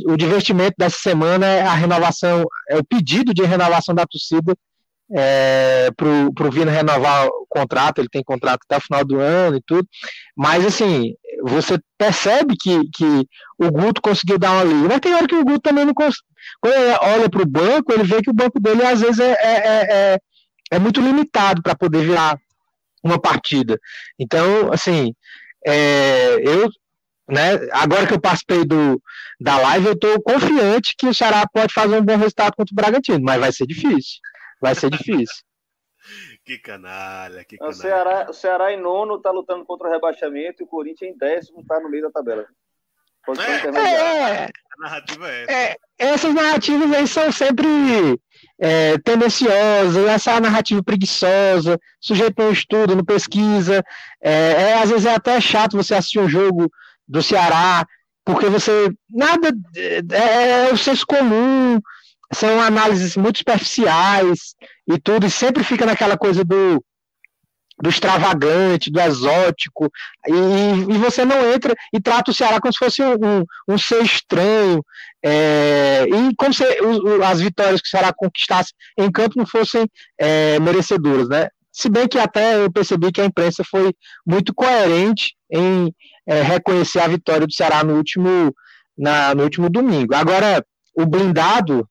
o 0.07 0.17
divertimento 0.17 0.75
dessa 0.79 0.99
semana 0.99 1.47
é 1.47 1.63
a 1.63 1.75
renovação, 1.75 2.45
é 2.69 2.77
o 2.79 2.85
pedido 2.85 3.35
de 3.35 3.43
renovação 3.43 3.95
da 3.95 4.07
torcida 4.07 4.55
é, 5.13 5.91
para 5.97 6.47
o 6.47 6.51
Vina 6.51 6.71
renovar 6.71 7.27
o 7.27 7.47
contrato, 7.49 7.99
ele 7.99 8.09
tem 8.09 8.23
contrato 8.23 8.61
até 8.65 8.77
o 8.77 8.81
final 8.81 9.05
do 9.05 9.19
ano 9.19 9.57
e 9.57 9.63
tudo, 9.67 9.87
mas 10.37 10.65
assim, 10.65 11.15
você 11.43 11.79
percebe 11.99 12.57
que, 12.57 12.89
que 12.91 13.27
o 13.59 13.71
Guto 13.71 14.01
conseguiu 14.01 14.39
dar 14.39 14.53
uma 14.53 14.65
liga, 14.65 14.89
mas 14.89 15.01
tem 15.01 15.15
hora 15.15 15.27
que 15.27 15.35
o 15.35 15.45
Guto 15.45 15.61
também 15.61 15.85
não 15.85 15.95
consegue, 15.95 16.23
quando 16.61 16.75
ele 16.75 16.97
olha 17.03 17.29
para 17.29 17.43
o 17.43 17.47
banco, 17.47 17.93
ele 17.93 18.05
vê 18.05 18.23
que 18.23 18.31
o 18.31 18.35
banco 18.35 18.59
dele 18.61 18.83
às 18.83 19.01
vezes 19.01 19.21
é, 19.21 19.33
é, 19.33 19.37
é, 19.43 19.87
é, 19.91 20.19
é 20.73 20.79
muito 20.79 21.01
limitado 21.01 21.63
para 21.63 21.75
poder 21.75 22.05
virar 22.05 22.39
uma 23.03 23.21
partida, 23.21 23.79
então 24.19 24.73
assim, 24.73 25.15
é, 25.67 26.37
eu 26.43 26.69
né, 27.29 27.69
agora 27.73 28.07
que 28.07 28.15
eu 28.15 28.21
participei 28.21 28.65
do, 28.65 29.01
da 29.41 29.59
live, 29.59 29.87
eu 29.87 29.93
estou 29.93 30.23
confiante 30.23 30.95
que 30.97 31.07
o 31.07 31.15
Ceará 31.15 31.47
pode 31.53 31.73
fazer 31.73 31.97
um 31.99 32.05
bom 32.05 32.17
resultado 32.17 32.55
contra 32.55 32.73
o 32.73 32.77
Bragantino, 32.77 33.21
mas 33.23 33.41
vai 33.41 33.53
ser 33.53 33.67
difícil. 33.67 34.21
Vai 34.61 34.75
ser 34.75 34.91
difícil. 34.91 35.43
que 36.45 36.59
canalha, 36.59 37.45
que 37.45 37.57
canalha. 37.57 37.75
O 37.75 37.77
Ceará, 37.77 38.27
o 38.29 38.33
Ceará 38.33 38.73
em 38.73 38.81
nono 38.81 39.17
está 39.17 39.31
lutando 39.31 39.65
contra 39.65 39.89
o 39.89 39.91
rebaixamento 39.91 40.63
e 40.63 40.65
o 40.65 40.69
Corinthians 40.69 41.15
em 41.15 41.19
décimo 41.19 41.61
está 41.61 41.81
no 41.81 41.89
meio 41.89 42.05
da 42.05 42.11
tabela. 42.11 42.47
É, 43.27 43.81
é, 43.81 44.45
a 44.45 44.83
narrativa 44.83 45.31
é 45.31 45.43
essa. 45.43 45.53
É, 45.53 45.77
essas 45.99 46.35
narrativas 46.35 46.93
aí 46.93 47.07
são 47.07 47.33
sempre 47.33 47.67
é, 48.59 48.99
tendenciosas, 48.99 50.07
essa 50.07 50.39
narrativa 50.41 50.83
preguiçosa, 50.83 51.79
sujeito 51.99 52.41
a 52.41 52.47
um 52.47 52.53
estudo, 52.53 52.95
não 52.95 53.05
pesquisa. 53.05 53.83
É, 54.21 54.33
é, 54.33 54.75
às 54.75 54.91
vezes 54.91 55.07
é 55.07 55.15
até 55.15 55.41
chato 55.41 55.77
você 55.77 55.95
assistir 55.95 56.19
um 56.19 56.29
jogo 56.29 56.71
do 57.07 57.23
Ceará, 57.23 57.87
porque 58.25 58.47
você. 58.47 58.91
Nada. 59.11 59.53
É, 59.77 60.69
é 60.69 60.73
o 60.73 60.77
senso 60.77 61.07
comum, 61.07 61.81
são 62.33 62.61
análises 62.61 63.17
muito 63.17 63.39
superficiais 63.39 64.55
e 64.89 64.99
tudo, 64.99 65.27
e 65.27 65.31
sempre 65.31 65.63
fica 65.63 65.87
naquela 65.87 66.17
coisa 66.17 66.45
do, 66.45 66.83
do 67.81 67.91
extravagante, 67.91 68.91
do 68.91 69.01
exótico, 69.01 69.91
e, 70.27 70.93
e 70.93 70.99
você 70.99 71.25
não 71.25 71.53
entra 71.53 71.75
e 71.93 72.01
trata 72.01 72.31
o 72.31 72.35
Ceará 72.35 72.61
como 72.61 72.73
se 72.73 72.79
fosse 72.79 73.03
um, 73.03 73.15
um, 73.15 73.45
um 73.69 73.79
ser 73.79 74.03
estranho, 74.03 74.85
é, 75.25 76.05
e 76.07 76.35
como 76.37 76.53
se 76.53 76.65
as 77.27 77.41
vitórias 77.41 77.81
que 77.81 77.89
o 77.89 77.91
Ceará 77.91 78.13
conquistasse 78.15 78.73
em 78.99 79.11
campo 79.11 79.35
não 79.37 79.47
fossem 79.47 79.87
é, 80.19 80.59
merecedoras, 80.61 81.29
né? 81.29 81.49
Se 81.75 81.89
bem 81.89 82.09
que 82.09 82.19
até 82.19 82.65
eu 82.65 82.73
percebi 82.73 83.13
que 83.13 83.21
a 83.21 83.27
imprensa 83.27 83.63
foi 83.65 83.93
muito 84.27 84.55
coerente 84.55 85.35
em 85.51 85.95
é, 86.27 86.43
reconhecer 86.43 87.01
a 87.01 87.09
vitória 87.09 87.47
do 87.47 87.53
Ceará 87.53 87.83
no 87.83 87.97
último, 87.97 88.55
na, 88.97 89.35
no 89.35 89.43
último 89.43 89.69
domingo. 89.69 90.15
Agora, 90.15 90.65
o 90.97 91.05
blindado 91.05 91.87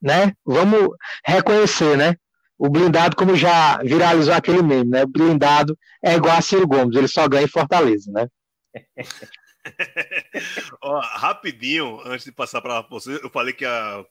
né? 0.00 0.32
Vamos 0.44 0.90
reconhecer, 1.24 1.96
né? 1.96 2.16
O 2.58 2.68
blindado, 2.68 3.16
como 3.16 3.36
já 3.36 3.78
viralizou 3.78 4.34
aquele 4.34 4.62
meme, 4.62 4.90
né? 4.90 5.04
O 5.04 5.08
blindado 5.08 5.78
é 6.02 6.14
igual 6.14 6.36
a 6.36 6.42
Ciro 6.42 6.66
Gomes, 6.66 6.96
ele 6.96 7.08
só 7.08 7.28
ganha 7.28 7.44
em 7.44 7.48
Fortaleza, 7.48 8.10
né? 8.10 8.28
Ó, 10.82 11.00
rapidinho, 11.00 12.00
antes 12.04 12.24
de 12.24 12.32
passar 12.32 12.60
para 12.60 12.80
você, 12.82 13.20
eu 13.22 13.30
falei 13.30 13.52
que 13.52 13.64
a 13.64 14.04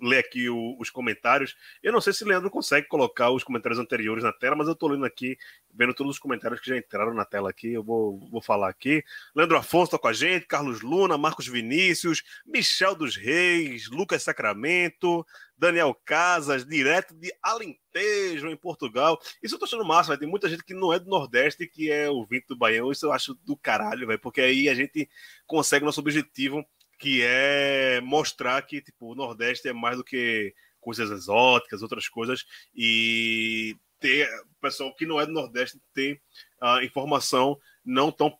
ler 0.00 0.18
aqui 0.18 0.48
o, 0.48 0.76
os 0.78 0.90
comentários. 0.90 1.56
Eu 1.82 1.92
não 1.92 2.00
sei 2.00 2.12
se 2.12 2.24
o 2.24 2.26
Leandro 2.26 2.50
consegue 2.50 2.86
colocar 2.86 3.30
os 3.30 3.44
comentários 3.44 3.78
anteriores 3.78 4.24
na 4.24 4.32
tela, 4.32 4.56
mas 4.56 4.66
eu 4.66 4.72
estou 4.72 4.88
lendo 4.88 5.04
aqui, 5.04 5.36
vendo 5.72 5.94
todos 5.94 6.14
os 6.14 6.18
comentários 6.18 6.60
que 6.60 6.68
já 6.68 6.76
entraram 6.76 7.14
na 7.14 7.24
tela 7.24 7.50
aqui. 7.50 7.72
Eu 7.72 7.82
vou, 7.82 8.18
vou 8.30 8.40
falar 8.40 8.68
aqui. 8.68 9.04
Leandro 9.34 9.56
Afonso 9.56 9.86
está 9.86 9.98
com 9.98 10.08
a 10.08 10.12
gente, 10.12 10.46
Carlos 10.46 10.80
Luna, 10.80 11.18
Marcos 11.18 11.46
Vinícius, 11.46 12.22
Michel 12.46 12.94
dos 12.94 13.16
Reis, 13.16 13.88
Lucas 13.88 14.22
Sacramento, 14.22 15.26
Daniel 15.56 15.94
Casas, 16.04 16.64
direto 16.64 17.14
de 17.14 17.32
Alentejo, 17.42 18.48
em 18.48 18.56
Portugal. 18.56 19.18
Isso 19.42 19.56
eu 19.56 19.58
tô 19.58 19.64
achando 19.64 19.84
massa, 19.84 20.08
vai 20.08 20.18
Tem 20.18 20.28
muita 20.28 20.48
gente 20.48 20.62
que 20.62 20.72
não 20.72 20.92
é 20.92 20.98
do 20.98 21.10
Nordeste 21.10 21.66
que 21.66 21.90
é 21.90 22.08
ouvinte 22.08 22.46
do 22.48 22.56
Baião. 22.56 22.92
Isso 22.92 23.06
eu 23.06 23.12
acho 23.12 23.34
do 23.34 23.56
caralho, 23.56 24.06
velho, 24.06 24.20
porque 24.20 24.40
aí 24.40 24.68
a 24.68 24.74
gente 24.74 25.08
consegue 25.46 25.84
nosso 25.84 26.00
objetivo 26.00 26.64
que 26.98 27.22
é 27.22 28.00
mostrar 28.02 28.60
que 28.62 28.80
tipo, 28.82 29.12
o 29.12 29.14
Nordeste 29.14 29.68
é 29.68 29.72
mais 29.72 29.96
do 29.96 30.04
que 30.04 30.52
coisas 30.80 31.10
exóticas, 31.10 31.82
outras 31.82 32.08
coisas, 32.08 32.44
e 32.74 33.76
ter 34.00 34.28
pessoal 34.60 34.94
que 34.94 35.06
não 35.06 35.20
é 35.20 35.26
do 35.26 35.32
Nordeste 35.32 35.80
ter 35.92 36.20
a 36.60 36.82
informação 36.84 37.58
não 37.84 38.10
tão 38.10 38.36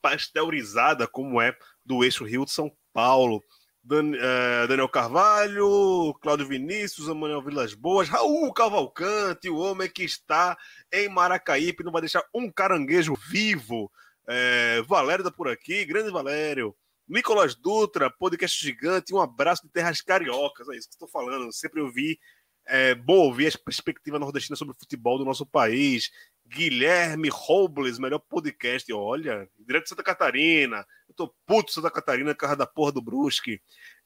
pasteurizada 0.00 1.06
como 1.06 1.40
é 1.40 1.56
do 1.84 2.04
eixo 2.04 2.24
Rio 2.24 2.44
de 2.44 2.50
São 2.52 2.70
Paulo. 2.92 3.42
Dan- 3.82 4.12
eh, 4.14 4.66
Daniel 4.66 4.88
Carvalho, 4.88 6.12
Cláudio 6.20 6.46
Vinícius, 6.46 7.08
Emanuel 7.08 7.40
Vilas 7.40 7.72
Boas, 7.72 8.08
Raul 8.08 8.52
Cavalcante, 8.52 9.48
o 9.48 9.56
homem 9.56 9.88
que 9.88 10.02
está 10.04 10.58
em 10.92 11.08
Maracaípe, 11.08 11.82
não 11.82 11.92
vai 11.92 12.02
deixar 12.02 12.22
um 12.34 12.50
caranguejo 12.50 13.14
vivo. 13.30 13.90
Eh, 14.28 14.82
Valério 14.86 15.24
tá 15.24 15.30
por 15.30 15.48
aqui, 15.48 15.86
grande 15.86 16.10
Valério. 16.10 16.76
Nicolas 17.08 17.54
Dutra, 17.54 18.10
podcast 18.10 18.62
gigante, 18.62 19.14
um 19.14 19.20
abraço 19.20 19.62
de 19.62 19.72
terras 19.72 20.02
cariocas. 20.02 20.68
É 20.68 20.76
isso 20.76 20.88
que 20.88 20.94
estou 20.94 21.08
falando. 21.08 21.50
Sempre 21.52 21.80
ouvi, 21.80 22.20
é 22.66 22.94
bom 22.94 23.16
ouvir 23.20 23.46
as 23.46 23.56
perspectivas 23.56 24.20
nordestinas 24.20 24.58
sobre 24.58 24.74
o 24.74 24.78
futebol 24.78 25.16
do 25.16 25.24
nosso 25.24 25.46
país. 25.46 26.10
Guilherme 26.46 27.30
Robles, 27.30 27.98
melhor 27.98 28.18
podcast. 28.18 28.92
Olha, 28.92 29.48
direto 29.58 29.84
de 29.84 29.88
Santa 29.88 30.02
Catarina. 30.02 30.86
Eu 31.08 31.14
tô 31.14 31.34
puto 31.46 31.72
Santa 31.72 31.90
Catarina, 31.90 32.34
casa 32.34 32.56
da 32.56 32.66
porra 32.66 32.92
do 32.92 33.00
Brusque. 33.00 33.58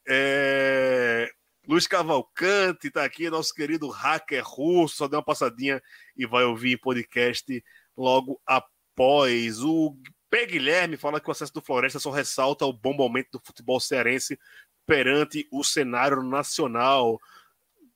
É... 0.07 1.28
Luiz 1.66 1.88
Cavalcante 1.88 2.90
tá 2.90 3.05
aqui, 3.05 3.28
nosso 3.30 3.53
querido 3.53 3.88
hacker 3.88 4.44
russo. 4.44 4.96
Só 4.96 5.09
deu 5.09 5.18
uma 5.18 5.24
passadinha 5.24 5.82
e 6.16 6.24
vai 6.24 6.44
ouvir 6.44 6.76
podcast 6.78 7.64
logo 7.96 8.40
após. 8.46 9.61
O 9.61 9.96
P. 10.33 10.47
Guilherme 10.47 10.97
fala 10.97 11.20
que 11.20 11.28
o 11.28 11.30
acesso 11.30 11.53
do 11.53 11.61
Floresta 11.61 11.99
só 11.99 12.11
ressalta 12.11 12.64
o 12.64 12.72
bom 12.72 12.95
momento 12.95 13.33
do 13.33 13.41
futebol 13.45 13.78
cearense 13.78 14.41
perante 14.87 15.47
o 15.53 15.62
cenário 15.62 16.22
nacional. 16.22 17.20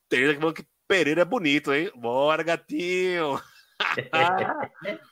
Tem 0.07 0.21
gente 0.21 0.35
que 0.35 0.41
falando 0.41 0.55
que 0.55 0.67
Pereira 0.87 1.23
é 1.23 1.25
bonito, 1.25 1.73
hein? 1.73 1.91
Bora, 1.97 2.43
gatinho! 2.43 3.41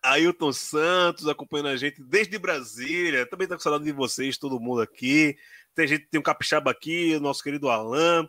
Ailton 0.00 0.52
Santos 0.52 1.26
acompanhando 1.26 1.70
a 1.70 1.76
gente 1.76 2.00
desde 2.00 2.38
Brasília. 2.38 3.26
Também 3.26 3.48
tá 3.48 3.56
com 3.56 3.60
saudade 3.60 3.82
de 3.82 3.90
vocês, 3.90 4.38
todo 4.38 4.60
mundo 4.60 4.82
aqui. 4.82 5.36
Tem 5.74 5.88
gente, 5.88 6.06
tem 6.06 6.20
um 6.20 6.22
capixaba 6.22 6.70
aqui, 6.70 7.16
o 7.16 7.20
nosso 7.20 7.42
querido 7.42 7.68
Alan. 7.68 8.24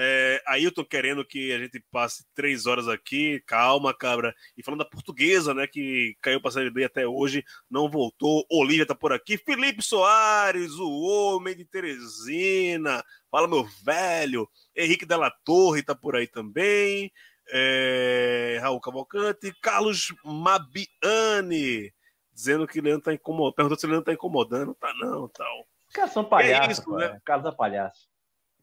É, 0.00 0.40
Ailton 0.46 0.84
querendo 0.84 1.24
que 1.24 1.52
a 1.52 1.58
gente 1.58 1.82
passe 1.90 2.24
três 2.32 2.66
horas 2.66 2.86
aqui. 2.86 3.42
Calma, 3.44 3.92
cabra. 3.92 4.32
E 4.56 4.62
falando 4.62 4.78
da 4.78 4.84
portuguesa, 4.88 5.52
né? 5.52 5.66
Que 5.66 6.16
caiu 6.22 6.40
pra 6.40 6.52
Série 6.52 6.70
B 6.70 6.84
até 6.84 7.04
hoje, 7.04 7.44
não 7.68 7.90
voltou. 7.90 8.46
Olívia 8.48 8.86
tá 8.86 8.94
por 8.94 9.12
aqui. 9.12 9.36
Felipe 9.36 9.82
Soares, 9.82 10.74
o 10.74 10.88
homem 11.02 11.56
de 11.56 11.64
Teresina. 11.64 13.02
Fala, 13.28 13.48
meu 13.48 13.64
velho. 13.82 14.48
Henrique 14.76 15.04
Della 15.04 15.32
Torre 15.44 15.82
tá 15.82 15.96
por 15.96 16.14
aí 16.14 16.28
também. 16.28 17.10
É, 17.50 18.58
Raul 18.60 18.80
Cavalcante, 18.80 19.52
Carlos 19.60 20.14
Mabiani, 20.24 21.92
dizendo 22.32 22.68
que 22.68 22.80
Leandro 22.80 23.02
tá 23.02 23.12
incomodando. 23.12 23.54
Perguntou 23.54 23.78
se 23.78 23.84
o 23.86 23.88
Leandro 23.88 24.04
tá 24.04 24.12
incomodando. 24.12 24.76
Tá 24.76 24.94
não, 25.00 25.28
tal. 25.28 25.66
Os 25.88 25.94
caras 25.94 26.12
são 26.12 26.24
palhaços, 26.24 26.78
isso, 26.78 26.84
pô, 26.84 26.98
né? 26.98 27.16
O 27.16 27.20
cara 27.22 27.42
da 27.42 27.50
palhaço. 27.50 28.07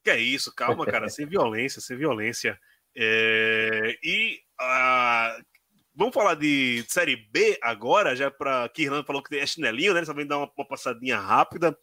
Que 0.06 0.12
é 0.12 0.20
isso, 0.20 0.53
calma, 0.53 0.86
cara, 0.86 1.10
sem 1.10 1.26
violência, 1.26 1.82
sem 1.82 1.97
violência. 1.97 2.60
É, 2.95 3.97
e 4.03 4.39
ah, 4.62 5.36
vamos 5.95 6.14
falar 6.14 6.36
de 6.36 6.86
Série 6.88 7.16
B 7.16 7.58
agora, 7.60 8.16
já 8.16 8.30
para 8.30 8.70
que 8.70 8.84
Irlanda 8.84 9.03
falou 9.03 9.24
que 9.24 9.36
é 9.36 9.47
chinelinho, 9.47 9.95
né? 9.95 10.06
Só 10.06 10.14
vem 10.14 10.28
dar 10.28 10.38
uma, 10.38 10.51
uma 10.56 10.68
passadinha 10.68 11.20
rápida. 11.20 11.76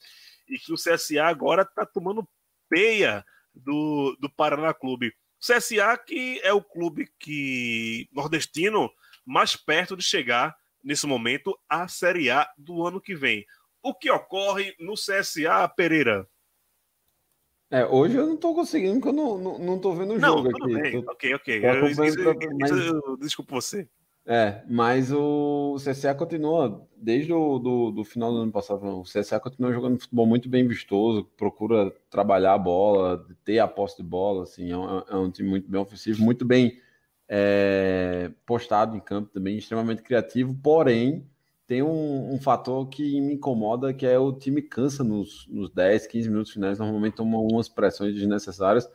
E 0.48 0.56
que 0.56 0.72
o 0.72 0.76
CSA 0.76 1.24
agora 1.24 1.64
tá 1.64 1.84
tomando 1.84 2.24
peia 2.68 3.24
do, 3.52 4.16
do 4.20 4.30
Paraná 4.30 4.72
Clube. 4.72 5.08
O 5.08 5.44
CSA 5.44 5.98
que 5.98 6.40
é 6.44 6.52
o 6.52 6.62
clube 6.62 7.10
que 7.18 8.08
nordestino 8.12 8.88
mais 9.26 9.56
perto 9.56 9.96
de 9.96 10.04
chegar 10.04 10.54
nesse 10.80 11.08
momento 11.08 11.58
à 11.68 11.88
Série 11.88 12.30
A 12.30 12.48
do 12.56 12.86
ano 12.86 13.00
que 13.00 13.16
vem. 13.16 13.44
O 13.82 13.92
que 13.92 14.08
ocorre 14.12 14.76
no 14.78 14.94
CSA, 14.94 15.68
Pereira? 15.76 16.24
É, 17.72 17.86
hoje 17.86 18.16
eu 18.18 18.26
não 18.26 18.36
tô 18.36 18.54
conseguindo, 18.54 19.00
porque 19.00 19.08
eu 19.08 19.12
não, 19.14 19.38
não, 19.38 19.58
não 19.58 19.78
tô 19.78 19.94
vendo 19.94 20.12
o 20.12 20.18
Não, 20.18 20.36
jogo 20.36 20.50
tudo 20.50 20.64
aqui. 20.66 20.74
bem. 20.82 21.02
Tô- 21.02 21.10
Ok, 21.10 21.34
ok. 21.34 21.64
Eu, 21.64 21.86
isso- 21.88 22.22
pra- 22.22 22.34
mas- 22.60 22.70
eu- 22.70 23.16
desculpa 23.16 23.54
você. 23.54 23.88
É, 24.26 24.62
mas 24.68 25.10
o 25.10 25.76
CSA 25.78 26.14
continua, 26.14 26.86
desde 26.94 27.32
o 27.32 27.58
do, 27.58 27.90
do 27.90 28.04
final 28.04 28.30
do 28.30 28.38
ano 28.42 28.52
passado, 28.52 29.00
o 29.00 29.04
CSA 29.04 29.40
continua 29.40 29.72
jogando 29.72 29.98
futebol 29.98 30.26
muito 30.26 30.50
bem 30.50 30.68
vistoso, 30.68 31.24
procura 31.36 31.90
trabalhar 32.10 32.52
a 32.52 32.58
bola, 32.58 33.26
ter 33.42 33.58
a 33.58 33.66
posse 33.66 33.96
de 33.96 34.02
bola, 34.04 34.42
assim, 34.42 34.70
é 34.70 34.76
um, 34.76 34.98
é 34.98 35.16
um 35.16 35.30
time 35.30 35.48
muito 35.48 35.68
bem 35.68 35.80
ofensivo, 35.80 36.22
muito 36.22 36.44
bem 36.44 36.78
é, 37.26 38.30
postado 38.44 38.94
em 38.94 39.00
campo 39.00 39.30
também, 39.30 39.56
extremamente 39.56 40.02
criativo, 40.02 40.54
porém, 40.62 41.26
tem 41.72 41.82
um, 41.82 42.34
um 42.34 42.38
fator 42.38 42.86
que 42.86 43.18
me 43.18 43.32
incomoda, 43.32 43.94
que 43.94 44.04
é 44.04 44.18
o 44.18 44.30
time 44.30 44.60
cansa 44.60 45.02
nos, 45.02 45.46
nos 45.48 45.70
10, 45.70 46.06
15 46.06 46.28
minutos 46.28 46.52
finais, 46.52 46.78
normalmente 46.78 47.14
toma 47.14 47.38
umas 47.38 47.66
pressões 47.66 48.14
desnecessárias, 48.14 48.86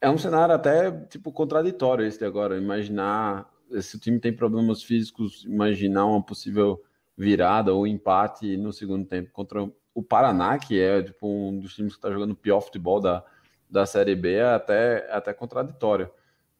é 0.00 0.08
um 0.08 0.16
cenário 0.16 0.54
até, 0.54 0.90
tipo, 1.08 1.30
contraditório 1.30 2.06
esse 2.06 2.24
agora, 2.24 2.56
imaginar 2.56 3.52
se 3.82 3.96
o 3.96 4.00
time 4.00 4.18
tem 4.18 4.32
problemas 4.32 4.82
físicos, 4.82 5.44
imaginar 5.44 6.06
uma 6.06 6.22
possível 6.22 6.82
virada 7.14 7.74
ou 7.74 7.86
empate 7.86 8.56
no 8.56 8.72
segundo 8.72 9.06
tempo 9.06 9.30
contra 9.30 9.70
o 9.94 10.02
Paraná, 10.02 10.58
que 10.58 10.80
é 10.80 11.02
tipo, 11.02 11.28
um 11.28 11.60
dos 11.60 11.74
times 11.74 11.92
que 11.92 11.98
está 11.98 12.10
jogando 12.10 12.30
o 12.30 12.36
pior 12.36 12.62
futebol 12.62 12.98
da, 12.98 13.22
da 13.68 13.84
Série 13.84 14.16
B, 14.16 14.36
é 14.36 14.54
até, 14.54 15.06
é 15.06 15.12
até 15.12 15.34
contraditório. 15.34 16.10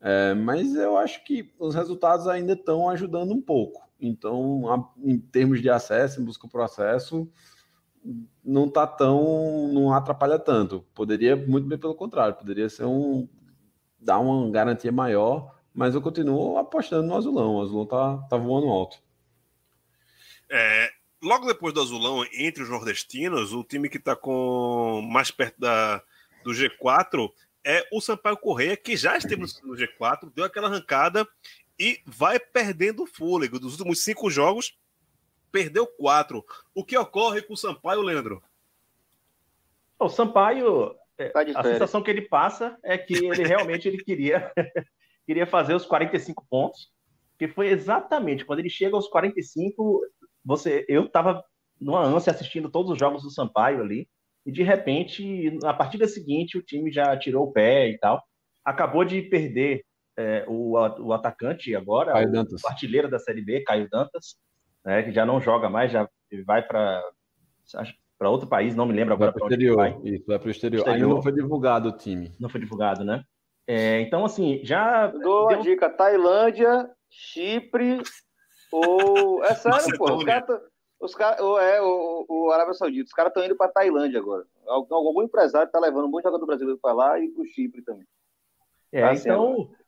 É, 0.02 0.34
mas 0.34 0.74
eu 0.74 0.98
acho 0.98 1.24
que 1.24 1.50
os 1.58 1.74
resultados 1.74 2.28
ainda 2.28 2.52
estão 2.52 2.90
ajudando 2.90 3.32
um 3.32 3.40
pouco. 3.40 3.88
Então, 4.00 4.68
a- 4.72 4.88
em 5.04 5.18
termos 5.18 5.60
de 5.60 5.68
acesso, 5.70 6.20
em 6.20 6.24
busca 6.24 6.48
por 6.48 6.60
acesso, 6.62 7.30
não 8.44 8.68
tá 8.70 8.86
tão. 8.86 9.68
não 9.72 9.92
atrapalha 9.92 10.38
tanto. 10.38 10.84
Poderia, 10.94 11.36
muito 11.36 11.66
bem 11.68 11.78
pelo 11.78 11.94
contrário, 11.94 12.36
poderia 12.36 12.68
ser 12.68 12.84
um. 12.84 13.28
dar 13.98 14.18
uma 14.18 14.50
garantia 14.50 14.90
maior, 14.90 15.54
mas 15.74 15.94
eu 15.94 16.00
continuo 16.00 16.56
apostando 16.56 17.06
no 17.06 17.16
azulão. 17.16 17.56
O 17.56 17.62
azulão 17.62 17.84
tá, 17.86 18.16
tá 18.28 18.36
voando 18.38 18.68
alto. 18.68 18.98
É, 20.48 20.90
logo 21.22 21.46
depois 21.46 21.72
do 21.74 21.80
Azulão, 21.80 22.24
entre 22.32 22.62
os 22.62 22.68
nordestinos, 22.68 23.52
o 23.52 23.62
time 23.62 23.88
que 23.88 23.98
está 23.98 24.16
com 24.16 25.00
mais 25.02 25.30
perto 25.30 25.60
da, 25.60 26.02
do 26.42 26.50
G4 26.52 27.30
é 27.62 27.86
o 27.92 28.00
Sampaio 28.00 28.36
Correia, 28.38 28.76
que 28.76 28.96
já 28.96 29.16
esteve 29.16 29.42
no 29.42 29.76
G4, 29.76 30.32
deu 30.34 30.44
aquela 30.44 30.68
arrancada 30.68 31.28
e 31.80 31.98
vai 32.04 32.38
perdendo 32.38 33.04
o 33.04 33.06
fôlego. 33.06 33.58
Dos 33.58 33.72
últimos 33.72 34.04
cinco 34.04 34.30
jogos, 34.30 34.78
perdeu 35.50 35.86
quatro. 35.86 36.44
O 36.74 36.84
que 36.84 36.96
ocorre 36.96 37.40
com 37.40 37.54
o 37.54 37.56
Sampaio, 37.56 38.02
Leandro? 38.02 38.42
O 39.98 40.10
Sampaio, 40.10 40.94
é, 41.16 41.30
Tá 41.30 41.40
a 41.40 41.44
férias. 41.44 41.66
sensação 41.66 42.02
que 42.02 42.10
ele 42.10 42.22
passa 42.22 42.78
é 42.84 42.98
que 42.98 43.14
ele 43.14 43.44
realmente 43.44 43.88
ele 43.88 44.04
queria, 44.04 44.52
queria 45.26 45.46
fazer 45.46 45.74
os 45.74 45.86
45 45.86 46.46
pontos, 46.50 46.92
que 47.38 47.48
foi 47.48 47.68
exatamente 47.68 48.44
quando 48.44 48.58
ele 48.58 48.68
chega 48.68 48.94
aos 48.94 49.08
45, 49.08 50.02
você, 50.44 50.84
eu 50.86 51.06
estava 51.06 51.42
numa 51.80 52.04
ânsia 52.04 52.30
assistindo 52.30 52.70
todos 52.70 52.92
os 52.92 52.98
jogos 52.98 53.22
do 53.22 53.30
Sampaio 53.30 53.80
ali, 53.80 54.06
e 54.44 54.52
de 54.52 54.62
repente, 54.62 55.50
na 55.62 55.72
partida 55.72 56.06
seguinte, 56.06 56.58
o 56.58 56.62
time 56.62 56.92
já 56.92 57.16
tirou 57.18 57.48
o 57.48 57.52
pé 57.52 57.88
e 57.88 57.98
tal. 57.98 58.22
Acabou 58.64 59.04
de 59.04 59.22
perder 59.22 59.84
é, 60.20 60.44
o, 60.46 60.72
o 60.72 61.12
atacante 61.12 61.74
agora, 61.74 62.12
Caio 62.12 62.28
o, 62.28 62.32
Dantas. 62.32 62.62
o 62.62 62.68
artilheiro 62.68 63.08
da 63.10 63.18
Série 63.18 63.42
B, 63.42 63.62
Caio 63.62 63.88
Dantas, 63.90 64.36
né, 64.84 65.02
que 65.02 65.12
já 65.12 65.24
não 65.24 65.40
joga 65.40 65.68
mais, 65.70 65.90
já 65.90 66.08
vai 66.44 66.62
para 66.62 67.02
para 68.18 68.28
outro 68.28 68.46
país, 68.46 68.76
não 68.76 68.84
me 68.84 68.92
lembro 68.92 69.14
agora 69.14 69.32
para 69.32 69.46
onde 69.46 69.70
vai 69.70 69.88
exterior. 69.90 70.06
Isso, 70.14 70.26
vai 70.26 70.38
pro 70.38 70.50
exterior. 70.50 70.80
Exterior. 70.80 70.94
Ainda 71.02 71.14
não 71.14 71.22
foi 71.22 71.32
divulgado 71.32 71.88
o 71.88 71.96
time. 71.96 72.30
não 72.38 72.50
foi 72.50 72.60
divulgado, 72.60 73.02
né? 73.02 73.24
É, 73.66 74.00
então, 74.02 74.24
assim, 74.26 74.60
já. 74.62 75.06
Dou 75.06 75.44
uma 75.44 75.54
deu- 75.54 75.62
dica: 75.62 75.88
Tailândia, 75.88 76.90
Chipre 77.08 78.02
ou. 78.70 79.42
É 79.44 79.54
sério, 79.54 79.96
pô. 79.96 80.16
Os 80.16 80.24
caras. 80.24 80.60
Os 81.00 81.14
cara, 81.14 81.42
ou 81.42 81.58
é 81.58 81.80
o, 81.80 82.26
o 82.28 82.50
Arábia 82.50 82.74
Saudita. 82.74 83.06
Os 83.06 83.12
caras 83.14 83.30
estão 83.30 83.42
indo 83.42 83.56
para 83.56 83.72
Tailândia 83.72 84.20
agora. 84.20 84.44
Algum, 84.66 84.96
algum 84.96 85.22
empresário 85.22 85.66
está 85.66 85.80
levando 85.80 86.06
muito 86.08 86.24
jogador 86.24 86.44
brasileiro 86.44 86.78
para 86.78 86.92
lá 86.92 87.18
e 87.18 87.28
para 87.30 87.42
o 87.42 87.46
Chipre 87.46 87.80
também. 87.82 88.06
É, 88.92 89.00
Tá 89.00 89.14
então. 89.14 89.70
É, 89.72 89.79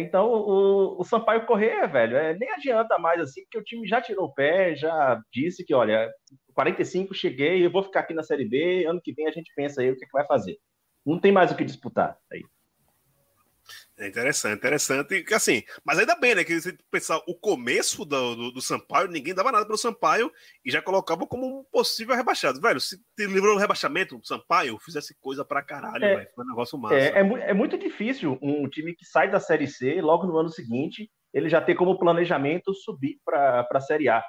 então, 0.00 0.26
o, 0.30 1.00
o 1.00 1.04
Sampaio 1.04 1.44
Corrêa, 1.44 1.86
velho, 1.86 2.16
é, 2.16 2.34
nem 2.38 2.50
adianta 2.50 2.98
mais 2.98 3.20
assim, 3.20 3.42
porque 3.42 3.58
o 3.58 3.64
time 3.64 3.86
já 3.86 4.00
tirou 4.00 4.26
o 4.26 4.32
pé, 4.32 4.74
já 4.74 5.20
disse 5.32 5.64
que, 5.64 5.74
olha, 5.74 6.10
45 6.54 7.12
cheguei, 7.14 7.64
eu 7.64 7.70
vou 7.70 7.82
ficar 7.82 8.00
aqui 8.00 8.14
na 8.14 8.22
Série 8.22 8.48
B, 8.48 8.86
ano 8.86 9.00
que 9.02 9.12
vem 9.12 9.26
a 9.26 9.30
gente 9.30 9.52
pensa 9.54 9.80
aí 9.82 9.90
o 9.90 9.96
que, 9.96 10.04
é 10.04 10.06
que 10.06 10.12
vai 10.12 10.26
fazer. 10.26 10.56
Não 11.04 11.20
tem 11.20 11.32
mais 11.32 11.50
o 11.52 11.56
que 11.56 11.64
disputar. 11.64 12.16
Aí. 12.32 12.42
É 13.98 14.08
interessante, 14.08 14.56
interessante. 14.58 15.22
Que, 15.22 15.34
Assim, 15.34 15.62
mas 15.84 15.98
ainda 15.98 16.16
bem, 16.16 16.34
né? 16.34 16.44
Que 16.44 16.60
se 16.60 16.76
pensar 16.90 17.18
o 17.26 17.34
começo 17.34 18.04
do, 18.04 18.34
do, 18.34 18.52
do 18.52 18.60
Sampaio, 18.62 19.08
ninguém 19.08 19.34
dava 19.34 19.52
nada 19.52 19.66
pelo 19.66 19.76
Sampaio 19.76 20.32
e 20.64 20.70
já 20.70 20.80
colocava 20.80 21.26
como 21.26 21.60
um 21.60 21.64
possível 21.64 22.16
rebaixado. 22.16 22.60
Velho, 22.60 22.80
se 22.80 22.96
te 23.16 23.26
livrou 23.26 23.54
do 23.54 23.60
rebaixamento, 23.60 24.16
o 24.16 24.24
Sampaio 24.24 24.78
fizesse 24.78 25.14
coisa 25.20 25.44
pra 25.44 25.62
caralho, 25.62 26.04
É. 26.04 26.16
velho. 26.16 26.28
Foi 26.34 26.44
um 26.44 26.48
negócio 26.48 26.78
massa. 26.78 26.96
É, 26.96 27.18
é, 27.18 27.50
é 27.50 27.54
muito 27.54 27.76
difícil 27.76 28.38
um 28.40 28.68
time 28.68 28.94
que 28.94 29.04
sai 29.04 29.30
da 29.30 29.38
Série 29.38 29.66
C, 29.66 30.00
logo 30.00 30.26
no 30.26 30.38
ano 30.38 30.48
seguinte, 30.48 31.10
ele 31.32 31.48
já 31.48 31.60
ter 31.60 31.74
como 31.74 31.98
planejamento 31.98 32.74
subir 32.74 33.18
para 33.24 33.66
a 33.70 33.80
Série 33.80 34.08
A. 34.08 34.22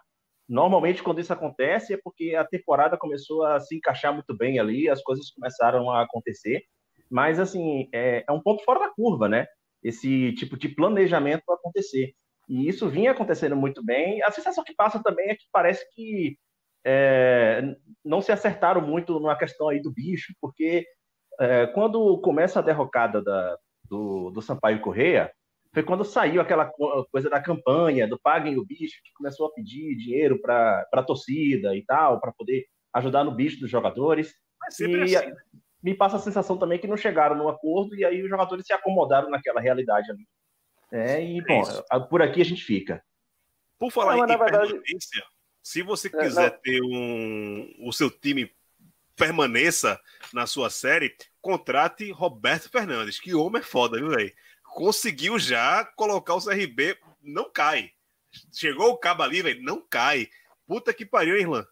Normalmente, 0.47 1.01
quando 1.01 1.21
isso 1.21 1.31
acontece, 1.31 1.93
é 1.93 1.99
porque 2.03 2.35
a 2.35 2.45
temporada 2.45 2.97
começou 2.97 3.45
a 3.45 3.59
se 3.61 3.77
encaixar 3.77 4.13
muito 4.13 4.35
bem 4.35 4.59
ali, 4.59 4.89
as 4.89 5.01
coisas 5.01 5.31
começaram 5.31 5.89
a 5.89 6.03
acontecer. 6.03 6.61
Mas, 7.13 7.39
assim, 7.39 7.87
é, 7.93 8.23
é 8.27 8.31
um 8.31 8.41
ponto 8.41 8.63
fora 8.63 8.79
da 8.79 8.89
curva, 8.89 9.29
né? 9.29 9.45
Esse 9.83 10.33
tipo 10.33 10.57
de 10.57 10.67
planejamento 10.67 11.43
acontecer. 11.51 12.11
E 12.49 12.67
isso 12.67 12.89
vinha 12.89 13.11
acontecendo 13.11 13.55
muito 13.55 13.85
bem. 13.85 14.23
A 14.23 14.31
sensação 14.31 14.63
que 14.63 14.73
passa 14.73 14.99
também 15.03 15.29
é 15.29 15.35
que 15.35 15.45
parece 15.51 15.85
que 15.93 16.39
é, 16.83 17.61
não 18.03 18.19
se 18.19 18.31
acertaram 18.31 18.81
muito 18.81 19.19
na 19.19 19.35
questão 19.35 19.69
aí 19.69 19.79
do 19.79 19.93
bicho, 19.93 20.33
porque 20.41 20.87
é, 21.39 21.67
quando 21.67 22.19
começa 22.21 22.57
a 22.57 22.63
derrocada 22.63 23.21
da, 23.21 23.59
do, 23.87 24.31
do 24.31 24.41
Sampaio 24.41 24.81
Correia, 24.81 25.31
foi 25.71 25.83
quando 25.83 26.03
saiu 26.03 26.41
aquela 26.41 26.65
coisa 27.11 27.29
da 27.29 27.39
campanha, 27.39 28.07
do 28.07 28.19
paguem 28.19 28.57
o 28.57 28.65
bicho, 28.65 28.99
que 29.03 29.13
começou 29.13 29.45
a 29.45 29.53
pedir 29.53 29.95
dinheiro 29.97 30.41
para 30.41 30.83
a 30.91 31.03
torcida 31.03 31.75
e 31.75 31.85
tal, 31.85 32.19
para 32.19 32.31
poder 32.31 32.65
ajudar 32.91 33.23
no 33.23 33.35
bicho 33.35 33.59
dos 33.59 33.69
jogadores. 33.69 34.33
e 35.11 35.15
assim. 35.15 35.31
Me 35.83 35.93
passa 35.93 36.15
a 36.15 36.19
sensação 36.19 36.57
também 36.57 36.79
que 36.79 36.87
não 36.87 36.95
chegaram 36.95 37.35
no 37.35 37.49
acordo 37.49 37.93
e 37.93 38.05
aí 38.05 38.23
os 38.23 38.29
jogadores 38.29 38.65
se 38.65 38.71
acomodaram 38.71 39.29
naquela 39.29 39.59
realidade 39.59 40.09
ali. 40.09 40.25
É, 40.89 41.21
e, 41.21 41.41
bom, 41.41 41.61
por 42.09 42.21
aqui 42.21 42.39
a 42.39 42.45
gente 42.45 42.63
fica. 42.63 43.03
Por 43.77 43.91
falar 43.91 44.15
não, 44.15 44.23
em 44.23 44.27
verdade... 44.27 44.71
permanência, 44.71 45.23
se 45.61 45.81
você 45.81 46.07
é, 46.07 46.11
quiser 46.11 46.45
é, 46.45 46.49
ter 46.49 46.81
um, 46.81 47.75
o 47.81 47.91
seu 47.91 48.09
time 48.09 48.49
permaneça 49.15 49.99
na 50.33 50.47
sua 50.47 50.69
série, 50.69 51.15
contrate 51.41 52.09
Roberto 52.11 52.69
Fernandes, 52.69 53.19
que 53.19 53.35
homem 53.35 53.61
é 53.61 53.65
foda, 53.65 53.97
viu, 53.97 54.09
velho? 54.09 54.31
Conseguiu 54.63 55.37
já 55.37 55.83
colocar 55.83 56.35
o 56.35 56.43
CRB, 56.43 56.97
não 57.21 57.51
cai. 57.51 57.91
Chegou 58.53 58.89
o 58.89 58.97
cabo 58.97 59.23
ali, 59.23 59.41
velho, 59.41 59.61
não 59.61 59.81
cai. 59.81 60.29
Puta 60.65 60.93
que 60.93 61.05
pariu, 61.05 61.37
Irlan. 61.37 61.65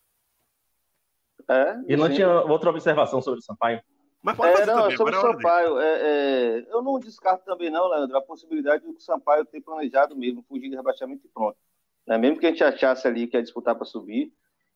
É, 1.49 1.76
e 1.88 1.97
não 1.97 2.09
tinha 2.14 2.30
outra 2.30 2.70
observação 2.70 3.22
sobre 3.22 3.39
o 3.39 3.43
Sampaio? 3.43 3.82
Mas 4.22 4.38
pode 4.38 4.61
é, 4.61 4.65
não, 4.65 4.84
também, 4.84 4.97
sobre 4.97 5.15
o 5.15 5.22
Sampaio, 5.22 5.80
é, 5.80 6.01
é, 6.01 6.65
eu 6.69 6.82
não 6.84 6.99
descarto 6.99 7.43
também 7.43 7.72
não, 7.72 7.88
Leandro, 7.88 8.15
a 8.17 8.22
possibilidade 8.22 8.86
do 8.86 8.99
Sampaio 8.99 9.45
ter 9.45 9.61
planejado 9.61 10.15
mesmo, 10.15 10.43
fugir 10.47 10.69
de 10.69 10.76
rebaixamento 10.76 11.26
e 11.26 11.30
pronto. 11.30 11.57
Né? 12.05 12.17
Mesmo 12.17 12.39
que 12.39 12.45
a 12.45 12.49
gente 12.49 12.63
achasse 12.63 13.07
ali 13.07 13.26
que 13.26 13.36
ia 13.36 13.41
disputar 13.41 13.76
para 13.76 13.86
subir, 13.86 14.32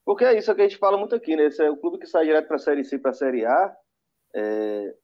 porque 0.05 0.23
é 0.23 0.37
isso 0.37 0.53
que 0.53 0.61
a 0.61 0.67
gente 0.67 0.77
fala 0.77 0.97
muito 0.97 1.15
aqui, 1.15 1.35
né? 1.35 1.45
Esse 1.45 1.63
é 1.63 1.69
o 1.69 1.77
clube 1.77 1.97
que 1.97 2.05
sai 2.05 2.25
direto 2.25 2.47
para 2.47 2.57
a 2.57 2.59
Série 2.59 2.83
C, 2.83 2.99
para 2.99 3.09
a 3.09 3.13
Série 3.13 3.43
A. 3.43 3.75
É, 4.35 4.95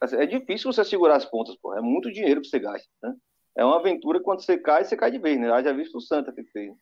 assim, 0.00 0.16
é 0.16 0.26
difícil 0.26 0.72
você 0.72 0.84
segurar 0.84 1.16
as 1.16 1.24
pontas, 1.24 1.56
pô. 1.56 1.74
É 1.74 1.80
muito 1.80 2.12
dinheiro 2.12 2.40
que 2.40 2.46
você 2.46 2.60
gasta, 2.60 2.88
né? 3.02 3.14
É 3.56 3.64
uma 3.64 3.78
aventura 3.78 4.20
quando 4.20 4.40
você 4.44 4.56
cai, 4.56 4.84
você 4.84 4.96
cai 4.96 5.10
de 5.10 5.18
vez, 5.18 5.38
né? 5.40 5.48
Já 5.62 5.72
visto 5.72 5.98
o 5.98 6.00
Santa 6.00 6.32
que 6.32 6.44
fez. 6.44 6.72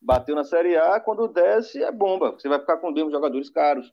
Bateu 0.00 0.34
na 0.34 0.44
Série 0.44 0.76
A, 0.76 1.00
quando 1.00 1.26
desce, 1.28 1.82
é 1.82 1.90
bomba. 1.90 2.32
Você 2.32 2.46
vai 2.46 2.58
ficar 2.58 2.76
com 2.76 2.90
mesmo 2.90 3.10
jogadores 3.10 3.48
caros. 3.48 3.90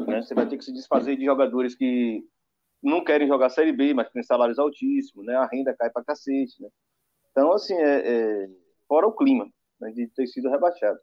Né? 0.00 0.22
Você 0.22 0.34
vai 0.34 0.48
ter 0.48 0.56
que 0.56 0.64
se 0.64 0.72
desfazer 0.72 1.16
de 1.16 1.24
jogadores 1.24 1.74
que 1.74 2.24
não 2.82 3.04
querem 3.04 3.28
jogar 3.28 3.50
Série 3.50 3.72
B, 3.72 3.94
mas 3.94 4.10
têm 4.10 4.22
salários 4.22 4.58
altíssimos, 4.58 5.24
né? 5.24 5.36
A 5.36 5.46
renda 5.46 5.74
cai 5.74 5.90
pra 5.90 6.04
cacete, 6.04 6.60
né? 6.60 6.68
Então, 7.30 7.52
assim, 7.52 7.74
é, 7.74 8.44
é... 8.44 8.48
fora 8.88 9.06
o 9.06 9.12
clima 9.12 9.48
né? 9.80 9.90
de 9.92 10.08
ter 10.08 10.26
sido 10.26 10.50
rebaixado. 10.50 10.98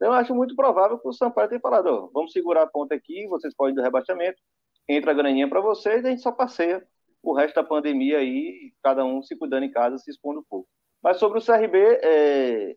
Eu 0.00 0.12
acho 0.12 0.34
muito 0.34 0.56
provável 0.56 0.98
que 0.98 1.06
o 1.06 1.12
Sampaio 1.12 1.48
tenha 1.48 1.60
falado, 1.60 1.86
ó, 1.86 2.10
vamos 2.12 2.32
segurar 2.32 2.62
a 2.62 2.66
ponta 2.66 2.94
aqui, 2.94 3.26
vocês 3.28 3.54
podem 3.54 3.74
do 3.74 3.82
rebaixamento, 3.82 4.40
entra 4.88 5.10
a 5.10 5.14
graninha 5.14 5.48
para 5.48 5.60
vocês, 5.60 6.02
e 6.02 6.06
a 6.06 6.10
gente 6.10 6.22
só 6.22 6.32
passeia 6.32 6.84
o 7.22 7.34
resto 7.34 7.56
da 7.56 7.64
pandemia 7.64 8.18
aí, 8.18 8.72
cada 8.82 9.04
um 9.04 9.22
se 9.22 9.36
cuidando 9.36 9.64
em 9.64 9.70
casa, 9.70 9.98
se 9.98 10.10
expondo 10.10 10.40
um 10.40 10.44
pouco. 10.48 10.66
Mas 11.02 11.18
sobre 11.18 11.38
o 11.38 11.44
CRB, 11.44 11.78
é, 12.02 12.76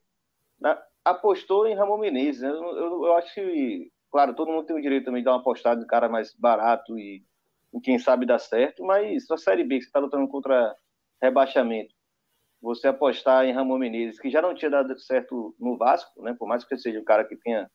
na, 0.59 0.82
apostou 1.03 1.68
em 1.68 1.76
Ramon 1.76 1.97
Menezes. 1.97 2.41
Né? 2.41 2.49
Eu, 2.49 2.64
eu, 2.64 3.05
eu, 3.05 3.14
acho 3.16 3.34
que, 3.34 3.91
claro, 4.14 4.36
todo 4.36 4.51
mundo 4.51 4.68
tem 4.68 4.76
o 4.76 4.82
direito 4.82 5.05
também 5.05 5.22
de 5.22 5.26
dar 5.26 5.32
uma 5.32 5.39
apostada 5.39 5.82
em 5.82 5.88
cara 5.88 6.07
mais 6.07 6.36
barato 6.36 6.99
e, 6.99 7.24
quem 7.82 7.97
sabe 7.97 8.28
dá 8.28 8.38
certo, 8.38 8.84
mas 8.84 9.30
a 9.32 9.38
Série 9.38 9.64
B, 9.64 9.78
que 9.78 9.82
você 9.82 9.88
está 9.88 9.99
lutando 9.99 10.28
contra 10.28 10.76
rebaixamento, 11.20 11.95
você 12.61 12.88
apostar 12.88 13.43
em 13.45 13.51
Ramon 13.51 13.80
Menezes, 13.80 14.20
que 14.20 14.30
já 14.30 14.39
não 14.39 14.53
tinha 14.53 14.70
dado 14.70 14.95
certo 14.99 15.55
no 15.59 15.76
Vasco, 15.76 16.22
né, 16.22 16.36
por 16.38 16.47
mais 16.47 16.64
que 16.64 16.78
seja 16.78 16.99
um 16.99 17.03
cara 17.03 17.26
que 17.26 17.36
tenha 17.38 17.68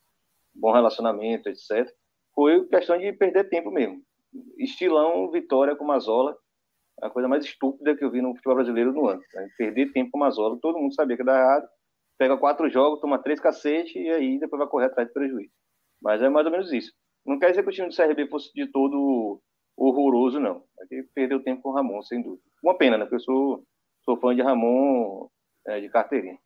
bom 0.54 0.70
relacionamento, 0.70 1.48
etc., 1.48 1.92
foi 2.32 2.64
questão 2.68 2.96
de 2.96 3.12
perder 3.12 3.48
tempo 3.48 3.72
mesmo. 3.72 4.00
Estilão, 4.56 5.28
vitória 5.32 5.74
com 5.74 5.84
Mazola, 5.84 6.38
a 7.02 7.10
coisa 7.10 7.26
mais 7.26 7.44
estúpida 7.44 7.96
que 7.96 8.04
eu 8.04 8.12
vi 8.12 8.22
no 8.22 8.32
futebol 8.36 8.54
brasileiro 8.54 8.92
no 8.92 9.08
ano. 9.08 9.20
Né? 9.34 9.48
Perder 9.58 9.90
tempo 9.90 10.12
com 10.12 10.18
Mazola, 10.18 10.56
todo 10.62 10.78
mundo 10.78 10.94
sabia 10.94 11.16
que 11.16 11.24
dá 11.24 11.36
errado, 11.36 11.68
pega 12.16 12.36
quatro 12.36 12.70
jogos, 12.70 13.00
toma 13.00 13.20
três 13.20 13.40
cacete 13.40 13.98
e 13.98 14.08
aí 14.08 14.38
depois 14.38 14.60
vai 14.60 14.68
correr 14.68 14.86
atrás 14.86 15.08
de 15.08 15.14
prejuízo. 15.14 15.50
Mas 16.00 16.22
é 16.22 16.28
mais 16.28 16.46
ou 16.46 16.52
menos 16.52 16.72
isso. 16.72 16.92
Não 17.24 17.38
quer 17.38 17.50
dizer 17.50 17.62
que 17.62 17.68
o 17.68 17.72
time 17.72 17.88
do 17.88 17.96
CRB 17.96 18.28
fosse 18.28 18.52
de 18.54 18.66
todo 18.66 19.40
horroroso, 19.76 20.40
não. 20.40 20.64
Aqui 20.80 21.02
perdeu 21.14 21.42
tempo 21.42 21.62
com 21.62 21.70
o 21.70 21.74
Ramon, 21.74 22.02
sem 22.02 22.22
dúvida. 22.22 22.42
Uma 22.62 22.76
pena, 22.76 22.96
né? 22.96 23.04
Porque 23.04 23.16
eu 23.16 23.20
sou 23.20 23.64
sou 24.08 24.18
fã 24.18 24.34
de 24.34 24.40
Ramon 24.40 25.28
é, 25.66 25.80
de 25.80 25.88
carteirinha. 25.90 26.38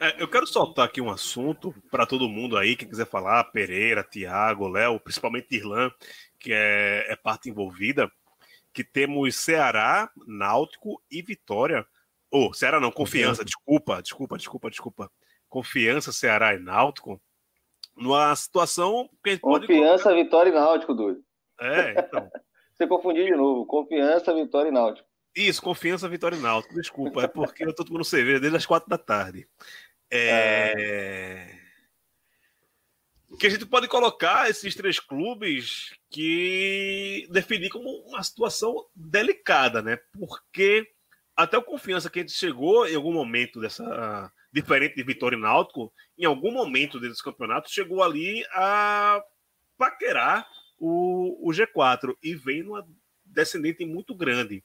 É, 0.00 0.20
eu 0.20 0.26
quero 0.26 0.44
soltar 0.44 0.86
aqui 0.86 1.00
um 1.00 1.10
assunto 1.10 1.72
para 1.88 2.04
todo 2.04 2.28
mundo 2.28 2.56
aí, 2.56 2.74
quem 2.74 2.88
quiser 2.88 3.06
falar, 3.06 3.44
Pereira, 3.44 4.02
Tiago, 4.02 4.66
Léo, 4.66 4.98
principalmente 4.98 5.54
Irlan, 5.54 5.92
que 6.40 6.52
é, 6.52 7.06
é, 7.12 7.14
parte 7.14 7.48
envolvida, 7.48 8.10
que 8.72 8.82
temos 8.82 9.36
Ceará, 9.36 10.10
Náutico 10.26 11.00
e 11.08 11.22
Vitória. 11.22 11.86
Ou, 12.32 12.48
oh, 12.48 12.52
Ceará 12.52 12.80
não, 12.80 12.90
Confiança, 12.90 13.44
desculpa, 13.44 14.02
desculpa, 14.02 14.36
desculpa, 14.36 14.70
desculpa. 14.70 15.12
Confiança, 15.48 16.12
Ceará 16.12 16.54
e 16.54 16.58
Náutico, 16.58 17.22
numa 17.96 18.34
situação 18.36 19.08
que 19.24 19.38
Confiança, 19.38 20.04
colocar... 20.04 20.22
Vitória 20.22 20.50
e 20.50 20.54
Náutico, 20.54 20.94
doido. 20.94 21.22
É, 21.60 22.00
então. 22.00 22.30
Você 22.72 22.86
confundiu 22.86 23.24
de 23.24 23.36
novo. 23.36 23.66
Confiança, 23.66 24.34
Vitória 24.34 24.68
e 24.68 24.72
Náutico. 24.72 25.06
Isso, 25.34 25.62
confiança, 25.62 26.08
vitória 26.08 26.36
e 26.36 26.40
náutico. 26.40 26.74
Desculpa, 26.74 27.22
é 27.22 27.26
porque 27.26 27.64
eu 27.64 27.74
tô 27.74 27.84
tomando 27.84 28.04
cerveja 28.04 28.38
desde 28.38 28.56
as 28.56 28.66
quatro 28.66 28.88
da 28.88 28.98
tarde. 28.98 29.48
É... 30.10 31.58
Que 33.38 33.46
a 33.46 33.50
gente 33.50 33.64
pode 33.64 33.88
colocar 33.88 34.50
esses 34.50 34.74
três 34.74 35.00
clubes 35.00 35.90
que 36.10 37.26
definir 37.30 37.70
como 37.70 37.88
uma 38.06 38.22
situação 38.22 38.86
delicada, 38.94 39.80
né? 39.80 39.98
Porque 40.12 40.86
até 41.34 41.56
o 41.56 41.62
confiança 41.62 42.10
que 42.10 42.18
a 42.18 42.22
gente 42.22 42.34
chegou 42.34 42.86
em 42.86 42.94
algum 42.94 43.12
momento 43.12 43.58
dessa. 43.58 44.30
Diferente 44.52 44.96
de 44.96 45.02
Vitória 45.02 45.36
e 45.36 45.40
Náutico, 45.40 45.92
em 46.18 46.24
algum 46.24 46.52
momento 46.52 47.00
desse 47.00 47.22
campeonato, 47.22 47.70
chegou 47.70 48.02
ali 48.02 48.44
a 48.52 49.22
paquerar 49.78 50.46
o, 50.78 51.48
o 51.48 51.52
G4 51.52 52.16
e 52.22 52.34
vem 52.34 52.62
numa 52.62 52.86
descendente 53.24 53.84
muito 53.84 54.14
grande. 54.14 54.62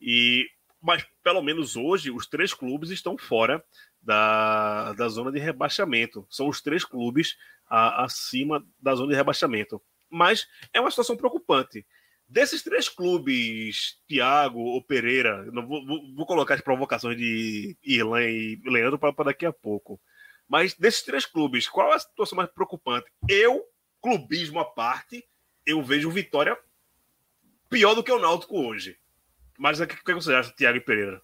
E, 0.00 0.48
mas 0.80 1.06
pelo 1.22 1.40
menos 1.40 1.76
hoje 1.76 2.10
os 2.10 2.26
três 2.26 2.52
clubes 2.52 2.90
estão 2.90 3.16
fora 3.16 3.64
da, 4.02 4.92
da 4.92 5.08
zona 5.08 5.32
de 5.32 5.38
rebaixamento. 5.38 6.26
São 6.28 6.48
os 6.48 6.60
três 6.60 6.84
clubes 6.84 7.38
a, 7.68 8.04
acima 8.04 8.64
da 8.80 8.94
zona 8.94 9.10
de 9.10 9.16
rebaixamento. 9.16 9.80
Mas 10.10 10.46
é 10.72 10.80
uma 10.80 10.90
situação 10.90 11.16
preocupante. 11.16 11.86
Desses 12.32 12.62
três 12.62 12.88
clubes, 12.88 13.98
Thiago 14.08 14.58
ou 14.58 14.82
Pereira, 14.82 15.44
vou, 15.52 15.84
vou, 15.84 16.14
vou 16.14 16.24
colocar 16.24 16.54
as 16.54 16.62
provocações 16.62 17.14
de 17.14 17.76
Irlan 17.84 18.22
e 18.22 18.58
Leandro 18.64 18.98
para 18.98 19.12
daqui 19.26 19.44
a 19.44 19.52
pouco. 19.52 20.00
Mas 20.48 20.72
desses 20.72 21.02
três 21.02 21.26
clubes, 21.26 21.68
qual 21.68 21.92
é 21.92 21.96
a 21.96 21.98
situação 21.98 22.36
mais 22.36 22.50
preocupante? 22.50 23.04
Eu, 23.28 23.62
clubismo 24.00 24.60
à 24.60 24.64
parte, 24.64 25.22
eu 25.66 25.82
vejo 25.82 26.10
Vitória 26.10 26.56
pior 27.68 27.94
do 27.94 28.02
que 28.02 28.10
o 28.10 28.18
Náutico 28.18 28.58
hoje. 28.58 28.96
Mas 29.58 29.78
o 29.78 29.86
que, 29.86 30.02
que 30.02 30.14
você 30.14 30.32
acha, 30.32 30.54
Thiago 30.56 30.80
Pereira? 30.80 31.20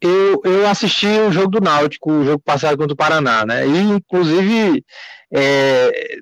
Eu, 0.00 0.40
eu 0.44 0.68
assisti 0.68 1.08
o 1.08 1.32
jogo 1.32 1.48
do 1.48 1.60
Náutico, 1.60 2.12
o 2.12 2.24
jogo 2.24 2.38
passado 2.40 2.78
contra 2.78 2.94
o 2.94 2.96
Paraná, 2.96 3.44
né? 3.44 3.66
E, 3.66 3.78
inclusive, 3.80 4.84
é, 5.34 6.18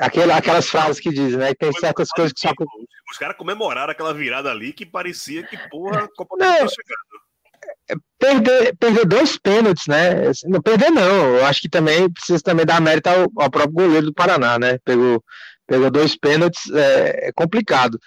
aquela, 0.00 0.36
aquelas 0.36 0.68
frases 0.68 0.98
que 0.98 1.10
dizem, 1.10 1.38
né? 1.38 1.48
Que 1.48 1.58
tem 1.58 1.72
Foi 1.72 1.80
certas 1.80 2.08
coisas 2.10 2.32
que 2.32 2.40
só. 2.40 2.52
Os 3.10 3.18
caras 3.18 3.36
comemoraram 3.36 3.92
aquela 3.92 4.14
virada 4.14 4.50
ali 4.50 4.72
que 4.72 4.86
parecia 4.86 5.42
que, 5.42 5.56
porra, 5.68 6.04
a 6.04 6.08
Copa 6.08 6.36
não, 6.38 6.56
tinha 6.56 6.68
chegado. 6.68 8.00
Perder, 8.18 8.76
perder 8.76 9.04
dois 9.04 9.36
pênaltis, 9.36 9.86
né? 9.86 10.28
Assim, 10.28 10.48
não 10.48 10.62
perder, 10.62 10.90
não. 10.90 11.36
Eu 11.36 11.44
acho 11.46 11.60
que 11.60 11.68
também 11.68 12.10
precisa 12.10 12.40
também 12.42 12.64
dar 12.64 12.80
mérito 12.80 13.08
ao, 13.08 13.26
ao 13.36 13.50
próprio 13.50 13.72
goleiro 13.72 14.06
do 14.06 14.14
Paraná, 14.14 14.58
né? 14.58 14.78
Pegou, 14.84 15.22
pegou 15.66 15.90
dois 15.90 16.16
pênaltis, 16.16 16.70
é, 16.72 17.28
é 17.28 17.32
complicado 17.32 17.98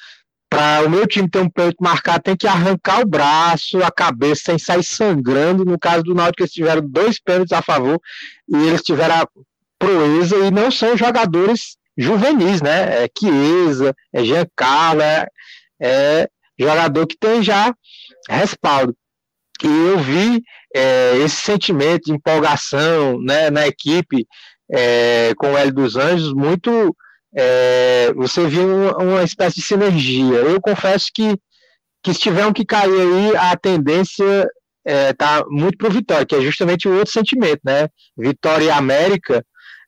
para 0.50 0.86
o 0.86 0.90
meu 0.90 1.08
time 1.08 1.28
ter 1.28 1.40
um 1.40 1.50
pênalti 1.50 1.78
marcado, 1.82 2.24
tem 2.24 2.38
que 2.38 2.46
arrancar 2.46 3.02
o 3.02 3.08
braço, 3.08 3.84
a 3.84 3.92
cabeça, 3.92 4.44
sem 4.46 4.60
sair 4.60 4.84
sangrando. 4.84 5.66
No 5.66 5.80
caso 5.80 6.04
do 6.04 6.14
Náutico, 6.14 6.44
eles 6.44 6.54
tiveram 6.54 6.88
dois 6.88 7.20
pênaltis 7.20 7.52
a 7.52 7.62
favor 7.62 8.00
e 8.48 8.56
eles 8.68 8.84
tiveram 8.84 9.16
a 9.16 9.28
proeza 9.80 10.38
e 10.38 10.52
não 10.52 10.70
são 10.70 10.96
jogadores 10.96 11.76
juvenis, 11.98 12.62
né? 12.62 13.04
É 13.04 13.10
Chiesa, 13.18 13.96
é 14.14 14.24
Giancarlo, 14.24 15.02
é, 15.02 15.28
é 15.80 16.28
jogador 16.58 17.08
que 17.08 17.18
tem 17.18 17.44
já 17.44 17.74
respaldo. 18.30 18.96
E 19.64 19.68
eu 19.68 20.00
vi 20.00 20.44
é, 20.76 21.18
esse 21.18 21.38
sentimento 21.38 22.06
de 22.06 22.14
empolgação 22.14 23.20
né, 23.22 23.50
na 23.50 23.68
equipe 23.68 24.28
é, 24.72 25.34
com 25.38 25.54
o 25.54 25.58
Hélio 25.58 25.74
dos 25.74 25.96
Anjos 25.96 26.34
muito. 26.34 26.96
É, 27.36 28.14
você 28.14 28.46
viu 28.46 28.68
uma, 28.98 29.24
espécie 29.24 29.56
de 29.56 29.64
sinergia. 29.64 30.36
Eu 30.36 30.62
confesso 30.62 31.10
que, 31.14 31.36
que 32.04 32.14
se 32.14 32.20
tiver 32.20 32.46
um 32.46 32.54
que 32.54 32.64
cair 32.64 32.92
aí, 32.92 33.36
a 33.36 33.58
tendência 33.58 34.48
é, 34.86 35.14
tá 35.14 35.44
muito 35.48 35.78
pro 35.78 35.90
Vitória, 35.90 36.26
que 36.26 36.36
é 36.36 36.42
justamente 36.42 36.88
o 36.88 36.96
outro 36.96 37.12
sentimento, 37.12 37.62
né? 37.64 37.88
Vitória 38.16 38.66
e 38.66 38.70
América, 38.70 39.44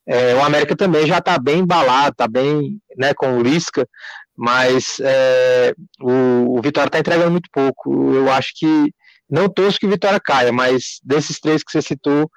é, 0.08 0.36
o 0.36 0.44
América 0.44 0.76
também 0.76 1.08
já 1.08 1.18
está 1.18 1.38
bem 1.40 1.60
embalado, 1.60 2.12
está 2.12 2.28
bem 2.28 2.80
né, 2.98 3.14
com 3.14 3.38
o 3.38 3.42
Lisca, 3.42 3.88
mas 4.36 5.00
é, 5.00 5.74
o, 6.00 6.58
o, 6.58 6.62
Vitória 6.62 6.88
está 6.88 7.00
entregando 7.00 7.32
muito 7.32 7.50
pouco. 7.52 8.14
Eu 8.14 8.32
acho 8.32 8.52
que 8.56 8.94
não 9.30 9.50
torço 9.50 9.80
que 9.80 9.88
o 9.88 9.90
Vitória 9.90 10.20
caia, 10.20 10.52
mas 10.52 11.00
desses 11.04 11.40
três 11.40 11.64
que 11.64 11.72
você 11.72 11.82
citou, 11.82 12.30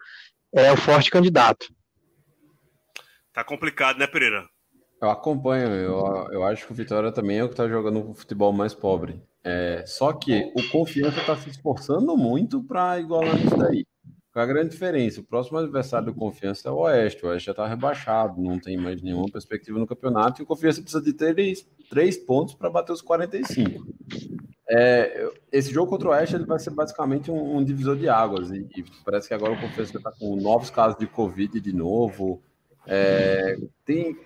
é 0.55 0.73
o 0.73 0.77
forte 0.77 1.11
candidato. 1.11 1.67
Tá 3.33 3.45
complicado, 3.45 3.99
né, 3.99 4.07
Pereira? 4.07 4.47
Eu 5.01 5.11
acompanho, 5.11 5.69
eu, 5.69 6.29
eu 6.33 6.45
acho 6.45 6.67
que 6.67 6.73
o 6.73 6.75
Vitória 6.75 7.13
também 7.13 7.39
é 7.39 7.45
o 7.45 7.49
que 7.49 7.55
está 7.55 7.69
jogando 7.69 8.11
o 8.11 8.15
futebol 8.15 8.53
mais 8.53 8.75
pobre. 8.75 9.23
É, 9.45 9.85
só 9.87 10.13
que 10.13 10.53
o 10.57 10.69
Confiança 10.71 11.21
está 11.21 11.37
se 11.37 11.49
esforçando 11.51 12.17
muito 12.17 12.63
para 12.65 12.99
igualar 12.99 13.39
isso 13.39 13.57
daí. 13.57 13.87
A 14.39 14.47
grande 14.47 14.71
diferença? 14.71 15.21
O 15.21 15.25
próximo 15.25 15.59
adversário 15.59 16.07
do 16.07 16.15
Confiança 16.15 16.69
é 16.69 16.71
o 16.71 16.77
Oeste. 16.77 17.25
O 17.25 17.29
Oeste 17.29 17.47
já 17.47 17.53
está 17.53 17.67
rebaixado, 17.67 18.41
não 18.41 18.59
tem 18.59 18.77
mais 18.77 19.03
nenhuma 19.03 19.29
perspectiva 19.29 19.79
no 19.79 19.87
campeonato. 19.87 20.41
E 20.41 20.45
o 20.45 20.47
Confiança 20.47 20.81
precisa 20.81 21.03
de 21.03 21.13
três, 21.13 21.67
três 21.91 22.17
pontos 22.17 22.55
para 22.55 22.71
bater 22.71 22.93
os 22.93 23.03
45. 23.03 23.85
É, 24.71 25.29
esse 25.51 25.73
jogo 25.73 25.91
contra 25.91 26.09
o 26.09 26.11
Oeste 26.13 26.37
ele 26.37 26.45
vai 26.45 26.59
ser 26.59 26.71
basicamente 26.71 27.31
um, 27.31 27.57
um 27.57 27.65
divisor 27.65 27.97
de 27.97 28.09
águas. 28.09 28.51
E, 28.51 28.69
e, 28.77 28.85
parece 29.05 29.27
que 29.27 29.35
agora 29.35 29.55
o 29.55 29.61
Confiança 29.61 29.97
está 29.97 30.13
com 30.13 30.37
novos 30.37 30.71
casos 30.71 30.99
de 30.99 31.07
Covid 31.09 31.59
de 31.59 31.73
novo. 31.73 32.41
É, 32.87 33.59
tem, 33.85 34.17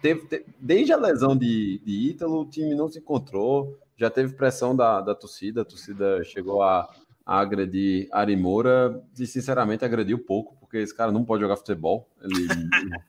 teve, 0.00 0.44
desde 0.60 0.92
a 0.92 0.96
lesão 0.96 1.36
de, 1.36 1.80
de 1.84 2.10
Ítalo, 2.10 2.42
o 2.42 2.48
time 2.48 2.76
não 2.76 2.88
se 2.88 3.00
encontrou. 3.00 3.76
Já 3.96 4.08
teve 4.08 4.34
pressão 4.34 4.76
da, 4.76 5.00
da 5.00 5.14
torcida, 5.16 5.62
a 5.62 5.64
torcida 5.64 6.22
chegou 6.22 6.62
a, 6.62 6.88
a 7.28 7.40
agredir 7.40 8.08
Ari 8.10 8.34
Moura 8.34 9.04
e, 9.18 9.26
sinceramente, 9.26 9.84
agrediu 9.84 10.18
pouco, 10.18 10.56
porque 10.58 10.78
esse 10.78 10.96
cara 10.96 11.12
não 11.12 11.26
pode 11.26 11.42
jogar 11.42 11.56
futebol. 11.56 12.08
Ele, 12.22 12.48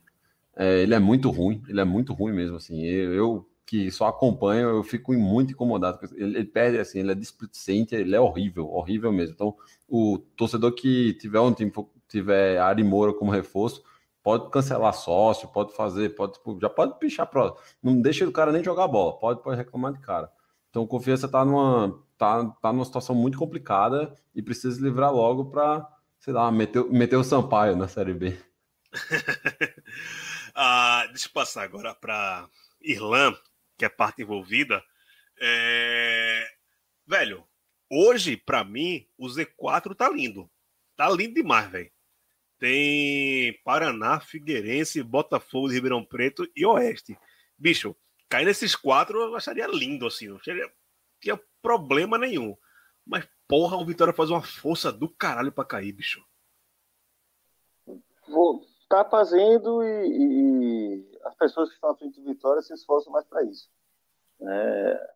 é, 0.58 0.82
ele 0.82 0.94
é 0.94 1.00
muito 1.00 1.30
ruim, 1.30 1.64
ele 1.70 1.80
é 1.80 1.86
muito 1.86 2.12
ruim 2.12 2.34
mesmo, 2.34 2.58
assim. 2.58 2.84
Eu, 2.84 3.14
eu 3.14 3.50
que 3.66 3.90
só 3.90 4.08
acompanho, 4.08 4.68
eu 4.68 4.84
fico 4.84 5.14
muito 5.14 5.54
incomodado. 5.54 6.00
Ele, 6.18 6.38
ele 6.38 6.44
perde, 6.44 6.80
assim, 6.80 7.00
ele 7.00 7.14
é 7.14 7.16
displicente, 7.16 7.96
ele 7.96 8.14
é 8.14 8.20
horrível, 8.20 8.68
horrível 8.70 9.10
mesmo. 9.10 9.36
Então, 9.36 9.56
o 9.88 10.18
torcedor 10.36 10.74
que 10.74 11.14
tiver 11.14 11.40
um 11.40 11.54
time, 11.54 11.72
tiver 12.10 12.58
Ari 12.58 12.84
Moura 12.84 13.14
como 13.14 13.32
reforço, 13.32 13.82
pode 14.22 14.50
cancelar 14.50 14.94
sócio, 14.94 15.48
pode 15.48 15.74
fazer, 15.74 16.10
pode, 16.10 16.34
tipo, 16.34 16.60
já 16.62 16.70
pode 16.70 17.00
pichar 17.00 17.26
pro. 17.26 17.56
Não 17.82 18.02
deixa 18.02 18.28
o 18.28 18.34
cara 18.34 18.52
nem 18.52 18.62
jogar 18.66 18.90
bola, 18.90 19.18
pode, 19.18 19.42
pode 19.42 19.56
reclamar 19.56 19.94
de 19.94 20.00
cara. 20.00 20.30
Então, 20.70 20.86
confiança 20.86 21.26
está 21.26 21.46
numa, 21.46 22.04
tá, 22.20 22.46
tá 22.62 22.74
numa 22.74 22.84
situação 22.84 23.16
muito 23.16 23.38
complicada 23.38 24.14
e 24.36 24.44
precisa 24.44 24.76
se 24.76 24.82
livrar 24.82 25.12
logo 25.12 25.46
para, 25.46 25.88
sei 26.20 26.34
lá, 26.34 26.52
meter, 26.52 26.84
meter 26.92 27.16
o 27.16 27.24
Sampaio 27.24 27.78
na 27.78 27.88
Série 27.88 28.14
B. 28.14 28.38
ah, 30.54 31.06
deixa 31.08 31.28
eu 31.28 31.32
passar 31.32 31.64
agora 31.64 31.96
para 31.96 32.48
Irlã, 32.82 33.34
que 33.78 33.86
é 33.86 33.90
parte 33.90 34.22
envolvida. 34.22 34.84
É... 35.40 36.46
Velho, 37.08 37.48
hoje, 37.90 38.36
para 38.36 38.66
mim, 38.66 39.08
o 39.18 39.28
Z4 39.28 39.96
tá 39.96 40.10
lindo. 40.10 40.52
Tá 40.98 41.10
lindo 41.10 41.36
demais, 41.36 41.72
velho. 41.72 41.92
Tem 42.60 43.58
Paraná, 43.64 44.20
Figueirense, 44.20 45.02
Botafogo, 45.02 45.70
Ribeirão 45.70 46.04
Preto 46.04 46.46
e 46.54 46.66
Oeste. 46.66 47.18
Bicho, 47.58 47.96
cair 48.28 48.44
nesses 48.44 48.76
quatro 48.76 49.22
eu 49.22 49.36
acharia 49.38 49.68
lindo, 49.68 50.06
assim. 50.06 50.28
Não 50.28 50.40
tinha, 50.40 50.70
tinha 51.22 51.40
problema 51.62 52.18
nenhum. 52.18 52.56
Mas, 53.06 53.28
porra, 53.48 53.78
o 53.78 53.86
Vitória 53.86 54.14
faz 54.14 54.30
uma 54.30 54.42
força 54.42 54.92
do 54.92 55.10
caralho 55.10 55.52
pra 55.52 55.66
cair, 55.66 55.92
bicho. 55.92 56.24
Vou, 58.28 58.62
tá 58.88 59.04
fazendo 59.04 59.84
e, 59.84 60.08
e, 60.08 61.20
as 61.24 61.36
pessoas 61.36 61.70
que 61.70 61.76
estão 61.76 61.92
à 61.92 61.96
frente 61.96 62.20
do 62.20 62.28
Vitória 62.28 62.62
se 62.62 62.74
esforçam 62.74 63.12
mais 63.12 63.26
para 63.26 63.44
isso. 63.44 63.70
É, 64.42 65.08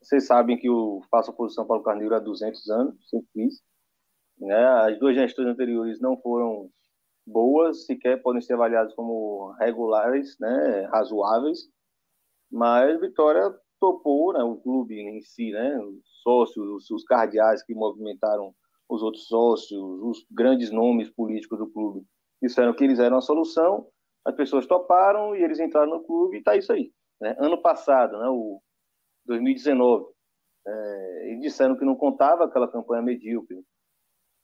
vocês 0.00 0.26
sabem 0.26 0.58
que 0.58 0.68
eu 0.68 1.02
faço 1.10 1.30
oposição 1.30 1.66
para 1.66 1.76
o 1.76 1.82
Carneiro 1.82 2.14
há 2.14 2.18
200 2.18 2.70
anos, 2.70 3.08
sempre 3.08 3.28
fiz. 3.32 3.62
Né? 4.38 4.66
As 4.66 4.98
duas 4.98 5.14
gestões 5.14 5.48
anteriores 5.48 6.00
não 6.00 6.16
foram 6.16 6.70
boas, 7.26 7.86
sequer 7.86 8.20
podem 8.22 8.42
ser 8.42 8.54
avaliadas 8.54 8.94
como 8.94 9.52
regulares, 9.52 10.36
né, 10.38 10.82
razoáveis, 10.86 11.68
mas 12.50 13.00
Vitória 13.00 13.54
topou, 13.82 14.32
né, 14.32 14.44
o 14.44 14.56
clube 14.58 14.94
em 14.94 15.20
si, 15.22 15.50
né, 15.50 15.76
os 15.80 16.04
sócios, 16.22 16.64
os, 16.68 16.88
os 16.88 17.02
cardeais 17.02 17.64
que 17.64 17.74
movimentaram 17.74 18.54
os 18.88 19.02
outros 19.02 19.26
sócios, 19.26 19.82
os 20.00 20.24
grandes 20.30 20.70
nomes 20.70 21.10
políticos 21.10 21.58
do 21.58 21.66
clube, 21.66 22.06
disseram 22.40 22.72
que 22.72 22.84
eles 22.84 23.00
eram 23.00 23.16
a 23.16 23.20
solução, 23.20 23.88
as 24.24 24.36
pessoas 24.36 24.66
toparam 24.66 25.34
e 25.34 25.42
eles 25.42 25.58
entraram 25.58 25.90
no 25.90 26.04
clube 26.04 26.36
e 26.36 26.38
está 26.38 26.56
isso 26.56 26.72
aí. 26.72 26.92
Né? 27.20 27.34
Ano 27.40 27.60
passado, 27.60 28.16
né, 28.18 28.28
o 28.28 28.62
2019, 29.26 30.06
é, 30.64 31.30
eles 31.30 31.40
disseram 31.40 31.76
que 31.76 31.84
não 31.84 31.96
contava 31.96 32.44
aquela 32.44 32.70
campanha 32.70 33.02
medíocre, 33.02 33.64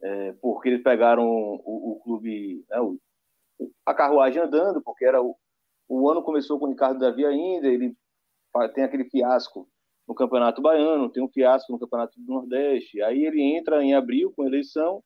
é, 0.03 0.32
porque 0.43 0.68
eles 0.68 0.82
pegaram 0.82 1.24
o, 1.24 1.93
o 1.93 2.01
clube, 2.03 2.64
né, 2.68 2.80
o, 2.80 2.99
a 3.86 3.95
carruagem 3.95 4.43
andando, 4.43 4.82
porque 4.82 5.05
era 5.05 5.22
o, 5.22 5.36
o 5.89 6.11
ano 6.11 6.24
começou 6.24 6.59
com 6.59 6.66
o 6.66 6.70
Ricardo 6.70 6.99
Davi 6.99 7.24
ainda, 7.24 7.68
ele 7.68 7.97
tem 8.74 8.84
aquele 8.84 9.05
fiasco 9.05 9.68
no 10.07 10.14
Campeonato 10.14 10.62
Baiano, 10.62 11.11
tem 11.11 11.22
um 11.22 11.28
fiasco 11.28 11.72
no 11.72 11.78
Campeonato 11.78 12.18
do 12.18 12.32
Nordeste, 12.32 13.03
aí 13.03 13.24
ele 13.24 13.42
entra 13.42 13.82
em 13.82 13.94
abril 13.94 14.32
com 14.34 14.46
eleição, 14.46 15.03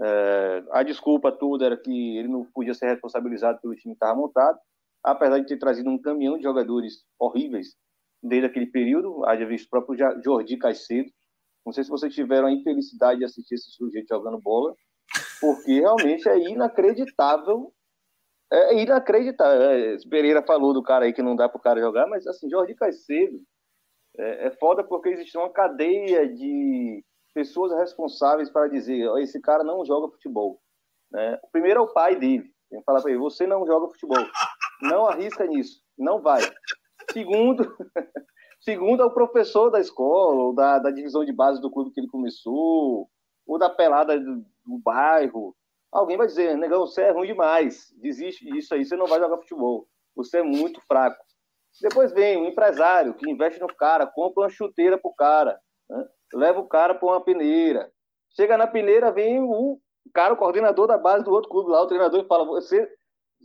é, 0.00 0.64
a 0.72 0.82
desculpa 0.82 1.30
toda 1.30 1.66
era 1.66 1.76
que 1.76 2.16
ele 2.16 2.28
não 2.28 2.44
podia 2.44 2.74
ser 2.74 2.86
responsabilizado 2.86 3.60
pelo 3.60 3.76
time 3.76 3.94
que 3.94 3.96
estava 3.96 4.18
montado, 4.18 4.58
apesar 5.02 5.38
de 5.38 5.46
ter 5.46 5.58
trazido 5.58 5.90
um 5.90 6.00
caminhão 6.00 6.36
de 6.36 6.42
jogadores 6.42 7.04
horríveis 7.18 7.76
desde 8.22 8.46
aquele 8.46 8.66
período, 8.66 9.24
haja 9.26 9.44
visto 9.44 9.66
o 9.66 9.70
próprio 9.70 10.22
Jordi 10.24 10.56
Caicedo, 10.56 11.10
não 11.64 11.72
sei 11.72 11.84
se 11.84 11.90
vocês 11.90 12.14
tiveram 12.14 12.48
a 12.48 12.52
infelicidade 12.52 13.20
de 13.20 13.24
assistir 13.24 13.54
esse 13.54 13.70
sujeito 13.70 14.08
jogando 14.08 14.40
bola, 14.40 14.74
porque 15.40 15.80
realmente 15.80 16.28
é 16.28 16.38
inacreditável. 16.50 17.72
É 18.54 18.82
inacreditável. 18.82 19.62
É, 19.62 19.96
Pereira 20.08 20.42
falou 20.42 20.72
do 20.72 20.82
cara 20.82 21.04
aí 21.04 21.12
que 21.12 21.22
não 21.22 21.36
dá 21.36 21.48
para 21.48 21.58
o 21.58 21.62
cara 21.62 21.80
jogar, 21.80 22.06
mas 22.06 22.26
assim, 22.26 22.48
Jorge 22.48 22.74
Caicedo 22.74 23.40
é, 24.16 24.46
é 24.46 24.50
foda 24.52 24.84
porque 24.84 25.08
existe 25.08 25.36
uma 25.36 25.50
cadeia 25.50 26.28
de 26.28 27.04
pessoas 27.32 27.72
responsáveis 27.72 28.50
para 28.50 28.68
dizer: 28.68 29.08
oh, 29.08 29.18
esse 29.18 29.40
cara 29.40 29.64
não 29.64 29.84
joga 29.84 30.12
futebol. 30.12 30.60
Né? 31.10 31.38
O 31.42 31.50
primeiro 31.50 31.80
é 31.80 31.82
o 31.82 31.92
pai 31.92 32.16
dele. 32.16 32.50
Tem 32.70 32.78
que 32.78 32.84
falar 32.84 33.00
para 33.00 33.10
ele: 33.10 33.20
você 33.20 33.46
não 33.46 33.66
joga 33.66 33.88
futebol. 33.88 34.24
Não 34.82 35.06
arrisca 35.06 35.46
nisso. 35.46 35.82
Não 35.96 36.20
vai. 36.20 36.40
Segundo, 37.12 37.64
Segundo 38.64 39.02
é 39.02 39.04
o 39.04 39.12
professor 39.12 39.70
da 39.70 39.78
escola, 39.78 40.44
ou 40.44 40.54
da, 40.54 40.78
da 40.78 40.90
divisão 40.90 41.22
de 41.22 41.32
base 41.34 41.60
do 41.60 41.70
clube 41.70 41.90
que 41.90 42.00
ele 42.00 42.08
começou, 42.08 43.10
ou 43.46 43.58
da 43.58 43.68
pelada 43.68 44.18
do, 44.18 44.36
do 44.36 44.78
bairro. 44.82 45.54
Alguém 45.94 46.16
vai 46.16 46.26
dizer, 46.26 46.56
negão, 46.56 46.80
você 46.80 47.02
é 47.02 47.10
ruim 47.12 47.28
demais, 47.28 47.94
desiste 48.00 48.44
disso 48.44 48.74
aí, 48.74 48.84
você 48.84 48.96
não 48.96 49.06
vai 49.06 49.20
jogar 49.20 49.38
futebol. 49.38 49.86
Você 50.16 50.38
é 50.38 50.42
muito 50.42 50.80
fraco. 50.88 51.16
Depois 51.80 52.12
vem 52.12 52.36
um 52.36 52.46
empresário 52.46 53.14
que 53.14 53.30
investe 53.30 53.60
no 53.60 53.68
cara, 53.68 54.06
compra 54.06 54.42
uma 54.42 54.50
chuteira 54.50 54.98
pro 54.98 55.14
cara, 55.14 55.58
né? 55.88 56.04
leva 56.34 56.60
o 56.60 56.68
cara 56.68 56.94
para 56.94 57.06
uma 57.06 57.24
peneira. 57.24 57.90
Chega 58.36 58.56
na 58.56 58.66
peneira, 58.66 59.12
vem 59.12 59.40
o 59.40 59.80
cara, 60.12 60.34
o 60.34 60.36
coordenador 60.36 60.88
da 60.88 60.98
base 60.98 61.24
do 61.24 61.32
outro 61.32 61.48
clube 61.48 61.70
lá, 61.70 61.82
o 61.82 61.86
treinador, 61.86 62.24
e 62.24 62.26
fala: 62.26 62.44
Você. 62.44 62.88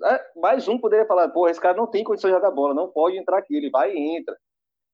É, 0.04 0.39
mais 0.39 0.68
um 0.68 0.80
poderia 0.80 1.06
falar: 1.06 1.30
Pô, 1.30 1.47
esse 1.47 1.60
cara 1.62 1.78
não 1.78 1.88
tem 1.88 2.04
condição 2.04 2.30
de 2.30 2.36
jogar 2.36 2.52
bola, 2.52 2.74
não 2.74 2.89
pode 2.89 3.18
entrar 3.18 3.38
aqui. 3.38 3.56
Ele 3.56 3.70
vai 3.70 3.93
e 3.93 4.18
entra. 4.18 4.36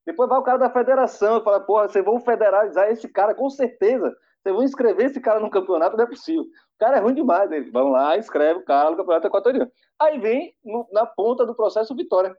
Depois 0.06 0.28
vai 0.28 0.38
o 0.38 0.42
cara 0.42 0.56
da 0.56 0.70
federação 0.70 1.38
e 1.38 1.42
fala, 1.42 1.58
porra, 1.58 1.88
vocês 1.88 2.04
vão 2.04 2.20
federalizar 2.20 2.88
esse 2.88 3.08
cara, 3.08 3.34
com 3.34 3.50
certeza. 3.50 4.16
Vão 4.52 4.62
inscrever 4.62 5.06
esse 5.06 5.20
cara 5.20 5.40
no 5.40 5.50
campeonato, 5.50 5.96
não 5.96 6.04
é 6.04 6.08
possível. 6.08 6.42
O 6.42 6.78
cara 6.78 6.98
é 6.98 7.00
ruim 7.00 7.14
demais. 7.14 7.50
Eles 7.50 7.72
vão 7.72 7.88
lá, 7.88 8.16
inscreve 8.16 8.60
o 8.60 8.64
cara 8.64 8.90
no 8.90 8.96
campeonato 8.96 9.26
equatoriano. 9.26 9.70
Aí 9.98 10.18
vem 10.18 10.54
no, 10.64 10.86
na 10.92 11.06
ponta 11.06 11.44
do 11.46 11.54
processo 11.54 11.92
o 11.92 11.96
Vitória. 11.96 12.36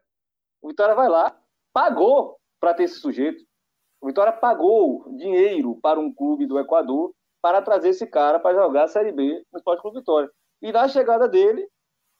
O 0.61 0.69
Vitória 0.69 0.95
vai 0.95 1.09
lá, 1.09 1.37
pagou 1.73 2.37
para 2.59 2.73
ter 2.73 2.83
esse 2.83 2.99
sujeito. 2.99 3.43
O 4.01 4.07
Vitória 4.07 4.31
pagou 4.31 5.05
dinheiro 5.17 5.79
para 5.81 5.99
um 5.99 6.13
clube 6.13 6.45
do 6.45 6.59
Equador 6.59 7.13
para 7.41 7.61
trazer 7.61 7.89
esse 7.89 8.05
cara 8.05 8.39
para 8.39 8.55
jogar 8.55 8.83
a 8.83 8.87
Série 8.87 9.11
B 9.11 9.43
no 9.51 9.57
Esporte 9.57 9.81
Clube 9.81 9.99
Vitória. 9.99 10.29
E 10.61 10.71
na 10.71 10.87
chegada 10.87 11.27
dele, 11.27 11.67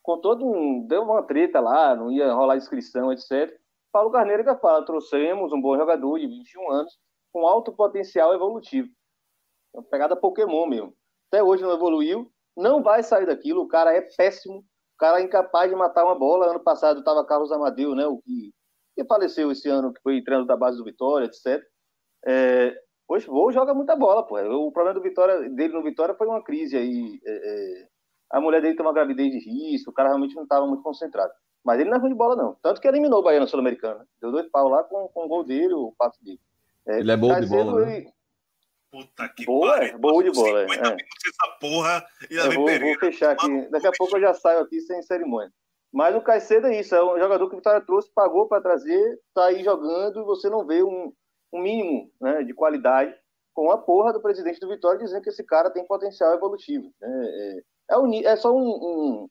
com 0.02 0.18
todo 0.20 0.46
um. 0.46 0.86
Deu 0.88 1.04
uma 1.04 1.24
treta 1.24 1.60
lá, 1.60 1.96
não 1.96 2.12
ia 2.12 2.32
rolar 2.32 2.58
inscrição, 2.58 3.12
etc. 3.12 3.54
Paulo 3.92 4.12
Carneiro 4.12 4.42
ainda 4.42 4.56
fala, 4.58 4.86
trouxemos 4.86 5.52
um 5.52 5.62
bom 5.62 5.76
jogador 5.76 6.20
de 6.20 6.28
21 6.28 6.72
anos 6.72 6.98
com 7.32 7.46
alto 7.46 7.72
potencial 7.74 8.34
evolutivo. 8.34 8.90
É 9.78 9.80
uma 9.80 9.84
pegada 9.84 10.15
Pokémon 10.15 10.65
mesmo. 10.65 10.93
Até 11.32 11.43
hoje 11.43 11.61
não 11.61 11.71
evoluiu, 11.71 12.32
não 12.55 12.82
vai 12.82 13.03
sair 13.03 13.28
daquilo. 13.28 13.61
O 13.61 13.67
cara 13.67 13.93
é 13.93 14.01
péssimo, 14.01 14.57
o 14.59 14.97
cara 14.97 15.21
é 15.21 15.23
incapaz 15.23 15.69
de 15.69 15.75
matar 15.75 16.03
uma 16.03 16.17
bola. 16.17 16.49
Ano 16.49 16.59
passado 16.59 16.99
estava 16.99 17.23
Carlos 17.23 17.51
Amadeu, 17.51 17.93
né? 17.93 18.07
O 18.07 18.17
que, 18.17 18.51
que 18.95 19.05
faleceu 19.05 19.51
esse 19.51 19.69
ano, 19.69 19.93
que 19.93 20.01
foi 20.01 20.23
treinador 20.23 20.47
da 20.47 20.57
base 20.57 20.78
do 20.78 20.84
Vitória, 20.84 21.25
etc. 21.25 21.63
É, 22.25 22.75
hoje 23.07 23.30
o 23.30 23.51
joga 23.51 23.73
muita 23.75 23.95
bola, 23.95 24.25
pô. 24.25 24.39
O 24.39 24.71
problema 24.71 24.95
do 24.95 25.03
Vitória, 25.03 25.47
dele 25.49 25.73
no 25.73 25.84
Vitória 25.84 26.15
foi 26.15 26.25
uma 26.25 26.43
crise 26.43 26.75
aí. 26.75 27.19
É, 27.23 27.32
é, 27.32 27.88
a 28.32 28.41
mulher 28.41 28.61
dele 28.61 28.75
tem 28.75 28.86
uma 28.86 28.93
gravidez 28.93 29.32
de 29.32 29.39
risco, 29.39 29.91
o 29.91 29.93
cara 29.93 30.09
realmente 30.09 30.36
não 30.36 30.43
estava 30.43 30.65
muito 30.65 30.82
concentrado. 30.82 31.32
Mas 31.63 31.80
ele 31.80 31.89
não 31.89 31.97
é 31.97 31.99
ruim 31.99 32.11
de 32.11 32.17
bola, 32.17 32.36
não. 32.36 32.55
Tanto 32.61 32.82
que 32.82 32.88
eliminou 32.88 33.19
o 33.19 33.23
Bahia 33.23 33.39
na 33.39 33.47
Sul-Americana. 33.47 34.07
Deu 34.21 34.32
dois 34.32 34.49
pau 34.49 34.69
lá 34.69 34.84
com, 34.84 35.07
com 35.09 35.25
o 35.25 35.28
gol 35.28 35.43
dele, 35.43 35.73
o 35.73 35.93
passo 35.97 36.17
dele. 36.23 36.39
É, 36.88 36.99
ele 36.99 37.11
é 37.11 37.17
bom 37.17 37.39
de 37.39 37.45
bola, 37.45 37.86
né? 37.86 38.11
Puta 38.92 39.28
que 39.30 39.46
boa, 39.46 39.78
pariu. 39.78 40.00
boa 40.00 40.24
de 40.24 40.32
bola. 40.32 40.62
50 40.62 40.74
é. 40.76 40.84
minutos 40.96 41.18
essa 41.28 41.58
porra 41.60 42.06
e 42.30 42.36
Eu 42.36 42.52
vou, 42.54 42.68
vou 42.80 43.00
fechar 43.00 43.32
aqui. 43.32 43.70
Daqui 43.70 43.88
a 43.88 43.92
pouco 43.98 44.16
eu 44.18 44.22
já 44.22 44.34
saio 44.34 44.60
aqui 44.60 44.80
sem 44.82 45.02
cerimônia. 45.02 45.52
Mas 45.92 46.16
o 46.16 46.22
Caicedo 46.22 46.68
é 46.68 46.80
isso, 46.80 46.94
é 46.96 47.04
um 47.04 47.18
jogador 47.18 47.48
que 47.48 47.54
o 47.56 47.58
Vitória 47.58 47.82
trouxe, 47.82 48.12
pagou 48.14 48.48
para 48.48 48.62
trazer, 48.62 49.20
tá 49.34 49.46
aí 49.46 49.64
jogando 49.64 50.20
e 50.22 50.26
você 50.26 50.50
não 50.50 50.66
vê 50.66 50.84
um, 50.84 51.14
um 51.54 51.62
mínimo 51.62 52.12
né, 52.22 52.44
de 52.44 52.54
qualidade 52.54 53.16
com 53.54 53.72
a 53.72 53.78
porra 53.78 54.14
do 54.14 54.22
presidente 54.22 54.60
do 54.60 54.68
Vitória 54.70 55.00
dizendo 55.00 55.22
que 55.24 55.30
esse 55.30 55.44
cara 55.44 55.70
tem 55.70 55.86
potencial 55.86 56.34
evolutivo. 56.34 56.92
né? 57.02 57.26
É, 57.26 57.64
é, 57.92 57.98
um- 57.98 58.14
é 58.14 58.36
só 58.36 58.54
um, 58.56 58.68
um- 58.70 59.30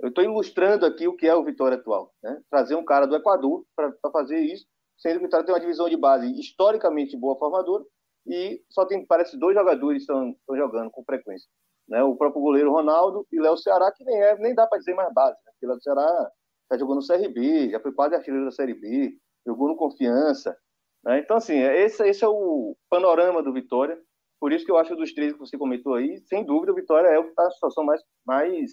Eu 0.00 0.08
estou 0.08 0.22
ilustrando 0.24 0.84
aqui 0.84 1.06
o 1.08 1.16
que 1.16 1.26
é 1.26 1.34
o 1.34 1.44
Vitória 1.44 1.78
atual. 1.78 2.12
né? 2.22 2.40
Trazer 2.50 2.74
um 2.74 2.84
cara 2.84 3.06
do 3.06 3.16
Equador 3.16 3.64
para 3.76 3.92
fazer 4.12 4.40
isso, 4.40 4.66
sendo 4.98 5.14
que 5.14 5.20
o 5.20 5.22
Vitória 5.26 5.46
tem 5.46 5.54
uma 5.54 5.60
divisão 5.60 5.88
de 5.88 5.96
base 5.96 6.26
historicamente 6.38 7.16
boa 7.16 7.38
formadora 7.38 7.84
e 8.26 8.62
só 8.70 8.86
tem, 8.86 9.04
parece, 9.06 9.38
dois 9.38 9.54
jogadores 9.54 10.02
estão 10.02 10.30
estão 10.30 10.56
jogando 10.56 10.90
com 10.90 11.04
frequência. 11.04 11.48
Né? 11.88 12.02
O 12.02 12.16
próprio 12.16 12.42
goleiro 12.42 12.72
Ronaldo 12.72 13.26
e 13.30 13.38
Léo 13.38 13.56
Ceará, 13.56 13.92
que 13.92 14.04
nem, 14.04 14.20
é, 14.22 14.38
nem 14.38 14.54
dá 14.54 14.66
para 14.66 14.78
dizer 14.78 14.94
mais 14.94 15.12
base. 15.12 15.36
Né? 15.44 15.52
Porque 15.52 15.66
Léo 15.66 15.80
Ceará 15.80 16.30
já 16.70 16.78
jogou 16.78 16.94
no 16.94 17.06
CRB, 17.06 17.70
já 17.70 17.80
foi 17.80 17.92
quase 17.92 18.14
artilheiro 18.14 18.46
da 18.46 18.50
Série 18.50 18.74
B, 18.74 19.16
jogou 19.46 19.68
no 19.68 19.76
Confiança. 19.76 20.56
né? 21.04 21.18
Então, 21.18 21.36
assim, 21.36 21.58
esse, 21.58 22.06
esse 22.06 22.24
é 22.24 22.28
o 22.28 22.76
panorama 22.88 23.42
do 23.42 23.52
Vitória. 23.52 24.00
Por 24.40 24.52
isso 24.52 24.64
que 24.64 24.70
eu 24.70 24.78
acho 24.78 24.96
dos 24.96 25.12
três 25.12 25.32
que 25.32 25.38
você 25.38 25.56
comentou 25.56 25.94
aí, 25.94 26.18
sem 26.26 26.44
dúvida, 26.44 26.72
o 26.72 26.74
Vitória 26.74 27.08
é 27.08 27.20
está 27.20 27.44
na 27.44 27.50
situação 27.50 27.84
mais, 27.84 28.02
mais 28.26 28.72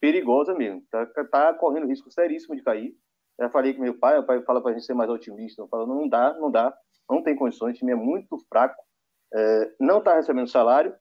perigosa 0.00 0.54
mesmo. 0.54 0.80
Está 0.80 1.06
tá 1.24 1.54
correndo 1.54 1.86
risco 1.86 2.10
seríssimo 2.10 2.56
de 2.56 2.62
cair. 2.62 2.94
Já 3.38 3.48
falei 3.48 3.72
com 3.72 3.82
meu 3.82 3.98
pai, 3.98 4.14
meu 4.14 4.24
pai 4.24 4.42
fala 4.42 4.60
para 4.60 4.70
a 4.70 4.74
gente 4.74 4.84
ser 4.84 4.94
mais 4.94 5.10
otimista. 5.10 5.62
Eu 5.62 5.68
falo, 5.68 5.86
não 5.86 6.06
dá, 6.08 6.34
não 6.34 6.50
dá, 6.50 6.74
não 7.08 7.22
tem 7.22 7.34
condições, 7.34 7.74
o 7.74 7.78
time 7.78 7.92
é 7.92 7.96
muito 7.96 8.38
fraco, 8.48 8.76
é, 9.34 9.72
não 9.80 9.98
está 9.98 10.14
recebendo 10.14 10.48
salário. 10.48 10.94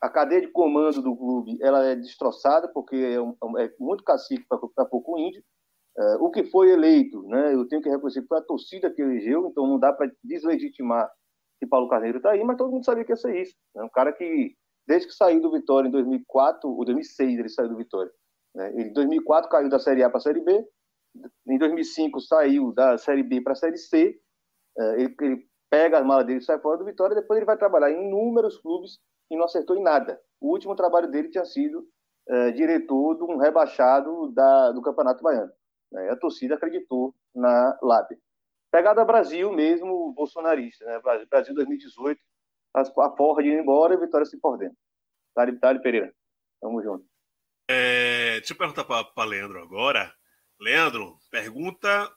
A 0.00 0.08
cadeia 0.08 0.40
de 0.42 0.48
comando 0.48 1.02
do 1.02 1.16
clube 1.16 1.58
ela 1.62 1.84
é 1.84 1.96
destroçada, 1.96 2.68
porque 2.68 2.96
é, 2.96 3.20
um- 3.20 3.58
é 3.58 3.72
muito 3.78 4.04
cacique 4.04 4.44
para 4.48 4.86
pouco 4.86 5.18
índio. 5.18 5.42
É, 5.96 6.16
o 6.16 6.30
que 6.30 6.44
foi 6.44 6.70
eleito, 6.70 7.22
né, 7.28 7.54
eu 7.54 7.68
tenho 7.68 7.80
que 7.82 7.88
reconhecer 7.88 8.24
foi 8.26 8.38
a 8.38 8.42
torcida 8.42 8.90
que 8.92 9.00
elegeu, 9.00 9.46
então 9.48 9.66
não 9.66 9.78
dá 9.78 9.92
para 9.92 10.10
deslegitimar 10.24 11.08
que 11.60 11.66
Paulo 11.66 11.88
Carneiro 11.88 12.18
está 12.18 12.32
aí, 12.32 12.42
mas 12.42 12.56
todo 12.56 12.72
mundo 12.72 12.84
sabia 12.84 13.04
que 13.04 13.12
ia 13.12 13.16
ser 13.16 13.40
isso. 13.40 13.54
É 13.76 13.82
um 13.84 13.88
cara 13.88 14.12
que, 14.12 14.56
desde 14.88 15.06
que 15.08 15.14
saiu 15.14 15.40
do 15.40 15.52
Vitória 15.52 15.88
em 15.88 15.92
2004, 15.92 16.68
ou 16.68 16.84
2006 16.84 17.38
ele 17.38 17.48
saiu 17.48 17.68
do 17.68 17.76
Vitória. 17.76 18.10
Né, 18.56 18.72
em 18.82 18.92
2004 18.92 19.48
caiu 19.48 19.68
da 19.68 19.78
Série 19.78 20.02
A 20.02 20.10
para 20.10 20.18
a 20.18 20.22
Série 20.22 20.40
B, 20.40 20.66
em 21.46 21.58
2005 21.58 22.20
saiu 22.20 22.72
da 22.72 22.98
Série 22.98 23.22
B 23.22 23.40
para 23.40 23.52
a 23.52 23.56
Série 23.56 23.76
C, 23.78 24.18
é, 24.76 25.00
ele, 25.00 25.14
ele 25.20 25.48
pega 25.74 25.98
as 25.98 26.06
malas 26.06 26.24
dele 26.26 26.40
sai 26.40 26.58
fora 26.60 26.78
do 26.78 26.84
Vitória, 26.84 27.16
depois 27.16 27.36
ele 27.36 27.46
vai 27.46 27.56
trabalhar 27.56 27.90
em 27.90 28.06
inúmeros 28.06 28.58
clubes 28.58 29.00
e 29.30 29.36
não 29.36 29.44
acertou 29.44 29.76
em 29.76 29.82
nada. 29.82 30.20
O 30.40 30.50
último 30.52 30.76
trabalho 30.76 31.10
dele 31.10 31.28
tinha 31.30 31.44
sido 31.44 31.84
é, 32.28 32.52
diretor 32.52 33.16
de 33.16 33.24
um 33.24 33.36
rebaixado 33.38 34.30
da, 34.32 34.70
do 34.70 34.80
Campeonato 34.80 35.22
Baiano. 35.22 35.50
né? 35.90 36.10
A 36.10 36.16
torcida 36.16 36.54
acreditou 36.54 37.14
na 37.34 37.76
Lábia. 37.82 38.16
Pegada 38.70 39.04
Brasil 39.04 39.52
mesmo, 39.52 40.12
bolsonarista. 40.12 40.84
Né? 40.84 41.00
Brasil- 41.00 41.26
Brasil 41.28 41.54
2018, 41.54 42.20
as- 42.72 42.92
a 42.98 43.08
porra 43.10 43.42
de 43.42 43.48
ir 43.48 43.58
embora 43.60 43.94
e 43.94 43.98
Vitória 43.98 44.24
se 44.26 44.38
por 44.38 44.56
dentro. 44.56 44.76
Tali, 45.34 45.58
Tali 45.58 45.82
Pereira. 45.82 46.14
Tamo 46.60 46.80
junto. 46.82 47.04
É, 47.68 48.34
deixa 48.38 48.52
eu 48.52 48.56
perguntar 48.58 48.84
para 48.84 49.24
Leandro 49.26 49.60
agora. 49.60 50.12
Leandro, 50.60 51.16
pergunta 51.30 52.10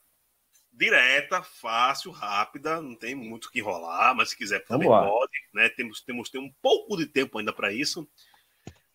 direta, 0.78 1.42
fácil, 1.42 2.12
rápida, 2.12 2.80
não 2.80 2.94
tem 2.94 3.14
muito 3.14 3.46
o 3.46 3.50
que 3.50 3.58
enrolar, 3.58 4.14
mas 4.14 4.30
se 4.30 4.36
quiser 4.36 4.64
Vamos 4.68 4.86
também 4.86 4.88
lá. 4.88 5.04
pode, 5.04 5.32
né? 5.52 5.68
Temos, 5.70 6.00
temos 6.00 6.30
ter 6.30 6.38
um 6.38 6.52
pouco 6.62 6.96
de 6.96 7.06
tempo 7.06 7.38
ainda 7.38 7.52
para 7.52 7.72
isso. 7.72 8.08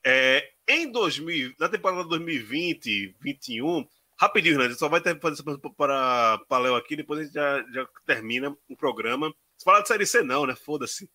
É, 0.04 0.52
em 0.68 0.90
2000, 0.90 1.54
na 1.60 1.68
temporada 1.68 2.04
2020, 2.06 3.16
21, 3.20 3.86
rapidinho, 4.18 4.60
né? 4.60 4.74
Só 4.74 4.88
vai 4.88 5.02
ter 5.02 5.20
fazer 5.20 5.42
essa 5.42 5.60
para 5.78 6.40
para 6.48 6.64
Léo 6.64 6.76
aqui, 6.76 6.96
depois 6.96 7.20
a 7.20 7.24
gente 7.24 7.34
já, 7.34 7.66
já 7.72 7.88
termina 8.06 8.56
o 8.70 8.78
programa. 8.78 9.34
Se 9.58 9.66
falar 9.66 9.82
de 9.82 9.90
série 9.90 10.06
C, 10.06 10.24
não, 10.24 10.46
né? 10.46 10.56
Foda-se. 10.56 11.10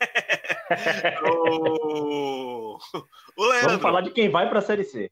o... 1.24 2.78
o 3.36 3.46
Leandro. 3.46 3.68
Vamos 3.68 3.82
falar 3.82 4.02
de 4.02 4.10
quem 4.10 4.30
vai 4.30 4.48
para 4.48 4.58
a 4.58 4.62
Série 4.62 4.84
C. 4.84 5.10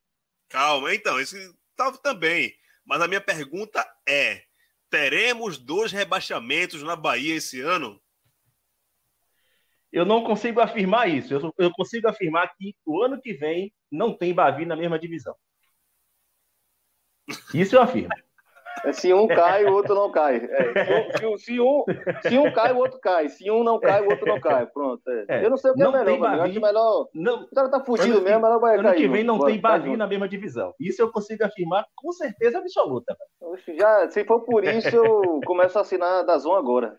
Calma, 0.49 0.95
então, 0.95 1.21
esse 1.21 1.55
tá 1.77 1.93
também. 1.93 2.55
Mas 2.85 3.03
a 3.03 3.09
minha 3.09 3.21
pergunta 3.21 3.87
é: 4.07 4.48
teremos 4.91 5.59
dois 5.59 5.93
rebaixamentos 5.93 6.83
na 6.83 6.97
Bahia 6.97 7.35
esse 7.35 7.61
ano? 7.61 8.01
Eu 9.91 10.05
não 10.05 10.23
consigo 10.23 10.61
afirmar 10.61 11.09
isso. 11.09 11.33
Eu, 11.33 11.55
eu 11.59 11.71
consigo 11.73 12.09
afirmar 12.09 12.55
que 12.57 12.75
o 12.85 13.03
ano 13.03 13.21
que 13.21 13.33
vem 13.33 13.73
não 13.91 14.17
tem 14.17 14.35
Bavi 14.35 14.67
na 14.67 14.77
mesma 14.77 14.99
divisão. 14.99 15.35
Isso 17.55 17.77
eu 17.77 17.83
afirmo. 17.83 18.15
É, 18.85 18.93
se 18.93 19.13
um 19.13 19.27
cai, 19.27 19.65
o 19.65 19.73
outro 19.73 19.95
não 19.95 20.11
cai. 20.11 20.37
É, 20.37 21.17
se, 21.19 21.27
um- 21.27 21.37
se 21.39 21.61
um, 21.61 21.85
se 22.23 22.39
um 22.39 22.53
cai, 22.53 22.73
o 22.73 22.77
outro 22.79 22.99
cai. 23.01 23.29
Se 23.29 23.51
um 23.51 23.63
não 23.65 23.79
cai, 23.81 24.03
o 24.03 24.11
outro 24.11 24.27
não 24.27 24.41
cai. 24.41 24.67
Pronto. 24.67 25.03
é. 25.09 25.25
É, 25.29 25.45
Eu 25.45 25.51
não 25.51 25.57
sei 25.57 25.71
o 25.71 25.75
que 25.75 25.81
não 25.81 25.97
é 25.97 26.05
melhor, 26.05 26.41
acho 26.41 26.61
melhor. 26.61 27.09
Não, 27.15 27.43
O 27.45 27.55
cara 27.55 27.69
tá 27.71 27.81
fugindo 27.81 28.17
Ano 28.19 28.23
mesmo, 28.25 28.41
melhor 28.43 28.61
vai 28.61 28.75
ano 28.75 28.83
cair. 28.85 28.97
que 28.97 29.09
vem 29.09 29.25
não 29.25 29.39
tem 29.39 29.61
Bavi 29.61 29.97
na 29.97 30.07
mesma 30.07 30.29
divisão. 30.29 30.75
Isso 30.81 31.01
eu 31.03 31.11
consigo 31.11 31.45
afirmar 31.45 31.85
com 31.97 32.13
certeza 32.13 32.59
absoluta. 32.59 33.17
Já, 33.79 34.09
se 34.11 34.25
for 34.25 34.41
por 34.45 34.65
isso, 34.65 34.95
eu 34.95 35.41
começo 35.47 35.79
a 35.79 35.83
assinar 35.83 36.25
da 36.25 36.37
Zon 36.39 36.55
agora. 36.55 36.97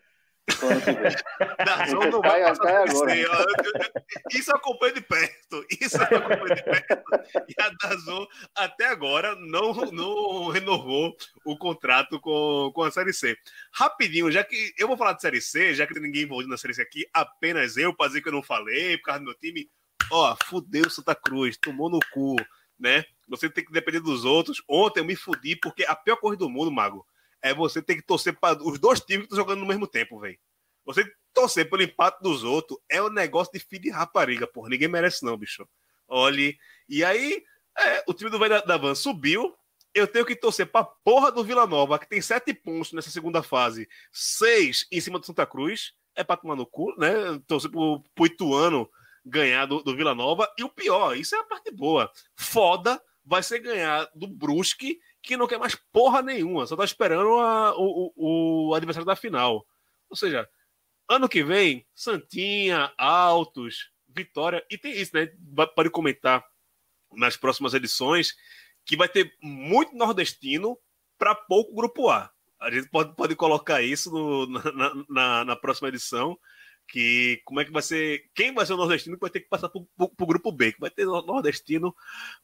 não 2.10 2.20
Cai- 2.20 2.42
vai 2.42 2.56
cai 2.56 2.88
Série 2.88 3.24
agora. 3.24 3.92
Isso 4.32 4.50
eu 4.50 4.56
acompanho 4.56 4.94
de 4.94 5.00
perto. 5.00 5.66
Isso 5.80 5.96
eu 5.96 6.02
acompanho 6.18 6.54
de 6.54 6.62
perto. 6.64 7.02
E 7.48 7.62
a 7.62 7.70
Dazon 7.82 8.26
até 8.54 8.86
agora 8.86 9.34
não, 9.36 9.72
não 9.92 10.48
renovou 10.48 11.14
o 11.44 11.56
contrato 11.56 12.20
com, 12.20 12.70
com 12.74 12.82
a 12.82 12.90
Série 12.90 13.12
C. 13.12 13.36
Rapidinho, 13.72 14.30
já 14.30 14.44
que 14.44 14.72
eu 14.78 14.88
vou 14.88 14.96
falar 14.96 15.12
de 15.14 15.22
Série 15.22 15.40
C, 15.40 15.74
já 15.74 15.86
que 15.86 15.98
ninguém 15.98 16.22
envolvido 16.22 16.50
na 16.50 16.56
Série 16.56 16.74
C 16.74 16.82
aqui, 16.82 17.06
apenas 17.12 17.76
eu, 17.76 17.94
pra 17.94 18.06
dizer 18.08 18.20
que 18.22 18.28
eu 18.28 18.32
não 18.32 18.42
falei, 18.42 18.96
por 18.98 19.04
causa 19.04 19.20
do 19.20 19.26
meu 19.26 19.34
time. 19.34 19.68
Ó, 20.10 20.36
fudeu 20.46 20.90
Santa 20.90 21.14
Cruz, 21.14 21.56
tomou 21.56 21.88
no 21.88 22.00
cu, 22.12 22.36
né? 22.78 23.04
Você 23.28 23.48
tem 23.48 23.64
que 23.64 23.72
depender 23.72 24.00
dos 24.00 24.24
outros. 24.24 24.60
Ontem 24.68 25.00
eu 25.00 25.04
me 25.04 25.14
fudi 25.14 25.54
porque 25.54 25.84
a 25.84 25.94
pior 25.94 26.16
coisa 26.16 26.36
do 26.36 26.50
mundo, 26.50 26.72
Mago, 26.72 27.06
é 27.42 27.54
você 27.54 27.82
ter 27.82 27.96
que 27.96 28.02
torcer 28.02 28.38
para 28.38 28.62
os 28.62 28.78
dois 28.78 29.00
times 29.00 29.26
que 29.26 29.32
estão 29.32 29.38
jogando 29.38 29.60
no 29.60 29.66
mesmo 29.66 29.86
tempo, 29.86 30.18
velho. 30.18 30.38
Você 30.84 31.04
torcer 31.32 31.68
pelo 31.68 31.82
empate 31.82 32.22
dos 32.22 32.42
outros 32.42 32.78
é 32.88 33.02
um 33.02 33.10
negócio 33.10 33.52
de 33.52 33.60
filho 33.60 33.82
de 33.82 33.90
rapariga, 33.90 34.46
porra. 34.46 34.68
Ninguém 34.70 34.88
merece, 34.88 35.24
não, 35.24 35.36
bicho. 35.36 35.66
Olhe. 36.08 36.58
E 36.88 37.04
aí, 37.04 37.42
é, 37.78 38.04
o 38.06 38.14
time 38.14 38.30
do 38.30 38.38
Velho 38.38 38.64
da, 38.66 38.76
Van 38.76 38.94
subiu. 38.94 39.54
Eu 39.92 40.06
tenho 40.06 40.24
que 40.24 40.36
torcer 40.36 40.66
pra 40.66 40.84
porra 40.84 41.32
do 41.32 41.42
Vila 41.42 41.66
Nova, 41.66 41.98
que 41.98 42.08
tem 42.08 42.20
sete 42.20 42.54
pontos 42.54 42.92
nessa 42.92 43.10
segunda 43.10 43.42
fase, 43.42 43.88
seis 44.12 44.86
em 44.90 45.00
cima 45.00 45.18
do 45.18 45.26
Santa 45.26 45.44
Cruz. 45.44 45.94
É 46.14 46.22
pra 46.22 46.36
tomar 46.36 46.54
no 46.54 46.64
cu, 46.64 46.94
né? 46.96 47.40
Torcer 47.46 47.70
pro, 47.70 48.02
pro 48.14 48.26
Ituano 48.26 48.88
ganhar 49.24 49.66
do, 49.66 49.82
do 49.82 49.96
Vila 49.96 50.14
Nova. 50.14 50.48
E 50.56 50.62
o 50.62 50.68
pior, 50.68 51.16
isso 51.16 51.34
é 51.34 51.40
a 51.40 51.44
parte 51.44 51.72
boa. 51.72 52.10
Foda 52.36 53.02
vai 53.24 53.42
ser 53.42 53.60
ganhar 53.60 54.08
do 54.14 54.26
Brusque, 54.26 54.98
que 55.22 55.36
não 55.36 55.46
quer 55.46 55.58
mais 55.58 55.74
porra 55.92 56.22
nenhuma, 56.22 56.66
só 56.66 56.76
tá 56.76 56.84
esperando 56.84 57.38
a- 57.38 57.74
o, 57.76 58.12
o, 58.68 58.74
adversário 58.74 59.06
da 59.06 59.16
final. 59.16 59.66
Ou 60.08 60.16
seja, 60.16 60.48
ano 61.08 61.28
que 61.28 61.42
vem, 61.42 61.86
Santinha, 61.94 62.92
Altos, 62.96 63.90
Vitória, 64.08 64.64
e 64.70 64.76
tem 64.78 64.92
isso, 64.92 65.14
né? 65.14 65.30
Pode 65.74 65.90
comentar 65.90 66.44
nas 67.12 67.36
próximas 67.36 67.74
edições 67.74 68.34
que 68.84 68.96
vai 68.96 69.08
ter 69.08 69.36
muito 69.42 69.94
nordestino 69.96 70.78
para 71.18 71.34
pouco 71.34 71.74
grupo 71.74 72.08
A. 72.08 72.30
A 72.58 72.70
gente 72.70 72.88
pode, 72.88 73.14
pode 73.14 73.36
colocar 73.36 73.82
isso 73.82 74.10
no- 74.10 74.46
na- 74.46 74.92
na- 75.08 75.44
na 75.44 75.56
próxima 75.56 75.88
edição. 75.88 76.38
Que 76.90 77.40
como 77.44 77.60
é 77.60 77.64
que 77.64 77.70
vai 77.70 77.82
ser? 77.82 78.24
Quem 78.34 78.52
vai 78.52 78.66
ser 78.66 78.72
o 78.72 78.76
nordestino 78.76 79.16
que 79.16 79.20
vai 79.20 79.30
ter 79.30 79.40
que 79.40 79.48
passar 79.48 79.68
pro, 79.68 79.86
pro- 79.96 80.08
pro 80.08 80.26
grupo 80.26 80.50
B? 80.50 80.72
Que 80.72 80.80
vai 80.80 80.90
ter 80.90 81.04
nordestino 81.06 81.94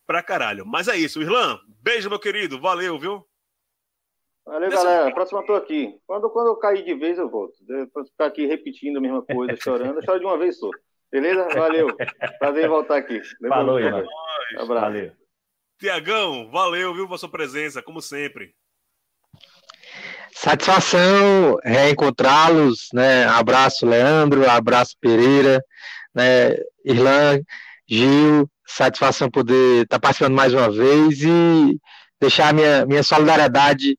pra 0.06 0.22
caralho. 0.22 0.64
Mas 0.64 0.86
é 0.86 0.96
isso, 0.96 1.20
Irlan. 1.20 1.58
Beijo, 1.82 2.08
meu 2.08 2.18
querido. 2.20 2.60
Valeu, 2.60 2.96
viu? 2.98 3.26
Valeu, 4.46 4.70
galera. 4.70 5.12
Próxima 5.12 5.40
eu 5.40 5.46
tô 5.46 5.54
aqui. 5.54 5.98
Quando, 6.06 6.30
quando 6.30 6.46
eu 6.46 6.56
cair 6.56 6.84
de 6.84 6.94
vez, 6.94 7.18
eu 7.18 7.28
volto. 7.28 7.54
Depois 7.66 8.08
ficar 8.08 8.26
aqui 8.26 8.46
repetindo 8.46 8.98
a 8.98 9.00
mesma 9.00 9.22
coisa, 9.22 9.56
chorando. 9.60 9.98
Eu 9.98 10.04
choro 10.04 10.20
de 10.20 10.24
uma 10.26 10.38
vez 10.38 10.58
só. 10.58 10.70
Beleza? 11.10 11.48
Valeu. 11.48 11.88
Prazer 12.38 12.64
em 12.64 12.68
voltar 12.68 12.96
aqui. 12.98 13.20
Falou. 13.48 13.80
Ivan. 13.80 14.04
Abraço. 14.58 14.80
Valeu. 14.80 15.12
Tiagão, 15.78 16.50
valeu, 16.50 16.94
viu, 16.94 17.06
pela 17.06 17.18
sua 17.18 17.28
presença, 17.28 17.82
como 17.82 18.00
sempre. 18.00 18.54
Satisfação 20.38 21.58
reencontrá-los, 21.64 22.88
né? 22.92 23.24
Abraço, 23.24 23.86
Leandro, 23.86 24.48
abraço, 24.48 24.94
Pereira, 25.00 25.64
né? 26.14 26.54
Irlan, 26.84 27.40
Gil, 27.88 28.46
satisfação 28.66 29.30
poder 29.30 29.84
estar 29.84 29.98
participando 29.98 30.34
mais 30.34 30.52
uma 30.52 30.70
vez 30.70 31.22
e 31.22 31.80
deixar 32.20 32.52
minha, 32.52 32.84
minha 32.84 33.02
solidariedade 33.02 33.98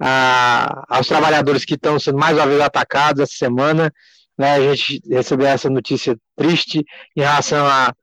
a, 0.00 0.84
aos 0.88 1.06
trabalhadores 1.06 1.64
que 1.64 1.74
estão 1.74 2.00
sendo 2.00 2.18
mais 2.18 2.36
uma 2.36 2.48
vez 2.48 2.60
atacados 2.60 3.22
essa 3.22 3.36
semana. 3.36 3.92
Né? 4.36 4.54
A 4.54 4.74
gente 4.74 5.00
recebeu 5.08 5.46
essa 5.46 5.70
notícia 5.70 6.16
triste 6.36 6.84
em 7.16 7.20
relação 7.20 7.64
à 7.64 7.94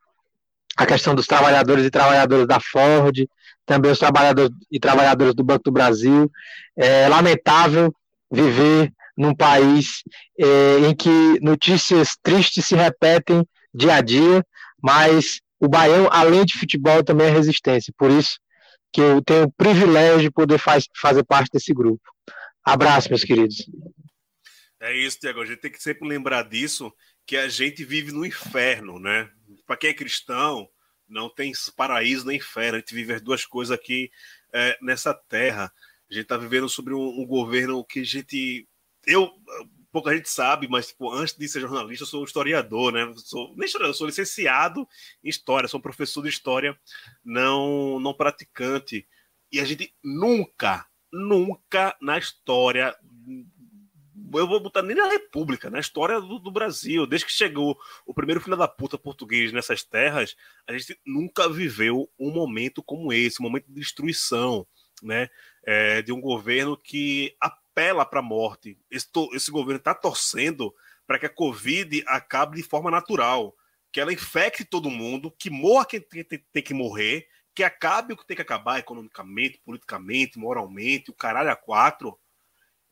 a, 0.77 0.85
questão 0.85 1.13
dos 1.13 1.27
trabalhadores 1.27 1.85
e 1.85 1.91
trabalhadoras 1.91 2.47
da 2.47 2.61
Ford, 2.61 3.27
também 3.65 3.91
os 3.91 3.99
trabalhadores 3.99 4.51
e 4.71 4.79
trabalhadoras 4.79 5.33
do 5.33 5.43
Banco 5.43 5.63
do 5.65 5.71
Brasil. 5.71 6.31
É 6.75 7.07
lamentável 7.07 7.93
viver 8.31 8.91
num 9.15 9.35
país 9.35 10.03
é, 10.39 10.79
em 10.89 10.95
que 10.95 11.39
notícias 11.41 12.17
tristes 12.21 12.65
se 12.65 12.75
repetem 12.75 13.47
dia 13.73 13.95
a 13.95 14.01
dia, 14.01 14.45
mas 14.81 15.39
o 15.59 15.67
Baião, 15.67 16.09
além 16.11 16.43
de 16.45 16.57
futebol, 16.57 17.03
também 17.03 17.27
é 17.27 17.31
resistência. 17.31 17.93
Por 17.97 18.11
isso 18.11 18.39
que 18.91 19.01
eu 19.01 19.21
tenho 19.23 19.45
o 19.45 19.51
privilégio 19.51 20.21
de 20.21 20.31
poder 20.31 20.57
faz, 20.57 20.87
fazer 20.99 21.23
parte 21.23 21.49
desse 21.51 21.73
grupo. 21.73 22.03
Abraço, 22.63 23.09
meus 23.09 23.23
queridos. 23.23 23.65
É 24.79 24.95
isso, 24.95 25.19
Tiago. 25.19 25.41
A 25.41 25.45
gente 25.45 25.59
tem 25.59 25.71
que 25.71 25.81
sempre 25.81 26.07
lembrar 26.07 26.43
disso, 26.43 26.91
que 27.25 27.37
a 27.37 27.47
gente 27.47 27.83
vive 27.83 28.11
no 28.11 28.25
inferno, 28.25 28.99
né? 28.99 29.29
Para 29.65 29.77
quem 29.77 29.89
é 29.89 29.93
cristão, 29.93 30.67
não 31.07 31.29
tem 31.29 31.51
paraíso 31.75 32.25
nem 32.25 32.37
inferno. 32.37 32.77
A 32.77 32.79
gente 32.79 32.93
vive 32.93 33.13
as 33.13 33.21
duas 33.21 33.45
coisas 33.45 33.77
aqui 33.77 34.11
é, 34.51 34.77
nessa 34.81 35.13
terra. 35.13 35.71
A 36.09 36.13
gente 36.13 36.23
está 36.23 36.37
vivendo 36.37 36.69
sobre 36.69 36.93
um, 36.93 37.21
um, 37.21 37.25
governo 37.25 37.83
que 37.83 37.99
a 38.01 38.03
gente. 38.03 38.67
Eu. 39.05 39.31
Pouca 39.91 40.15
gente 40.15 40.27
sabe, 40.27 40.67
mas 40.67 40.87
tipo, 40.87 41.11
antes 41.11 41.37
de 41.37 41.47
ser 41.47 41.61
jornalista, 41.61 42.03
eu 42.03 42.07
sou 42.07 42.23
historiador, 42.23 42.91
né? 42.91 43.13
Sou, 43.15 43.55
nem 43.55 43.67
historiador, 43.67 43.95
sou 43.95 44.07
licenciado 44.07 44.87
em 45.23 45.29
história, 45.29 45.69
sou 45.69 45.79
professor 45.79 46.23
de 46.23 46.29
história 46.29 46.75
não, 47.23 47.99
não 47.99 48.11
praticante. 48.11 49.07
E 49.51 49.59
a 49.59 49.65
gente 49.65 49.93
nunca, 50.03 50.87
nunca 51.11 51.95
na 52.01 52.17
história 52.17 52.97
eu 54.39 54.47
vou 54.47 54.59
botar 54.59 54.81
nem 54.81 54.95
na 54.95 55.07
República, 55.07 55.69
na 55.69 55.79
história 55.79 56.19
do, 56.19 56.39
do, 56.39 56.51
Brasil, 56.51 57.05
desde 57.05 57.25
que 57.25 57.31
chegou 57.31 57.77
o 58.05 58.13
primeiro 58.13 58.41
filho 58.41 58.57
da 58.57 58.67
puta 58.67 58.97
português 58.97 59.51
nessas 59.51 59.83
terras, 59.83 60.35
a 60.67 60.77
gente 60.77 60.99
nunca 61.05 61.49
viveu 61.49 62.09
um 62.19 62.31
momento 62.31 62.81
como 62.83 63.11
esse, 63.11 63.41
um 63.41 63.43
momento 63.43 63.67
de 63.67 63.73
destruição, 63.73 64.65
né? 65.01 65.29
É, 65.65 66.01
de 66.01 66.11
um 66.11 66.19
governo 66.19 66.77
que 66.77 67.35
apela 67.39 68.05
para 68.05 68.19
a 68.19 68.23
morte. 68.23 68.77
Esse, 68.89 69.07
esse 69.33 69.51
governo 69.51 69.77
está 69.77 69.93
torcendo 69.93 70.73
para 71.05 71.19
que 71.19 71.25
a 71.25 71.29
Covid 71.29 72.03
acabe 72.07 72.57
de 72.57 72.63
forma 72.63 72.91
natural, 72.91 73.55
que 73.91 73.99
ela 73.99 74.13
infecte 74.13 74.65
todo 74.65 74.89
mundo, 74.89 75.31
que 75.31 75.49
morra 75.49 75.85
quem 75.85 76.01
tem, 76.01 76.23
tem, 76.23 76.45
tem 76.51 76.63
que 76.63 76.73
morrer, 76.73 77.27
que 77.53 77.63
acabe 77.63 78.13
o 78.13 78.17
que 78.17 78.25
tem 78.25 78.35
que 78.35 78.41
acabar 78.41 78.79
economicamente, 78.79 79.61
politicamente, 79.63 80.39
moralmente, 80.39 81.11
o 81.11 81.15
caralho 81.15 81.51
a 81.51 81.55
quatro, 81.55 82.17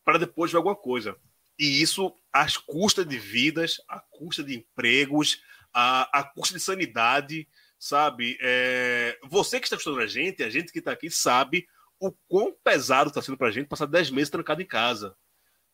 para 0.04 0.20
depois 0.20 0.52
ver 0.52 0.58
alguma 0.58 0.76
coisa. 0.76 1.18
E 1.58 1.82
isso 1.82 2.14
às 2.32 2.58
custas 2.58 3.06
de 3.06 3.18
vidas, 3.18 3.82
à 3.88 4.00
custa 4.00 4.44
de 4.44 4.56
empregos, 4.56 5.42
à, 5.74 6.20
à 6.20 6.24
custa 6.24 6.56
de 6.56 6.64
sanidade, 6.64 7.48
sabe? 7.78 8.38
É, 8.42 9.18
você 9.24 9.60
que 9.60 9.66
está 9.66 9.76
estudando 9.76 10.02
a 10.02 10.08
gente, 10.08 10.44
a 10.44 10.50
gente 10.50 10.72
que 10.72 10.80
está 10.80 10.92
aqui, 10.92 11.10
sabe 11.10 11.68
o 12.00 12.12
quão 12.28 12.56
pesado 12.64 13.10
está 13.10 13.22
sendo 13.22 13.38
para 13.38 13.48
a 13.48 13.52
gente 13.52 13.68
passar 13.68 13.86
10 13.86 14.10
meses 14.10 14.30
trancado 14.30 14.62
em 14.62 14.66
casa. 14.66 15.16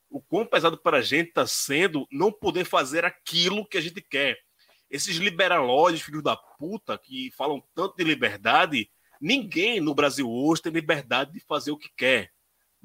O 0.10 0.22
quão 0.22 0.46
pesado 0.46 0.78
para 0.78 0.98
a 0.98 1.02
gente 1.02 1.30
está 1.30 1.48
sendo 1.48 2.08
não 2.12 2.32
poder 2.32 2.66
fazer 2.66 3.06
aquilo 3.06 3.68
que 3.68 3.78
a 3.78 3.82
gente 3.82 4.02
quer. 4.02 4.38
Esses 4.90 5.18
liberalóides, 5.18 6.02
filhos 6.02 6.24
da 6.24 6.36
puta, 6.36 6.98
que 6.98 7.32
falam 7.32 7.64
tanto 7.76 7.96
de 7.96 8.04
liberdade, 8.04 8.90
ninguém 9.22 9.80
no 9.80 9.94
Brasil 9.94 10.30
hoje 10.30 10.62
tem 10.62 10.72
liberdade 10.72 11.34
de 11.34 11.40
fazer 11.40 11.72
o 11.72 11.78
que 11.78 11.90
quer 11.96 12.32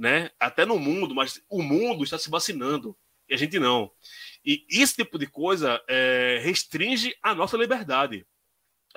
né? 0.02 0.32
Até 0.40 0.66
no 0.66 0.80
mundo, 0.80 1.14
mas 1.14 1.40
o 1.48 1.62
mundo 1.62 2.02
está 2.02 2.18
se 2.18 2.28
vacinando 2.28 2.98
e 3.28 3.34
a 3.34 3.36
gente 3.36 3.56
não. 3.60 3.88
E 4.44 4.66
esse 4.68 4.96
tipo 4.96 5.16
de 5.16 5.28
coisa 5.28 5.80
é, 5.88 6.40
restringe 6.42 7.14
a 7.22 7.32
nossa 7.32 7.56
liberdade. 7.56 8.26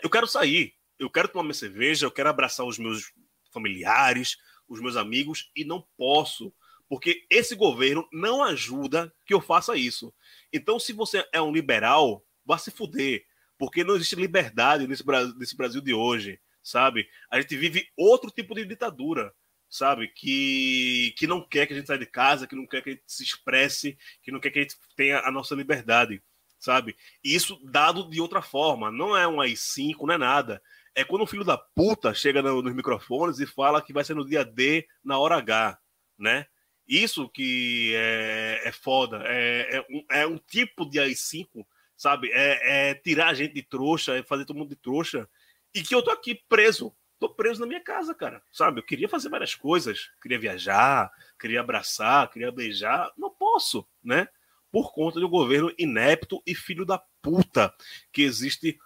Eu 0.01 0.09
quero 0.09 0.25
sair, 0.25 0.73
eu 0.97 1.07
quero 1.07 1.27
tomar 1.27 1.43
minha 1.43 1.53
cerveja, 1.53 2.07
eu 2.07 2.11
quero 2.11 2.29
abraçar 2.29 2.65
os 2.65 2.79
meus 2.79 3.13
familiares, 3.51 4.37
os 4.67 4.81
meus 4.81 4.97
amigos 4.97 5.51
e 5.55 5.63
não 5.63 5.87
posso, 5.95 6.51
porque 6.89 7.23
esse 7.29 7.53
governo 7.53 8.09
não 8.11 8.43
ajuda 8.43 9.13
que 9.27 9.33
eu 9.35 9.39
faça 9.39 9.77
isso. 9.77 10.11
Então, 10.51 10.79
se 10.79 10.91
você 10.91 11.23
é 11.31 11.39
um 11.39 11.53
liberal, 11.53 12.25
vá 12.43 12.57
se 12.57 12.71
fuder, 12.71 13.23
porque 13.59 13.83
não 13.83 13.95
existe 13.95 14.15
liberdade 14.15 14.87
nesse 14.87 15.05
Brasil, 15.05 15.35
nesse 15.37 15.55
Brasil 15.55 15.81
de 15.81 15.93
hoje, 15.93 16.39
sabe? 16.63 17.07
A 17.29 17.39
gente 17.39 17.55
vive 17.55 17.87
outro 17.95 18.31
tipo 18.31 18.55
de 18.55 18.65
ditadura 18.65 19.31
sabe? 19.75 20.07
Que, 20.07 21.13
que 21.17 21.27
não 21.27 21.41
quer 21.41 21.65
que 21.65 21.73
a 21.73 21.75
gente 21.75 21.87
saia 21.87 21.99
de 21.99 22.05
casa, 22.05 22.47
que 22.47 22.55
não 22.55 22.65
quer 22.65 22.81
que 22.81 22.89
a 22.89 22.93
gente 22.93 23.03
se 23.05 23.23
expresse, 23.23 23.97
que 24.21 24.31
não 24.31 24.39
quer 24.39 24.51
que 24.51 24.59
a 24.59 24.61
gente 24.61 24.75
tenha 24.95 25.19
a 25.19 25.31
nossa 25.31 25.53
liberdade, 25.53 26.21
sabe? 26.59 26.95
Isso 27.23 27.59
dado 27.63 28.09
de 28.09 28.21
outra 28.21 28.41
forma, 28.41 28.89
não 28.89 29.15
é 29.15 29.27
um 29.27 29.41
AI-5, 29.41 30.05
não 30.05 30.13
é 30.13 30.17
nada. 30.17 30.61
É 30.95 31.03
quando 31.03 31.23
o 31.23 31.27
filho 31.27 31.43
da 31.43 31.57
puta 31.57 32.13
chega 32.13 32.41
no, 32.41 32.61
nos 32.61 32.73
microfones 32.73 33.39
e 33.39 33.45
fala 33.45 33.81
que 33.81 33.91
vai 33.91 34.03
ser 34.03 34.15
no 34.15 34.25
dia 34.25 34.45
D, 34.45 34.87
na 35.03 35.19
hora 35.19 35.35
H, 35.37 35.77
né? 36.17 36.45
Isso 36.87 37.27
que 37.27 37.93
é, 37.95 38.61
é 38.65 38.71
foda. 38.71 39.23
É, 39.25 39.77
é, 39.77 39.81
um, 39.89 40.05
é 40.09 40.27
um 40.27 40.37
tipo 40.37 40.89
de 40.89 40.99
AI-5, 40.99 41.65
sabe? 41.97 42.29
É, 42.31 42.91
é 42.91 42.93
tirar 42.93 43.27
a 43.27 43.33
gente 43.33 43.53
de 43.53 43.63
trouxa, 43.63 44.15
é 44.15 44.23
fazer 44.23 44.45
todo 44.45 44.57
mundo 44.57 44.69
de 44.69 44.75
trouxa. 44.75 45.27
E 45.73 45.81
que 45.81 45.93
eu 45.93 46.01
tô 46.01 46.11
aqui 46.11 46.35
preso, 46.47 46.95
tô 47.19 47.29
preso 47.29 47.61
na 47.61 47.67
minha 47.67 47.81
casa, 47.81 48.13
cara. 48.13 48.41
Sabe? 48.51 48.79
Eu 48.79 48.85
queria 48.85 49.09
fazer 49.09 49.29
várias 49.29 49.55
coisas. 49.55 50.09
Queria 50.21 50.39
viajar, 50.39 51.11
queria 51.39 51.61
abraçar, 51.61 52.29
queria 52.29 52.51
beijar. 52.51 53.11
Não 53.17 53.29
posso, 53.29 53.87
né? 54.03 54.27
Por 54.71 54.93
conta 54.93 55.19
do 55.19 55.29
governo 55.29 55.73
inepto 55.77 56.41
e 56.45 56.53
filho 56.53 56.85
da 56.85 57.01
puta 57.21 57.73
que 58.11 58.21
existe 58.21 58.77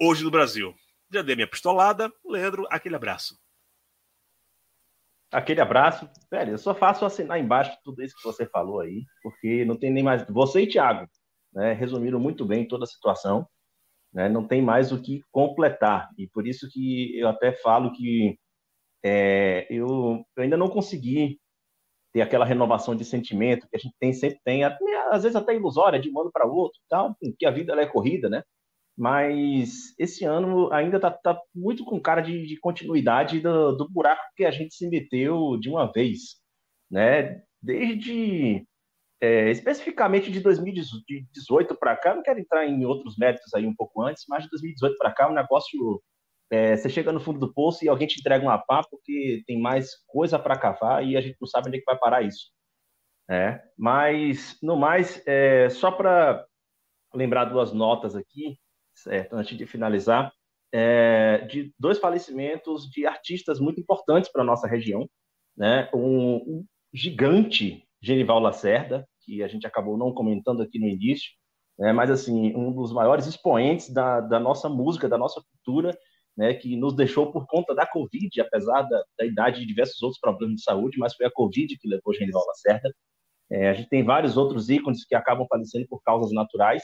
hoje 0.00 0.24
no 0.24 0.30
Brasil. 0.30 0.74
Já 1.12 1.22
dei 1.22 1.34
minha 1.34 1.48
pistolada. 1.48 2.12
Leandro, 2.24 2.66
aquele 2.70 2.96
abraço. 2.96 3.38
Aquele 5.30 5.60
abraço. 5.60 6.08
Velho, 6.30 6.52
eu 6.52 6.58
só 6.58 6.74
faço 6.74 7.04
assinar 7.04 7.40
embaixo 7.40 7.76
tudo 7.82 8.02
isso 8.02 8.16
que 8.16 8.22
você 8.22 8.46
falou 8.46 8.80
aí, 8.80 9.04
porque 9.22 9.64
não 9.64 9.76
tem 9.76 9.92
nem 9.92 10.02
mais. 10.02 10.24
Você 10.28 10.62
e 10.62 10.66
Thiago 10.68 11.08
né, 11.52 11.72
resumiram 11.72 12.20
muito 12.20 12.44
bem 12.44 12.66
toda 12.66 12.84
a 12.84 12.86
situação 12.86 13.48
né? 14.14 14.28
não 14.28 14.46
tem 14.46 14.62
mais 14.62 14.92
o 14.92 15.02
que 15.02 15.22
completar. 15.32 16.08
E 16.16 16.28
por 16.28 16.46
isso 16.46 16.68
que 16.70 17.18
eu 17.18 17.28
até 17.28 17.52
falo 17.52 17.92
que 17.92 18.38
é, 19.04 19.66
eu, 19.68 20.24
eu, 20.36 20.42
ainda 20.42 20.56
não 20.56 20.68
consegui 20.68 21.38
ter 22.12 22.22
aquela 22.22 22.44
renovação 22.44 22.94
de 22.94 23.04
sentimento 23.04 23.68
que 23.68 23.76
a 23.76 23.78
gente 23.78 23.94
tem, 23.98 24.12
sempre 24.12 24.38
tem, 24.44 24.62
às 24.64 25.22
vezes 25.24 25.36
até 25.36 25.54
ilusória, 25.54 25.98
de 25.98 26.10
um 26.10 26.20
ano 26.20 26.30
para 26.32 26.46
outro, 26.46 26.80
tal, 26.88 27.16
que 27.38 27.44
a 27.44 27.50
vida 27.50 27.74
é 27.74 27.86
corrida, 27.86 28.30
né? 28.30 28.42
Mas 28.96 29.92
esse 29.98 30.24
ano 30.24 30.72
ainda 30.72 31.00
tá, 31.00 31.10
tá 31.10 31.40
muito 31.52 31.84
com 31.84 32.00
cara 32.00 32.20
de, 32.20 32.46
de 32.46 32.56
continuidade 32.60 33.40
do, 33.40 33.72
do 33.72 33.88
buraco 33.90 34.22
que 34.36 34.44
a 34.44 34.52
gente 34.52 34.74
se 34.74 34.88
meteu 34.88 35.58
de 35.58 35.68
uma 35.68 35.90
vez, 35.92 36.36
né? 36.88 37.42
Desde 37.60 38.64
é, 39.24 39.50
especificamente 39.50 40.30
de 40.30 40.38
2018 40.40 41.74
para 41.76 41.96
cá, 41.96 42.14
não 42.14 42.22
quero 42.22 42.38
entrar 42.38 42.66
em 42.66 42.84
outros 42.84 43.16
méritos 43.16 43.54
aí 43.54 43.66
um 43.66 43.74
pouco 43.74 44.02
antes, 44.02 44.24
mas 44.28 44.44
de 44.44 44.50
2018 44.50 44.98
para 44.98 45.12
cá, 45.12 45.30
o 45.30 45.34
negócio. 45.34 46.02
É, 46.50 46.76
você 46.76 46.90
chega 46.90 47.10
no 47.10 47.18
fundo 47.18 47.40
do 47.40 47.52
poço 47.52 47.82
e 47.82 47.88
alguém 47.88 48.06
te 48.06 48.20
entrega 48.20 48.44
uma 48.44 48.58
pá 48.58 48.82
porque 48.88 49.42
tem 49.46 49.58
mais 49.58 49.88
coisa 50.06 50.38
para 50.38 50.58
cavar 50.58 51.02
e 51.02 51.16
a 51.16 51.20
gente 51.22 51.38
não 51.40 51.48
sabe 51.48 51.68
onde 51.68 51.78
é 51.78 51.80
que 51.80 51.86
vai 51.86 51.98
parar 51.98 52.22
isso. 52.22 52.50
É, 53.30 53.62
mas, 53.78 54.58
no 54.62 54.76
mais, 54.76 55.22
é, 55.26 55.70
só 55.70 55.90
para 55.90 56.46
lembrar 57.14 57.46
duas 57.46 57.72
notas 57.72 58.14
aqui, 58.14 58.58
certo, 58.94 59.34
antes 59.34 59.56
de 59.56 59.64
finalizar, 59.66 60.30
é, 60.70 61.38
de 61.46 61.72
dois 61.78 61.98
falecimentos 61.98 62.90
de 62.90 63.06
artistas 63.06 63.58
muito 63.58 63.80
importantes 63.80 64.30
para 64.30 64.42
a 64.42 64.46
nossa 64.46 64.68
região. 64.68 65.08
Né? 65.56 65.88
Um, 65.94 66.36
um 66.36 66.66
gigante 66.92 67.88
Genival 68.02 68.38
Lacerda, 68.38 69.08
que 69.24 69.42
a 69.42 69.48
gente 69.48 69.66
acabou 69.66 69.96
não 69.96 70.12
comentando 70.12 70.62
aqui 70.62 70.78
no 70.78 70.86
início, 70.86 71.30
né, 71.78 71.92
mas 71.92 72.10
assim, 72.10 72.54
um 72.54 72.72
dos 72.72 72.92
maiores 72.92 73.26
expoentes 73.26 73.92
da, 73.92 74.20
da 74.20 74.38
nossa 74.38 74.68
música, 74.68 75.08
da 75.08 75.18
nossa 75.18 75.42
cultura, 75.42 75.96
né, 76.36 76.54
que 76.54 76.76
nos 76.76 76.94
deixou 76.94 77.32
por 77.32 77.46
conta 77.46 77.74
da 77.74 77.86
Covid, 77.86 78.40
apesar 78.40 78.82
da, 78.82 79.04
da 79.18 79.24
idade 79.24 79.60
de 79.60 79.66
diversos 79.66 80.02
outros 80.02 80.20
problemas 80.20 80.56
de 80.56 80.62
saúde, 80.62 80.98
mas 80.98 81.14
foi 81.14 81.26
a 81.26 81.30
Covid 81.30 81.76
que 81.78 81.88
levou 81.88 82.14
Genival 82.14 82.44
Lacerda. 82.46 82.92
É, 83.50 83.68
a 83.70 83.74
gente 83.74 83.88
tem 83.88 84.02
vários 84.02 84.36
outros 84.36 84.68
ícones 84.68 85.04
que 85.04 85.14
acabam 85.14 85.46
falecendo 85.48 85.86
por 85.88 86.02
causas 86.02 86.32
naturais, 86.32 86.82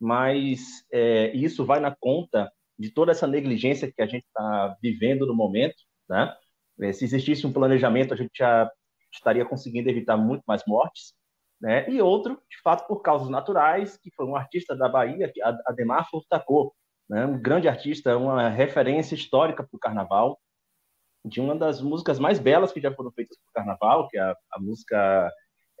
mas 0.00 0.60
é, 0.92 1.34
isso 1.34 1.64
vai 1.64 1.80
na 1.80 1.94
conta 1.98 2.50
de 2.78 2.90
toda 2.90 3.12
essa 3.12 3.26
negligência 3.26 3.90
que 3.92 4.02
a 4.02 4.06
gente 4.06 4.24
está 4.24 4.76
vivendo 4.82 5.26
no 5.26 5.34
momento, 5.34 5.76
né? 6.08 6.34
É, 6.80 6.92
se 6.92 7.04
existisse 7.04 7.46
um 7.46 7.52
planejamento, 7.52 8.12
a 8.12 8.16
gente 8.16 8.32
já 8.36 8.70
estaria 9.12 9.44
conseguindo 9.44 9.88
evitar 9.88 10.16
muito 10.16 10.42
mais 10.46 10.62
mortes, 10.66 11.14
né? 11.62 11.88
E 11.88 12.02
outro, 12.02 12.34
de 12.50 12.60
fato, 12.60 12.88
por 12.88 13.00
causas 13.02 13.28
naturais, 13.28 13.96
que 13.96 14.10
foi 14.16 14.26
um 14.26 14.34
artista 14.34 14.76
da 14.76 14.88
Bahia, 14.88 15.32
Ademar 15.64 16.10
Furtacô, 16.10 16.74
né? 17.08 17.24
um 17.24 17.40
grande 17.40 17.68
artista, 17.68 18.18
uma 18.18 18.48
referência 18.48 19.14
histórica 19.14 19.62
para 19.62 19.76
o 19.76 19.78
Carnaval, 19.78 20.40
de 21.24 21.40
uma 21.40 21.54
das 21.54 21.80
músicas 21.80 22.18
mais 22.18 22.40
belas 22.40 22.72
que 22.72 22.80
já 22.80 22.92
foram 22.92 23.12
feitas 23.12 23.38
para 23.38 23.48
o 23.48 23.52
Carnaval, 23.54 24.08
que 24.08 24.18
é 24.18 24.22
a, 24.22 24.36
a 24.54 24.60
música 24.60 25.30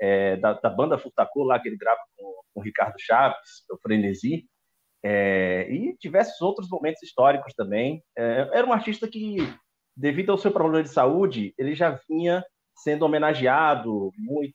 é, 0.00 0.36
da, 0.36 0.52
da, 0.52 0.70
banda 0.70 0.96
Furtacô, 0.96 1.42
lá 1.42 1.58
que 1.58 1.68
ele 1.68 1.76
grava 1.76 2.00
com, 2.16 2.32
com 2.54 2.60
o 2.60 2.62
Ricardo 2.62 2.94
Chaves, 3.00 3.64
o 3.68 3.76
Frenesi, 3.78 4.46
é, 5.04 5.66
e 5.68 5.96
diversos 6.00 6.40
outros 6.40 6.68
momentos 6.68 7.02
históricos 7.02 7.54
também. 7.54 8.00
É, 8.16 8.50
era 8.52 8.64
um 8.64 8.72
artista 8.72 9.08
que, 9.08 9.36
devido 9.96 10.30
ao 10.30 10.38
seu 10.38 10.52
problema 10.52 10.84
de 10.84 10.90
saúde, 10.90 11.52
ele 11.58 11.74
já 11.74 11.98
vinha 12.08 12.44
sendo 12.76 13.04
homenageado 13.04 14.10
muito 14.16 14.54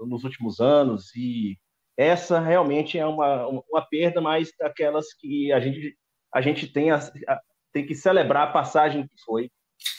nos 0.00 0.24
últimos 0.24 0.60
anos 0.60 1.14
e 1.14 1.56
essa 1.96 2.40
realmente 2.40 2.98
é 2.98 3.06
uma, 3.06 3.46
uma 3.46 3.82
perda, 3.88 4.20
mas 4.20 4.50
daquelas 4.58 5.12
que 5.14 5.52
a 5.52 5.60
gente, 5.60 5.96
a 6.34 6.40
gente 6.40 6.66
tem, 6.66 6.90
a, 6.90 6.96
a, 6.96 7.40
tem 7.72 7.86
que 7.86 7.94
celebrar 7.94 8.48
a 8.48 8.52
passagem 8.52 9.06
que 9.06 9.14
foi 9.24 9.50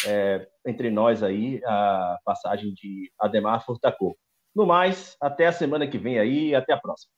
é, 0.06 0.48
entre 0.66 0.90
nós 0.90 1.24
aí, 1.24 1.62
a 1.66 2.18
passagem 2.26 2.74
de 2.74 3.12
Ademar 3.20 3.64
Furtacô. 3.66 4.18
No 4.54 4.66
mais, 4.66 5.16
até 5.22 5.48
a 5.48 5.52
semana 5.52 5.88
que 5.88 5.98
vem 5.98 6.20
aí 6.20 6.56
até 6.56 6.74
a 6.74 6.80
próxima. 6.80 7.12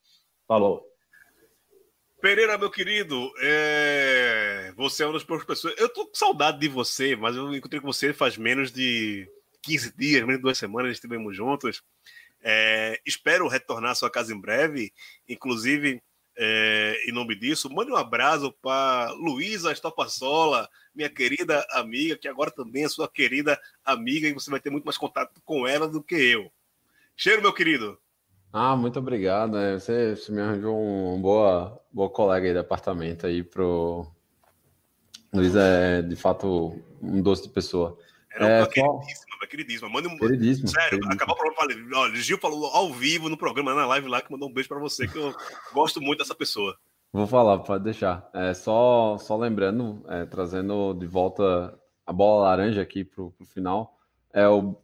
Falou. 0.46 0.84
Pereira, 2.20 2.58
meu 2.58 2.68
querido, 2.68 3.30
é... 3.40 4.72
você 4.76 5.04
é 5.04 5.06
uma 5.06 5.12
das 5.12 5.22
poucas 5.22 5.46
pessoas. 5.46 5.74
Eu 5.78 5.88
tô 5.88 6.06
com 6.06 6.14
saudade 6.14 6.58
de 6.58 6.68
você, 6.68 7.14
mas 7.14 7.36
eu 7.36 7.54
encontrei 7.54 7.80
com 7.80 7.86
você 7.86 8.12
faz 8.12 8.36
menos 8.36 8.72
de 8.72 9.28
15 9.62 9.96
dias, 9.96 10.22
menos 10.22 10.36
de 10.36 10.42
duas 10.42 10.58
semanas, 10.58 10.92
estivemos 10.92 11.36
juntos. 11.36 11.80
É, 12.50 12.98
espero 13.04 13.46
retornar 13.46 13.90
à 13.90 13.94
sua 13.94 14.08
casa 14.08 14.32
em 14.32 14.40
breve. 14.40 14.90
Inclusive, 15.28 16.02
é, 16.34 16.96
em 17.06 17.12
nome 17.12 17.38
disso, 17.38 17.68
mande 17.68 17.92
um 17.92 17.96
abraço 17.96 18.50
para 18.62 19.12
Luísa 19.12 19.70
Estopassola, 19.70 20.66
minha 20.94 21.10
querida 21.10 21.66
amiga, 21.72 22.16
que 22.16 22.26
agora 22.26 22.50
também 22.50 22.84
é 22.84 22.88
sua 22.88 23.06
querida 23.06 23.60
amiga, 23.84 24.26
e 24.26 24.32
você 24.32 24.50
vai 24.50 24.60
ter 24.60 24.70
muito 24.70 24.86
mais 24.86 24.96
contato 24.96 25.42
com 25.44 25.68
ela 25.68 25.86
do 25.86 26.02
que 26.02 26.14
eu. 26.14 26.50
Cheiro, 27.14 27.42
meu 27.42 27.52
querido. 27.52 27.98
Ah, 28.50 28.74
muito 28.74 28.98
obrigado. 28.98 29.58
É, 29.58 29.78
você, 29.78 30.16
você 30.16 30.32
me 30.32 30.40
arranjou 30.40 30.74
um 30.74 31.20
boa, 31.20 31.78
boa 31.92 32.08
colega 32.08 32.46
aí 32.46 32.54
de 32.54 32.58
apartamento 32.58 33.26
aí 33.26 33.42
pro. 33.42 34.10
Luiz 35.34 35.54
é 35.54 36.00
de 36.00 36.16
fato 36.16 36.80
um 37.02 37.20
doce 37.20 37.42
de 37.42 37.50
pessoa. 37.50 37.98
Era 38.38 38.48
é, 38.48 38.60
uma 38.60 38.68
queridíssima, 38.68 39.36
uma 39.36 39.46
queridíssima. 39.46 39.88
Manda 39.88 40.08
um. 40.08 40.16
Queridíssimo, 40.16 40.68
Sério, 40.68 40.90
queridíssimo. 40.90 41.14
acabou 41.14 41.34
o 41.34 41.38
programa. 41.38 41.58
Falei, 41.58 41.76
olha, 41.92 42.16
Gil 42.16 42.38
falou 42.38 42.66
ao 42.66 42.92
vivo 42.92 43.28
no 43.28 43.36
programa, 43.36 43.74
na 43.74 43.86
live 43.86 44.08
lá, 44.08 44.22
que 44.22 44.30
mandou 44.30 44.48
um 44.48 44.52
beijo 44.52 44.68
para 44.68 44.78
você, 44.78 45.08
que 45.08 45.18
eu 45.18 45.34
gosto 45.72 46.00
muito 46.00 46.20
dessa 46.20 46.34
pessoa. 46.34 46.76
Vou 47.12 47.26
falar, 47.26 47.58
pode 47.58 47.84
deixar. 47.84 48.28
É, 48.34 48.54
só, 48.54 49.16
só 49.18 49.36
lembrando, 49.36 50.04
é, 50.08 50.26
trazendo 50.26 50.94
de 50.94 51.06
volta 51.06 51.78
a 52.06 52.12
bola 52.12 52.44
laranja 52.44 52.80
aqui 52.80 53.04
pro, 53.04 53.32
pro 53.32 53.46
final. 53.46 53.98
É, 54.32 54.46
o 54.46 54.76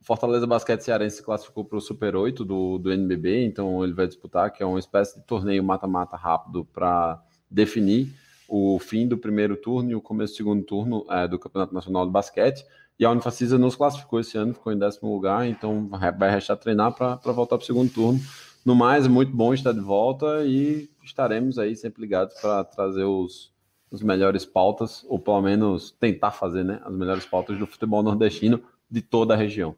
Fortaleza 0.00 0.46
Basquete 0.46 0.80
Cearense 0.80 1.16
se 1.16 1.22
classificou 1.22 1.64
para 1.64 1.78
o 1.78 1.80
Super 1.80 2.16
8 2.16 2.44
do, 2.44 2.78
do 2.78 2.92
NBB, 2.92 3.44
então 3.44 3.82
ele 3.84 3.92
vai 3.92 4.06
disputar, 4.06 4.52
que 4.52 4.62
é 4.62 4.66
uma 4.66 4.78
espécie 4.78 5.18
de 5.18 5.26
torneio 5.26 5.62
mata-mata 5.62 6.16
rápido 6.16 6.64
para 6.64 7.22
definir 7.50 8.08
o 8.48 8.78
fim 8.78 9.06
do 9.06 9.18
primeiro 9.18 9.56
turno 9.56 9.90
e 9.90 9.94
o 9.94 10.00
começo 10.00 10.32
do 10.32 10.36
segundo 10.38 10.64
turno 10.64 11.04
é, 11.10 11.28
do 11.28 11.38
Campeonato 11.38 11.74
Nacional 11.74 12.06
de 12.06 12.12
Basquete. 12.12 12.64
E 12.98 13.04
a 13.04 13.10
Unifacisa 13.10 13.56
nos 13.56 13.76
classificou 13.76 14.18
esse 14.18 14.36
ano, 14.36 14.54
ficou 14.54 14.72
em 14.72 14.78
décimo 14.78 15.12
lugar, 15.12 15.46
então 15.46 15.88
vai 15.88 16.30
restar 16.30 16.56
treinar 16.56 16.92
para 16.92 17.16
voltar 17.32 17.56
para 17.56 17.62
o 17.62 17.66
segundo 17.66 17.92
turno. 17.92 18.20
No 18.64 18.74
mais, 18.74 19.06
muito 19.06 19.32
bom 19.32 19.54
estar 19.54 19.72
de 19.72 19.80
volta 19.80 20.44
e 20.44 20.90
estaremos 21.02 21.58
aí 21.58 21.76
sempre 21.76 22.02
ligados 22.02 22.34
para 22.40 22.64
trazer 22.64 23.04
os, 23.04 23.52
os 23.90 24.02
melhores 24.02 24.44
pautas, 24.44 25.04
ou 25.08 25.18
pelo 25.18 25.40
menos 25.40 25.92
tentar 25.92 26.32
fazer 26.32 26.64
né, 26.64 26.80
as 26.84 26.92
melhores 26.92 27.24
pautas 27.24 27.56
do 27.56 27.66
futebol 27.66 28.02
nordestino 28.02 28.62
de 28.90 29.00
toda 29.00 29.34
a 29.34 29.36
região. 29.36 29.76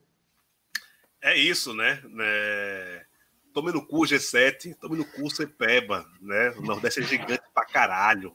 É 1.22 1.36
isso, 1.36 1.74
né? 1.74 2.02
É... 2.20 3.04
Tome 3.52 3.72
no 3.72 3.84
cu 3.84 4.02
G7, 4.02 4.76
tome 4.80 4.96
no 4.96 5.04
cu 5.04 5.28
Cepeba, 5.28 6.06
né? 6.20 6.50
O 6.56 6.62
Nordeste 6.62 7.00
é 7.00 7.02
gigante 7.02 7.42
pra 7.52 7.66
caralho. 7.66 8.34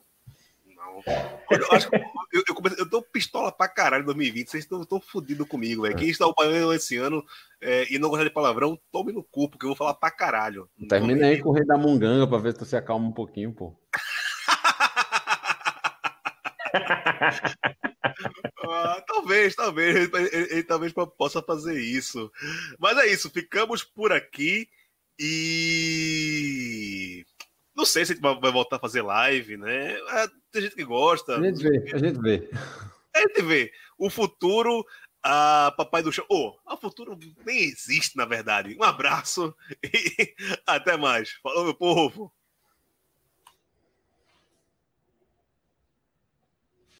Eu, 1.51 1.71
acho 1.71 1.89
que 1.89 1.95
eu, 2.33 2.43
eu, 2.47 2.55
comecei, 2.55 2.79
eu 2.79 2.89
tô 2.89 3.01
pistola 3.01 3.51
pra 3.51 3.67
caralho 3.67 4.03
em 4.03 4.05
2020. 4.05 4.49
Vocês 4.49 4.63
estão 4.63 5.01
fodidos 5.01 5.47
comigo, 5.47 5.83
velho. 5.83 5.95
Quem 5.95 6.09
está 6.09 6.27
o 6.27 6.73
esse 6.73 6.97
ano 6.97 7.23
é, 7.61 7.93
e 7.93 7.99
não 7.99 8.09
gostar 8.09 8.25
de 8.25 8.29
palavrão, 8.29 8.79
tome 8.91 9.11
no 9.11 9.23
cu, 9.23 9.49
porque 9.49 9.65
eu 9.65 9.69
vou 9.69 9.77
falar 9.77 9.95
pra 9.95 10.11
caralho. 10.11 10.69
Termina 10.87 11.27
aí 11.27 11.41
com 11.41 11.49
o 11.49 11.53
rei 11.53 11.65
da 11.65 11.77
munganga 11.77 12.27
pra 12.27 12.37
ver 12.37 12.53
se 12.53 12.59
tu 12.59 12.65
se 12.65 12.75
acalma 12.75 13.07
um 13.07 13.13
pouquinho, 13.13 13.53
pô. 13.53 13.75
ah, 18.63 19.03
talvez, 19.07 19.55
talvez. 19.55 19.95
Ele, 19.95 20.09
ele, 20.13 20.53
ele, 20.53 20.63
talvez 20.63 20.93
possa 21.17 21.41
fazer 21.41 21.79
isso. 21.79 22.31
Mas 22.79 22.97
é 22.97 23.07
isso, 23.07 23.29
ficamos 23.29 23.83
por 23.83 24.11
aqui 24.11 24.67
e. 25.19 27.24
Não 27.75 27.85
sei 27.85 28.05
se 28.05 28.13
a 28.13 28.15
gente 28.15 28.21
vai 28.21 28.51
voltar 28.51 28.77
a 28.77 28.79
fazer 28.79 29.01
live, 29.01 29.57
né? 29.57 29.93
É, 29.93 30.27
tem 30.51 30.61
gente 30.61 30.75
que 30.75 30.85
gosta. 30.85 31.37
A 31.37 31.43
gente 31.43 31.61
vê, 31.61 31.93
a 31.93 31.97
gente 31.97 32.21
vê. 32.21 32.49
A 33.13 33.19
gente 33.19 33.41
vê. 33.41 33.71
O 33.97 34.09
futuro, 34.09 34.85
a 35.21 35.73
Papai 35.75 36.01
do 36.01 36.11
Chão. 36.11 36.25
Oh, 36.29 36.55
o 36.65 36.77
futuro 36.77 37.17
nem 37.45 37.59
existe, 37.59 38.15
na 38.15 38.25
verdade. 38.25 38.77
Um 38.79 38.83
abraço 38.83 39.53
e 39.83 40.35
até 40.65 40.95
mais. 40.95 41.31
Falou, 41.43 41.65
meu 41.65 41.73
povo. 41.73 42.31